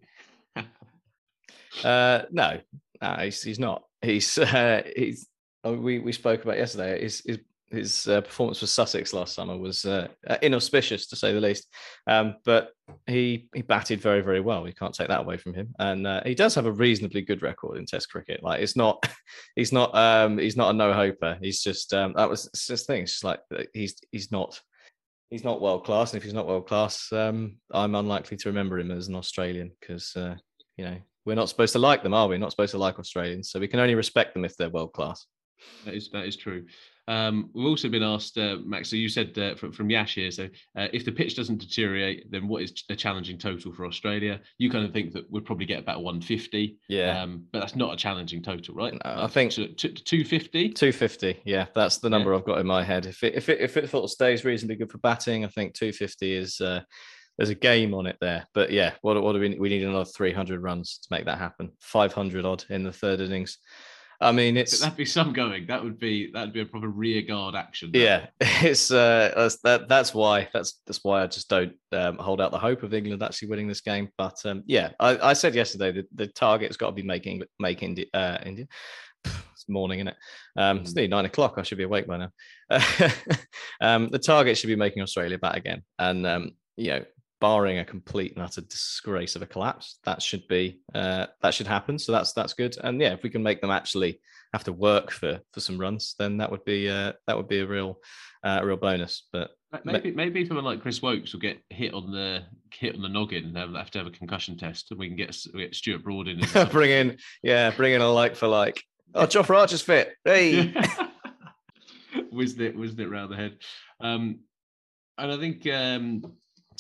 uh 1.84 2.22
no 2.30 2.60
no 3.00 3.14
he's, 3.20 3.42
he's 3.42 3.58
not 3.58 3.84
he's 4.02 4.38
uh 4.38 4.82
he's 4.96 5.28
oh, 5.64 5.74
we 5.74 5.98
we 5.98 6.12
spoke 6.12 6.42
about 6.42 6.58
yesterday 6.58 7.02
his 7.02 7.22
his 7.26 7.38
his 7.70 8.08
uh, 8.08 8.20
performance 8.20 8.58
for 8.58 8.66
Sussex 8.66 9.12
last 9.12 9.34
summer 9.34 9.56
was 9.56 9.84
uh, 9.84 10.08
inauspicious 10.42 11.06
to 11.06 11.16
say 11.16 11.32
the 11.32 11.40
least. 11.40 11.68
Um, 12.06 12.34
but 12.44 12.72
he 13.06 13.48
he 13.54 13.62
batted 13.62 14.00
very 14.00 14.22
very 14.22 14.40
well. 14.40 14.66
You 14.66 14.74
can't 14.74 14.94
take 14.94 15.08
that 15.08 15.20
away 15.20 15.36
from 15.36 15.54
him, 15.54 15.74
and 15.78 16.06
uh, 16.06 16.22
he 16.24 16.34
does 16.34 16.54
have 16.56 16.66
a 16.66 16.72
reasonably 16.72 17.22
good 17.22 17.42
record 17.42 17.78
in 17.78 17.86
Test 17.86 18.10
cricket. 18.10 18.42
Like 18.42 18.60
it's 18.60 18.76
not 18.76 19.08
he's 19.56 19.72
not 19.72 19.94
um, 19.94 20.38
he's 20.38 20.56
not 20.56 20.70
a 20.70 20.76
no 20.76 20.92
hoper. 20.92 21.38
He's 21.40 21.62
just 21.62 21.94
um, 21.94 22.12
that 22.16 22.28
was 22.28 22.46
it's 22.52 22.66
just 22.66 23.24
like 23.24 23.40
he's 23.72 23.94
he's 24.10 24.32
not 24.32 24.60
he's 25.30 25.44
not 25.44 25.62
world 25.62 25.84
class, 25.84 26.12
and 26.12 26.18
if 26.18 26.24
he's 26.24 26.34
not 26.34 26.48
world 26.48 26.66
class, 26.66 27.12
um, 27.12 27.56
I'm 27.70 27.94
unlikely 27.94 28.36
to 28.38 28.48
remember 28.48 28.78
him 28.78 28.90
as 28.90 29.08
an 29.08 29.14
Australian 29.14 29.70
because 29.80 30.14
uh, 30.16 30.34
you 30.76 30.84
know 30.84 30.96
we're 31.24 31.34
not 31.34 31.48
supposed 31.48 31.72
to 31.74 31.78
like 31.78 32.02
them, 32.02 32.14
are 32.14 32.28
we? 32.28 32.38
Not 32.38 32.50
supposed 32.50 32.72
to 32.72 32.78
like 32.78 32.98
Australians, 32.98 33.50
so 33.50 33.60
we 33.60 33.68
can 33.68 33.80
only 33.80 33.94
respect 33.94 34.34
them 34.34 34.44
if 34.44 34.56
they're 34.56 34.70
world 34.70 34.92
class. 34.92 35.26
That 35.84 35.94
is 35.94 36.10
that 36.10 36.24
is 36.24 36.36
true. 36.36 36.64
Um, 37.08 37.50
we've 37.54 37.66
also 37.66 37.88
been 37.88 38.04
asked, 38.04 38.38
uh, 38.38 38.58
Max. 38.64 38.88
So 38.88 38.94
you 38.94 39.08
said 39.08 39.36
uh, 39.36 39.56
from, 39.56 39.72
from 39.72 39.90
Yash 39.90 40.14
here. 40.14 40.30
So 40.30 40.44
uh, 40.76 40.86
if 40.92 41.04
the 41.04 41.10
pitch 41.10 41.34
doesn't 41.34 41.58
deteriorate, 41.58 42.30
then 42.30 42.46
what 42.46 42.62
is 42.62 42.72
a 42.88 42.94
challenging 42.94 43.36
total 43.36 43.72
for 43.72 43.84
Australia? 43.84 44.40
You 44.58 44.70
kind 44.70 44.86
of 44.86 44.92
think 44.92 45.12
that 45.14 45.28
we'd 45.28 45.44
probably 45.44 45.66
get 45.66 45.80
about 45.80 46.04
150. 46.04 46.78
Yeah. 46.88 47.20
Um, 47.20 47.46
but 47.52 47.58
that's 47.58 47.74
not 47.74 47.92
a 47.92 47.96
challenging 47.96 48.42
total, 48.42 48.76
right? 48.76 48.92
No, 48.92 49.00
I 49.04 49.26
think- 49.26 49.52
250. 49.52 50.68
250, 50.68 51.40
yeah, 51.44 51.66
that's 51.74 51.98
the 51.98 52.08
number 52.08 52.32
I've 52.32 52.44
got 52.44 52.58
in 52.58 52.66
my 52.66 52.84
head. 52.84 53.06
If 53.06 53.24
it 53.24 53.34
if 53.34 53.48
it 53.48 53.60
if 53.60 53.76
it 53.76 53.90
sort 53.90 54.04
of 54.04 54.10
stays 54.10 54.44
reasonably 54.44 54.76
good 54.76 54.92
for 54.92 54.98
batting, 54.98 55.44
I 55.44 55.48
think 55.48 55.74
250 55.74 56.32
is 56.32 56.60
uh, 56.60 56.80
there's 57.38 57.50
a 57.50 57.54
game 57.54 57.94
on 57.94 58.06
it 58.06 58.16
there. 58.20 58.46
But 58.54 58.70
yeah, 58.70 58.94
what 59.02 59.20
what 59.22 59.32
do 59.32 59.40
we 59.40 59.58
we 59.58 59.68
need 59.68 59.82
another 59.82 60.04
300 60.04 60.62
runs 60.62 60.98
to 60.98 61.08
make 61.10 61.24
that 61.26 61.38
happen? 61.38 61.70
500 61.80 62.44
odd 62.44 62.64
in 62.70 62.82
the 62.82 62.92
third 62.92 63.20
innings. 63.20 63.58
I 64.22 64.32
mean, 64.32 64.58
it's 64.58 64.78
That'd 64.78 64.98
be 64.98 65.06
some 65.06 65.32
going. 65.32 65.66
That 65.66 65.82
would 65.82 65.98
be 65.98 66.30
that'd 66.32 66.52
be 66.52 66.60
a 66.60 66.66
proper 66.66 66.88
rear 66.88 67.22
guard 67.22 67.54
action. 67.54 67.90
yeah, 67.94 68.26
it's 68.40 68.90
uh, 68.90 69.32
that's, 69.34 69.58
that 69.62 69.88
that's 69.88 70.12
why 70.12 70.48
that's 70.52 70.80
that's 70.86 71.02
why 71.02 71.22
I 71.22 71.26
just 71.26 71.48
don't 71.48 71.72
um, 71.92 72.18
hold 72.18 72.40
out 72.40 72.50
the 72.50 72.58
hope 72.58 72.82
of 72.82 72.92
England 72.92 73.22
actually 73.22 73.48
winning 73.48 73.68
this 73.68 73.80
game. 73.80 74.10
But 74.18 74.36
um, 74.44 74.62
yeah, 74.66 74.90
I, 75.00 75.30
I 75.30 75.32
said 75.32 75.54
yesterday 75.54 75.92
that 75.92 76.08
the 76.14 76.26
target's 76.26 76.76
got 76.76 76.88
to 76.88 76.92
be 76.92 77.02
making 77.02 77.42
make 77.58 77.82
India, 77.82 78.04
uh, 78.12 78.36
India 78.44 78.66
it's 79.24 79.68
morning, 79.68 80.00
isn't 80.00 80.08
it? 80.08 80.16
Um, 80.56 80.78
it's 80.78 80.94
nearly 80.94 81.08
nine 81.08 81.24
o'clock. 81.24 81.54
I 81.56 81.62
should 81.62 81.78
be 81.78 81.84
awake 81.84 82.06
by 82.06 82.18
now. 82.18 82.30
um, 83.80 84.10
the 84.10 84.18
target 84.18 84.58
should 84.58 84.68
be 84.68 84.76
making 84.76 85.02
Australia 85.02 85.38
bat 85.38 85.56
again, 85.56 85.82
and 85.98 86.26
um, 86.26 86.50
you 86.76 86.90
know, 86.90 87.04
barring 87.40 87.78
a 87.78 87.84
complete 87.84 88.34
and 88.34 88.42
utter 88.42 88.60
disgrace 88.60 89.36
of 89.36 89.42
a 89.42 89.46
collapse, 89.46 89.98
that 90.04 90.22
should 90.22 90.46
be 90.48 90.80
uh, 90.94 91.26
that 91.42 91.54
should 91.54 91.66
happen. 91.66 91.98
So 91.98 92.12
that's 92.12 92.32
that's 92.32 92.52
good. 92.52 92.76
And 92.82 93.00
yeah, 93.00 93.12
if 93.12 93.22
we 93.22 93.30
can 93.30 93.42
make 93.42 93.60
them 93.60 93.70
actually 93.70 94.20
have 94.52 94.64
to 94.64 94.72
work 94.72 95.10
for 95.10 95.40
for 95.52 95.60
some 95.60 95.78
runs, 95.78 96.14
then 96.18 96.36
that 96.38 96.50
would 96.50 96.64
be 96.64 96.88
uh, 96.88 97.12
that 97.26 97.36
would 97.36 97.48
be 97.48 97.60
a 97.60 97.66
real 97.66 97.98
uh, 98.44 98.60
a 98.62 98.66
real 98.66 98.76
bonus. 98.76 99.26
But 99.32 99.50
maybe 99.84 100.12
maybe 100.12 100.46
someone 100.46 100.64
like 100.64 100.82
Chris 100.82 101.02
Woakes 101.02 101.32
will 101.32 101.40
get 101.40 101.58
hit 101.70 101.94
on 101.94 102.12
the 102.12 102.42
hit 102.72 102.94
on 102.94 103.02
the 103.02 103.08
noggin 103.08 103.44
and 103.46 103.56
they'll 103.56 103.74
have 103.74 103.90
to 103.92 103.98
have 103.98 104.06
a 104.06 104.12
concussion 104.12 104.56
test, 104.56 104.90
and 104.90 105.00
we 105.00 105.08
can 105.08 105.16
get, 105.16 105.36
we 105.54 105.60
get 105.60 105.74
Stuart 105.74 106.04
Broad 106.04 106.28
in. 106.28 106.40
bring 106.70 106.90
in 106.90 107.18
yeah, 107.42 107.70
bring 107.70 107.94
in 107.94 108.00
a 108.00 108.10
like 108.10 108.36
for 108.36 108.48
like. 108.48 108.82
Oh, 109.12 109.26
Jofra 109.26 109.58
Archer's 109.58 109.82
fit. 109.82 110.14
Hey. 110.24 110.72
whizzed 112.30 112.60
it, 112.60 112.76
whizzed 112.76 113.00
it 113.00 113.08
round 113.08 113.32
the 113.32 113.36
head. 113.36 113.56
Um, 114.00 114.40
and 115.18 115.32
I 115.32 115.36
think 115.38 115.66
um, 115.66 116.22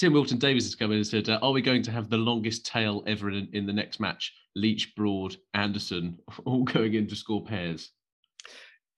Tim 0.00 0.14
Wilton 0.14 0.38
Davis 0.38 0.64
has 0.64 0.74
come 0.74 0.92
in 0.92 0.96
and 0.96 1.06
said, 1.06 1.28
uh, 1.28 1.38
"Are 1.42 1.52
we 1.52 1.60
going 1.60 1.82
to 1.82 1.90
have 1.90 2.08
the 2.08 2.16
longest 2.16 2.64
tail 2.64 3.04
ever 3.06 3.28
in, 3.28 3.48
in 3.52 3.66
the 3.66 3.72
next 3.72 4.00
match? 4.00 4.32
Leach, 4.56 4.94
Broad, 4.96 5.36
Anderson, 5.52 6.18
all 6.46 6.64
going 6.64 6.94
in 6.94 7.06
to 7.08 7.14
score 7.14 7.44
pairs." 7.44 7.90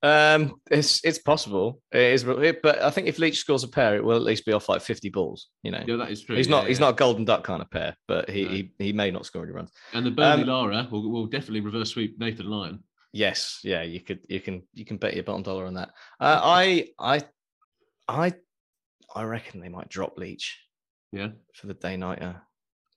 Um, 0.04 0.54
it's 0.70 1.04
it's 1.04 1.18
possible. 1.18 1.80
It 1.90 2.02
is, 2.02 2.22
but 2.22 2.80
I 2.80 2.90
think 2.90 3.08
if 3.08 3.18
Leach 3.18 3.38
scores 3.38 3.64
a 3.64 3.68
pair, 3.68 3.96
it 3.96 4.04
will 4.04 4.14
at 4.14 4.22
least 4.22 4.46
be 4.46 4.52
off 4.52 4.68
like 4.68 4.80
fifty 4.80 5.08
balls. 5.08 5.48
You 5.64 5.72
know, 5.72 5.82
yeah, 5.84 5.96
that 5.96 6.12
is 6.12 6.22
true. 6.22 6.36
He's 6.36 6.46
yeah, 6.46 6.52
not 6.52 6.62
yeah. 6.62 6.68
he's 6.68 6.80
not 6.80 6.90
a 6.90 6.96
golden 6.96 7.24
duck 7.24 7.42
kind 7.42 7.62
of 7.62 7.68
pair, 7.68 7.96
but 8.06 8.30
he 8.30 8.44
no. 8.44 8.50
he, 8.50 8.72
he 8.78 8.92
may 8.92 9.10
not 9.10 9.26
score 9.26 9.42
any 9.42 9.50
runs. 9.50 9.72
And 9.94 10.06
the 10.06 10.12
Burnley 10.12 10.44
um, 10.44 10.50
Lara 10.50 10.86
will, 10.88 11.10
will 11.10 11.26
definitely 11.26 11.62
reverse 11.62 11.90
sweep 11.90 12.16
Nathan 12.20 12.46
Lyon. 12.46 12.84
Yes, 13.12 13.58
yeah, 13.64 13.82
you 13.82 13.98
could 14.00 14.20
you 14.28 14.38
can 14.38 14.62
you 14.72 14.84
can 14.84 14.98
bet 14.98 15.14
your 15.14 15.24
bottom 15.24 15.42
dollar 15.42 15.66
on 15.66 15.74
that. 15.74 15.88
Uh, 16.20 16.40
I 16.44 16.90
I 16.96 17.22
I 18.06 18.34
I 19.16 19.24
reckon 19.24 19.60
they 19.60 19.68
might 19.68 19.88
drop 19.88 20.16
Leach. 20.16 20.60
Yeah. 21.12 21.28
For 21.54 21.66
the 21.66 21.74
day 21.74 21.96
nighter. 21.96 22.42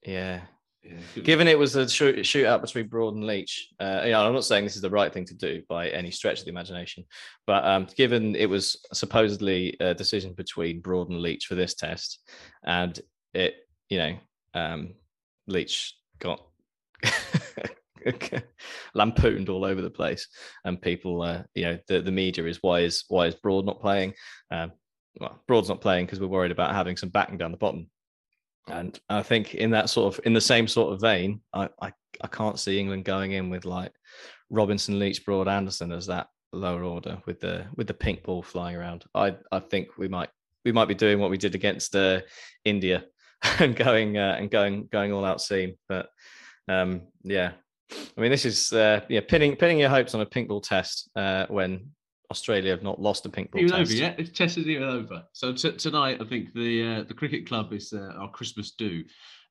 Yeah. 0.05 0.41
Yeah, 0.85 1.23
Given 1.23 1.47
it 1.47 1.57
was 1.57 1.75
a 1.75 1.89
shoot, 1.89 2.17
shootout 2.17 2.61
between 2.61 2.87
Broad 2.87 3.15
and 3.15 3.25
Leach, 3.25 3.69
uh, 3.79 4.03
you 4.05 4.11
know, 4.11 4.23
I'm 4.23 4.33
not 4.33 4.45
saying 4.45 4.65
this 4.65 4.75
is 4.75 4.83
the 4.83 4.89
right 4.89 5.11
thing 5.11 5.25
to 5.25 5.33
do 5.33 5.63
by 5.67 5.89
any 5.89 6.11
stretch 6.11 6.39
of 6.39 6.45
the 6.45 6.51
imagination, 6.51 7.05
but 7.47 7.65
um, 7.65 7.87
given 7.97 8.35
it 8.35 8.47
was 8.47 8.85
supposedly 8.93 9.75
a 9.79 9.95
decision 9.95 10.33
between 10.33 10.81
Broad 10.81 11.09
and 11.09 11.19
Leach 11.21 11.47
for 11.47 11.55
this 11.55 11.73
test, 11.73 12.19
and 12.63 12.99
it, 13.33 13.55
you 13.89 13.97
know, 13.97 14.17
um, 14.53 14.93
Leach 15.47 15.95
got 16.19 16.45
lampooned 18.93 19.49
all 19.49 19.65
over 19.65 19.81
the 19.81 19.89
place, 19.89 20.27
and 20.65 20.79
people, 20.79 21.23
uh, 21.23 21.41
you 21.55 21.63
know, 21.63 21.79
the, 21.87 21.99
the 22.01 22.11
media 22.11 22.45
is 22.45 22.59
why 22.61 22.81
is 22.81 23.05
why 23.07 23.25
is 23.25 23.33
Broad 23.33 23.65
not 23.65 23.81
playing? 23.81 24.13
Um, 24.51 24.71
well, 25.19 25.41
Broad's 25.47 25.69
not 25.69 25.81
playing 25.81 26.05
because 26.05 26.19
we're 26.19 26.27
worried 26.27 26.51
about 26.51 26.75
having 26.75 26.95
some 26.95 27.09
backing 27.09 27.39
down 27.39 27.51
the 27.51 27.57
bottom. 27.57 27.89
And 28.67 28.99
I 29.09 29.21
think 29.21 29.55
in 29.55 29.71
that 29.71 29.89
sort 29.89 30.13
of 30.13 30.25
in 30.25 30.33
the 30.33 30.41
same 30.41 30.67
sort 30.67 30.93
of 30.93 31.01
vein, 31.01 31.41
I, 31.53 31.69
I, 31.81 31.91
I 32.21 32.27
can't 32.27 32.59
see 32.59 32.79
England 32.79 33.05
going 33.05 33.33
in 33.33 33.49
with 33.49 33.65
like 33.65 33.91
Robinson, 34.49 34.99
Leach, 34.99 35.23
Broad, 35.25 35.47
Anderson 35.47 35.91
as 35.91 36.07
that 36.07 36.27
lower 36.51 36.83
order 36.83 37.21
with 37.25 37.39
the 37.39 37.65
with 37.75 37.87
the 37.87 37.93
pink 37.93 38.23
ball 38.23 38.41
flying 38.41 38.75
around. 38.75 39.05
I 39.13 39.35
I 39.51 39.59
think 39.59 39.97
we 39.97 40.07
might 40.07 40.29
we 40.63 40.71
might 40.71 40.87
be 40.87 40.95
doing 40.95 41.19
what 41.19 41.29
we 41.29 41.37
did 41.37 41.55
against 41.55 41.95
uh, 41.95 42.21
India 42.63 43.05
and 43.59 43.75
going 43.75 44.17
uh, 44.17 44.35
and 44.39 44.49
going 44.49 44.87
going 44.91 45.11
all 45.11 45.25
out 45.25 45.41
seam. 45.41 45.75
But 45.87 46.09
um, 46.67 47.01
yeah, 47.23 47.51
I 47.91 48.21
mean 48.21 48.31
this 48.31 48.45
is 48.45 48.73
uh, 48.73 49.01
yeah 49.09 49.21
pinning 49.27 49.55
pinning 49.55 49.79
your 49.79 49.89
hopes 49.89 50.15
on 50.15 50.21
a 50.21 50.25
pink 50.25 50.49
ball 50.49 50.61
test 50.61 51.09
uh, 51.15 51.45
when 51.49 51.91
Australia 52.31 52.71
have 52.71 52.83
not 52.83 53.01
lost 53.01 53.25
a 53.25 53.29
pink 53.29 53.51
ball 53.51 53.61
even 53.61 53.77
test. 53.77 53.91
over 53.91 53.93
yet. 53.93 54.17
The 54.17 54.23
test 54.25 54.57
isn't 54.57 54.69
even 54.69 54.87
over. 54.87 55.23
So 55.33 55.53
t- 55.53 55.71
tonight, 55.73 56.19
I 56.21 56.25
think 56.25 56.53
the 56.53 56.83
uh, 56.83 57.03
the 57.03 57.13
cricket 57.13 57.47
club 57.47 57.73
is 57.73 57.93
uh, 57.93 58.13
our 58.17 58.29
Christmas 58.31 58.71
do. 58.71 59.03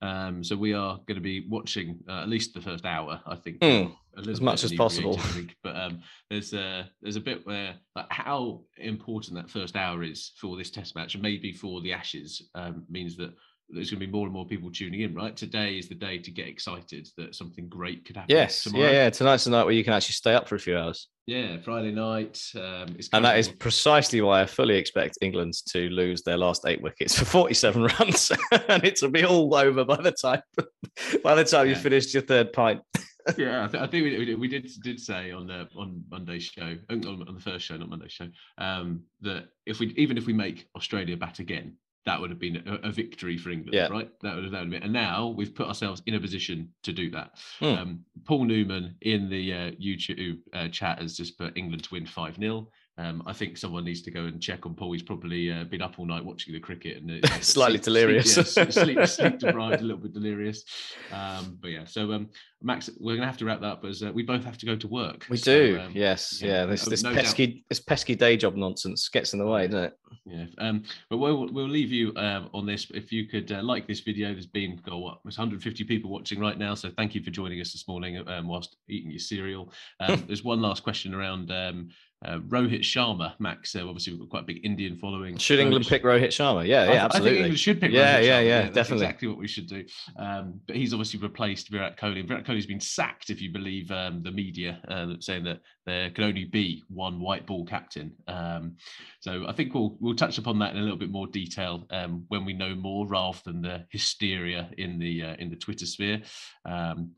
Um, 0.03 0.45
so 0.45 0.57
we 0.57 0.75
are 0.75 0.99
going 1.07 1.17
to 1.17 1.23
be 1.23 1.47
watching 1.49 1.99
uh, 2.09 2.23
at 2.23 2.29
least 2.29 2.53
the 2.53 2.61
first 2.61 2.85
hour. 2.85 3.21
I 3.27 3.37
think 3.37 3.61
mm, 3.61 3.95
as 4.29 4.41
much 4.41 4.65
as 4.65 4.73
possible. 4.73 5.19
But 5.63 5.77
um, 5.77 6.03
there's 6.31 6.53
a 6.53 6.91
there's 7.01 7.17
a 7.17 7.21
bit 7.21 7.47
where 7.47 7.75
like, 7.97 8.07
how 8.11 8.63
important 8.77 9.37
that 9.37 9.51
first 9.51 9.77
hour 9.77 10.03
is 10.03 10.33
for 10.39 10.57
this 10.57 10.71
test 10.71 10.95
match, 10.95 11.15
and 11.15 11.23
maybe 11.23 11.53
for 11.53 11.81
the 11.81 11.93
Ashes 11.93 12.51
um, 12.55 12.85
means 12.91 13.17
that 13.17 13.35
there's 13.69 13.91
going 13.91 14.01
to 14.01 14.07
be 14.07 14.13
more 14.13 14.27
and 14.27 14.33
more 14.33 14.47
people 14.47 14.71
tuning 14.71 15.01
in, 15.01 15.15
right? 15.15 15.37
Today 15.37 15.79
is 15.79 15.89
the 15.89 15.95
day 15.95 16.19
to 16.19 16.31
get 16.31 16.47
excited 16.47 17.09
that 17.17 17.35
something 17.35 17.69
great 17.69 18.05
could 18.05 18.17
happen. 18.17 18.35
Yes, 18.35 18.63
tomorrow. 18.63 18.87
yeah, 18.87 18.93
yeah. 18.93 19.11
Tonight's 19.11 19.45
the 19.45 19.51
night 19.51 19.65
where 19.65 19.75
you 19.75 19.85
can 19.85 19.93
actually 19.93 20.15
stay 20.15 20.35
up 20.35 20.49
for 20.49 20.55
a 20.55 20.59
few 20.59 20.77
hours. 20.77 21.09
Yeah, 21.27 21.57
Friday 21.59 21.91
night. 21.91 22.39
Um, 22.55 22.97
and 23.13 23.25
that 23.25 23.39
is 23.39 23.49
precisely 23.49 24.21
why 24.21 24.43
I 24.43 24.47
fully 24.47 24.77
expect 24.77 25.19
England 25.23 25.55
to 25.69 25.89
lose 25.89 26.23
their 26.23 26.37
last 26.37 26.67
eight 26.67 26.83
wickets 26.83 27.19
for 27.19 27.25
47 27.25 27.83
runs, 27.99 28.31
and 28.69 28.85
it 28.85 28.99
will 29.01 29.11
be 29.11 29.25
all 29.25 29.55
over 29.55 29.85
by 29.85 30.01
the 30.03 30.13
time 30.13 30.43
by 31.25 31.35
the 31.35 31.45
time 31.45 31.67
yeah. 31.67 31.75
you 31.75 31.81
finished 31.81 32.13
your 32.13 32.23
third 32.23 32.53
pint. 32.53 32.81
yeah, 33.39 33.65
I, 33.65 33.69
th- 33.69 33.83
I 33.83 33.87
think 33.87 34.05
we, 34.05 34.35
we, 34.35 34.49
did 34.49 34.69
did 34.83 35.01
say 35.01 35.31
on 35.31 35.47
the 35.47 35.67
on 35.77 36.05
Monday's 36.11 36.45
show, 36.45 36.77
on, 36.91 37.07
on 37.07 37.35
the 37.35 37.41
first 37.41 37.65
show, 37.65 37.77
not 37.77 37.89
Monday's 37.89 38.13
show, 38.13 38.29
um, 38.59 39.05
that 39.23 39.49
if 39.65 39.81
we 39.81 39.95
even 39.97 40.19
if 40.19 40.27
we 40.27 40.35
make 40.35 40.69
Australia 40.77 41.17
bat 41.17 41.39
again, 41.39 41.77
that 42.07 42.21
would 42.21 42.31
have 42.31 42.39
been 42.39 42.63
a, 42.67 42.89
a 42.89 42.93
victory 42.93 43.37
for 43.39 43.51
England, 43.51 43.75
yeah. 43.75 43.89
right? 43.89 44.11
That 44.23 44.35
would 44.35 44.45
have, 44.45 44.53
that 44.53 44.65
would 44.65 44.73
have 44.73 44.81
been. 44.81 44.83
And 44.83 44.93
now 44.93 45.29
we've 45.29 45.55
put 45.55 45.69
ourselves 45.69 46.03
in 46.07 46.15
a 46.15 46.21
position 46.21 46.69
to 46.83 46.93
do 46.93 47.11
that. 47.11 47.37
Mm. 47.61 47.79
Um, 47.79 48.01
Paul 48.25 48.45
Newman 48.45 48.97
in 49.03 49.29
the 49.29 49.53
uh, 49.53 49.71
YouTube 49.73 50.39
uh, 50.53 50.69
chat 50.69 51.01
has 51.01 51.17
just 51.17 51.39
put 51.39 51.57
England 51.57 51.85
to 51.85 51.95
win 51.95 52.07
5 52.07 52.37
0. 52.37 52.69
Um, 52.97 53.25
I 53.27 53.33
think 53.33 53.57
someone 53.57 53.85
needs 53.85 54.03
to 54.03 54.13
go 54.13 54.27
and 54.27 54.41
check 54.41 54.67
on 54.67 54.75
Paul. 54.75 54.93
He's 54.93 55.03
probably 55.03 55.51
uh, 55.51 55.65
been 55.65 55.83
up 55.83 55.99
all 55.99 56.07
night 56.07 56.25
watching 56.25 56.55
the 56.55 56.61
cricket 56.61 57.03
and 57.03 57.25
uh, 57.25 57.29
slightly 57.41 57.79
sleep, 57.79 57.85
delirious, 57.85 58.35
sleep, 58.35 58.69
yeah, 58.69 58.71
sleep, 58.71 59.07
sleep 59.07 59.39
deprived, 59.39 59.81
a 59.81 59.85
little 59.85 60.01
bit 60.01 60.15
delirious. 60.15 60.65
Um, 61.13 61.59
but 61.61 61.73
yeah, 61.73 61.85
so 61.87 62.13
um, 62.13 62.29
Max, 62.63 62.89
we're 63.01 63.17
gonna 63.17 63.27
have 63.27 63.37
to 63.39 63.45
wrap 63.45 63.61
that 63.61 63.67
up 63.67 63.85
as 63.85 64.03
uh, 64.03 64.13
we 64.13 64.23
both 64.23 64.45
have 64.45 64.59
to 64.59 64.67
go 64.67 64.77
to 64.77 64.87
work. 64.87 65.27
We 65.29 65.37
so, 65.37 65.55
do, 65.55 65.81
um, 65.81 65.93
yes, 65.93 66.41
yeah, 66.41 66.49
yeah. 66.61 66.67
This 66.67 66.85
this 66.85 67.03
no 67.03 67.13
pesky 67.13 67.47
doubt. 67.49 67.57
this 67.69 67.81
pesky 67.81 68.15
day 68.15 68.37
job 68.37 68.55
nonsense 68.55 69.09
gets 69.09 69.33
in 69.33 69.41
the 69.41 69.47
way, 69.47 69.67
doesn't 69.67 69.85
it? 69.85 69.99
Yeah, 70.25 70.47
um, 70.59 70.85
but 71.11 71.19
we'll 71.19 71.53
we'll 71.53 71.69
leave 71.69 71.91
you 71.91 72.13
um, 72.17 72.49
on 72.55 72.65
this. 72.65 72.87
If 72.95 73.11
you 73.13 73.27
could 73.27 73.51
uh, 73.51 73.63
like 73.63 73.89
this 73.89 74.01
video, 74.01 74.33
there's 74.33 74.47
been 74.47 74.81
oh, 74.89 74.99
what 74.99 75.19
there's 75.25 75.37
150 75.37 75.83
people 75.85 76.11
watching 76.11 76.39
right 76.39 76.57
now, 76.57 76.75
so 76.75 76.91
thank 76.97 77.15
you 77.15 77.23
for 77.23 77.31
joining 77.31 77.61
us 77.61 77.73
this 77.73 77.89
morning 77.89 78.27
um, 78.29 78.47
whilst 78.47 78.77
eating 78.89 79.11
your 79.11 79.19
cereal. 79.19 79.73
Um, 80.01 80.23
there's 80.27 80.45
one 80.45 80.63
last 80.63 80.85
question 80.85 81.13
around 81.13 81.51
um, 81.51 81.89
uh, 82.25 82.39
Rohit 82.39 82.81
Sharma, 82.81 83.35
Max. 83.39 83.75
Uh, 83.75 83.87
obviously, 83.87 84.13
we've 84.13 84.21
got 84.21 84.31
quite 84.31 84.43
a 84.43 84.47
big 84.47 84.65
Indian 84.65 84.97
following. 84.97 85.37
Should 85.37 85.59
Rohit 85.59 85.63
England 85.63 85.87
pick 85.87 86.03
Rohit 86.03 86.29
Sharma? 86.29 86.67
Yeah, 86.67 86.85
yeah, 86.85 86.91
I, 86.91 86.97
absolutely. 87.05 87.31
think 87.31 87.39
England 87.39 87.61
should 87.61 87.81
pick. 87.81 87.93
Yeah, 87.93 88.19
Rohit 88.19 88.27
yeah, 88.27 88.41
Sharma. 88.41 88.47
yeah, 88.47 88.63
that's 88.63 88.75
definitely. 88.75 89.07
exactly 89.07 89.29
what 89.29 89.39
we 89.39 89.49
should 89.49 89.67
do. 89.69 89.85
Um, 90.17 90.61
but 90.67 90.77
he's 90.77 90.93
obviously 90.93 91.21
replaced 91.21 91.71
Virat 91.71 91.99
Kohli. 91.99 92.27
Virat 92.27 92.45
Kohli's 92.45 92.67
been 92.67 92.81
sacked, 92.81 93.31
if 93.31 93.41
you 93.41 93.53
believe 93.53 93.91
um, 93.91 94.23
the 94.23 94.31
media, 94.31 94.81
uh, 94.89 95.15
saying 95.21 95.45
that 95.45 95.61
there 95.87 96.11
can 96.11 96.25
only 96.25 96.45
be 96.45 96.83
one 96.89 97.21
white 97.21 97.47
ball 97.47 97.65
captain. 97.65 98.13
Um, 98.27 98.77
so 99.21 99.45
I 99.47 99.53
think 99.53 99.75
we'll 99.75 99.97
we'll 100.01 100.17
touch 100.17 100.39
upon 100.39 100.59
that 100.61 100.73
in 100.73 100.79
a 100.79 100.83
little 100.83 100.99
bit 100.99 101.11
more 101.11 101.27
detail 101.27 101.87
um, 101.91 102.25
when 102.29 102.45
we 102.45 102.53
know 102.53 102.75
more, 102.75 103.07
rather 103.07 103.39
than 103.45 103.63
the 103.63 103.85
hysteria 103.91 104.71
in 104.79 104.99
the 104.99 105.23
uh, 105.23 105.35
in 105.39 105.51
the 105.51 105.57
Twitter 105.57 105.87
sphere. 105.87 106.23
Um, 106.65 107.13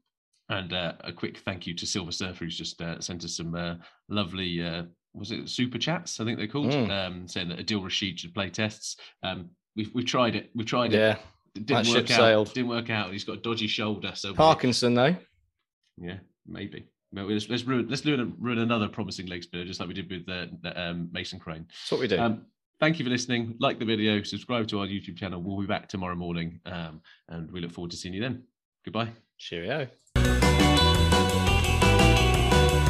and 0.49 0.73
uh, 0.73 0.93
a 1.01 1.13
quick 1.13 1.39
thank 1.39 1.67
you 1.67 1.75
to 1.75 1.87
Silver 1.87 2.13
Surfer, 2.13 2.45
who's 2.45 2.57
just 2.57 2.81
uh, 2.81 3.01
sent 3.01 3.25
us 3.25 3.37
some 3.37 3.55
uh, 3.55 3.75
lovely. 4.09 4.63
Was 5.17 5.31
it 5.33 5.49
super 5.49 5.79
chats? 5.79 6.21
I 6.21 6.25
think 6.25 6.39
they're 6.39 6.47
called, 6.47 6.71
Mm. 6.73 6.91
um, 6.91 7.29
saying 7.29 7.49
that 7.49 7.59
Adil 7.59 7.83
Rashid 7.83 8.21
should 8.21 8.35
play 8.35 8.51
tests. 8.51 8.97
Um, 9.23 9.51
we've 9.75 9.91
we've 9.95 10.07
tried 10.07 10.37
it. 10.37 10.51
We've 10.55 10.67
tried 10.67 10.93
it. 10.93 10.99
Yeah, 10.99 11.13
It 11.13 11.21
that 11.55 11.67
didn't 11.67 11.87
ship 11.87 11.95
work 11.95 12.11
out. 12.11 12.17
sailed. 12.17 12.53
Didn't 12.55 12.69
work 12.69 12.91
out. 12.91 13.13
He's 13.13 13.25
got 13.25 13.39
a 13.39 13.41
dodgy 13.41 13.67
shoulder. 13.67 14.13
So 14.15 14.35
Parkinson 14.35 14.95
though. 14.95 15.17
yeah, 15.97 16.19
maybe. 16.47 16.87
Let's 17.13 17.49
let's 17.49 17.63
ruin, 17.65 17.89
let's 17.89 18.05
ruin, 18.05 18.35
ruin 18.39 18.59
another 18.59 18.89
promising 18.89 19.27
leg 19.27 19.43
spinner, 19.43 19.65
just 19.65 19.81
like 19.81 19.89
we 19.89 19.95
did 19.95 20.11
with 20.11 20.29
uh, 20.29 20.47
the, 20.61 20.79
um, 20.79 21.09
Mason 21.13 21.39
Crane. 21.39 21.65
That's 21.69 21.93
what 21.93 22.01
we 22.01 22.09
do. 22.09 22.19
Um, 22.19 22.45
thank 22.79 22.99
you 22.99 23.07
for 23.07 23.11
listening. 23.11 23.57
Like 23.59 23.79
the 23.79 23.87
video, 23.87 24.23
subscribe 24.23 24.69
to 24.69 24.81
our 24.81 24.87
YouTube 24.87 25.17
channel. 25.17 25.41
We'll 25.41 25.59
be 25.59 25.67
back 25.67 25.89
tomorrow 25.89 26.15
morning, 26.17 26.61
um, 26.67 27.01
and 27.29 27.51
we 27.51 27.61
look 27.61 27.73
forward 27.73 27.93
to 27.93 27.97
seeing 27.97 28.13
you 28.13 28.21
then. 28.21 28.43
Goodbye. 28.85 29.09
Cheerio. 29.39 29.89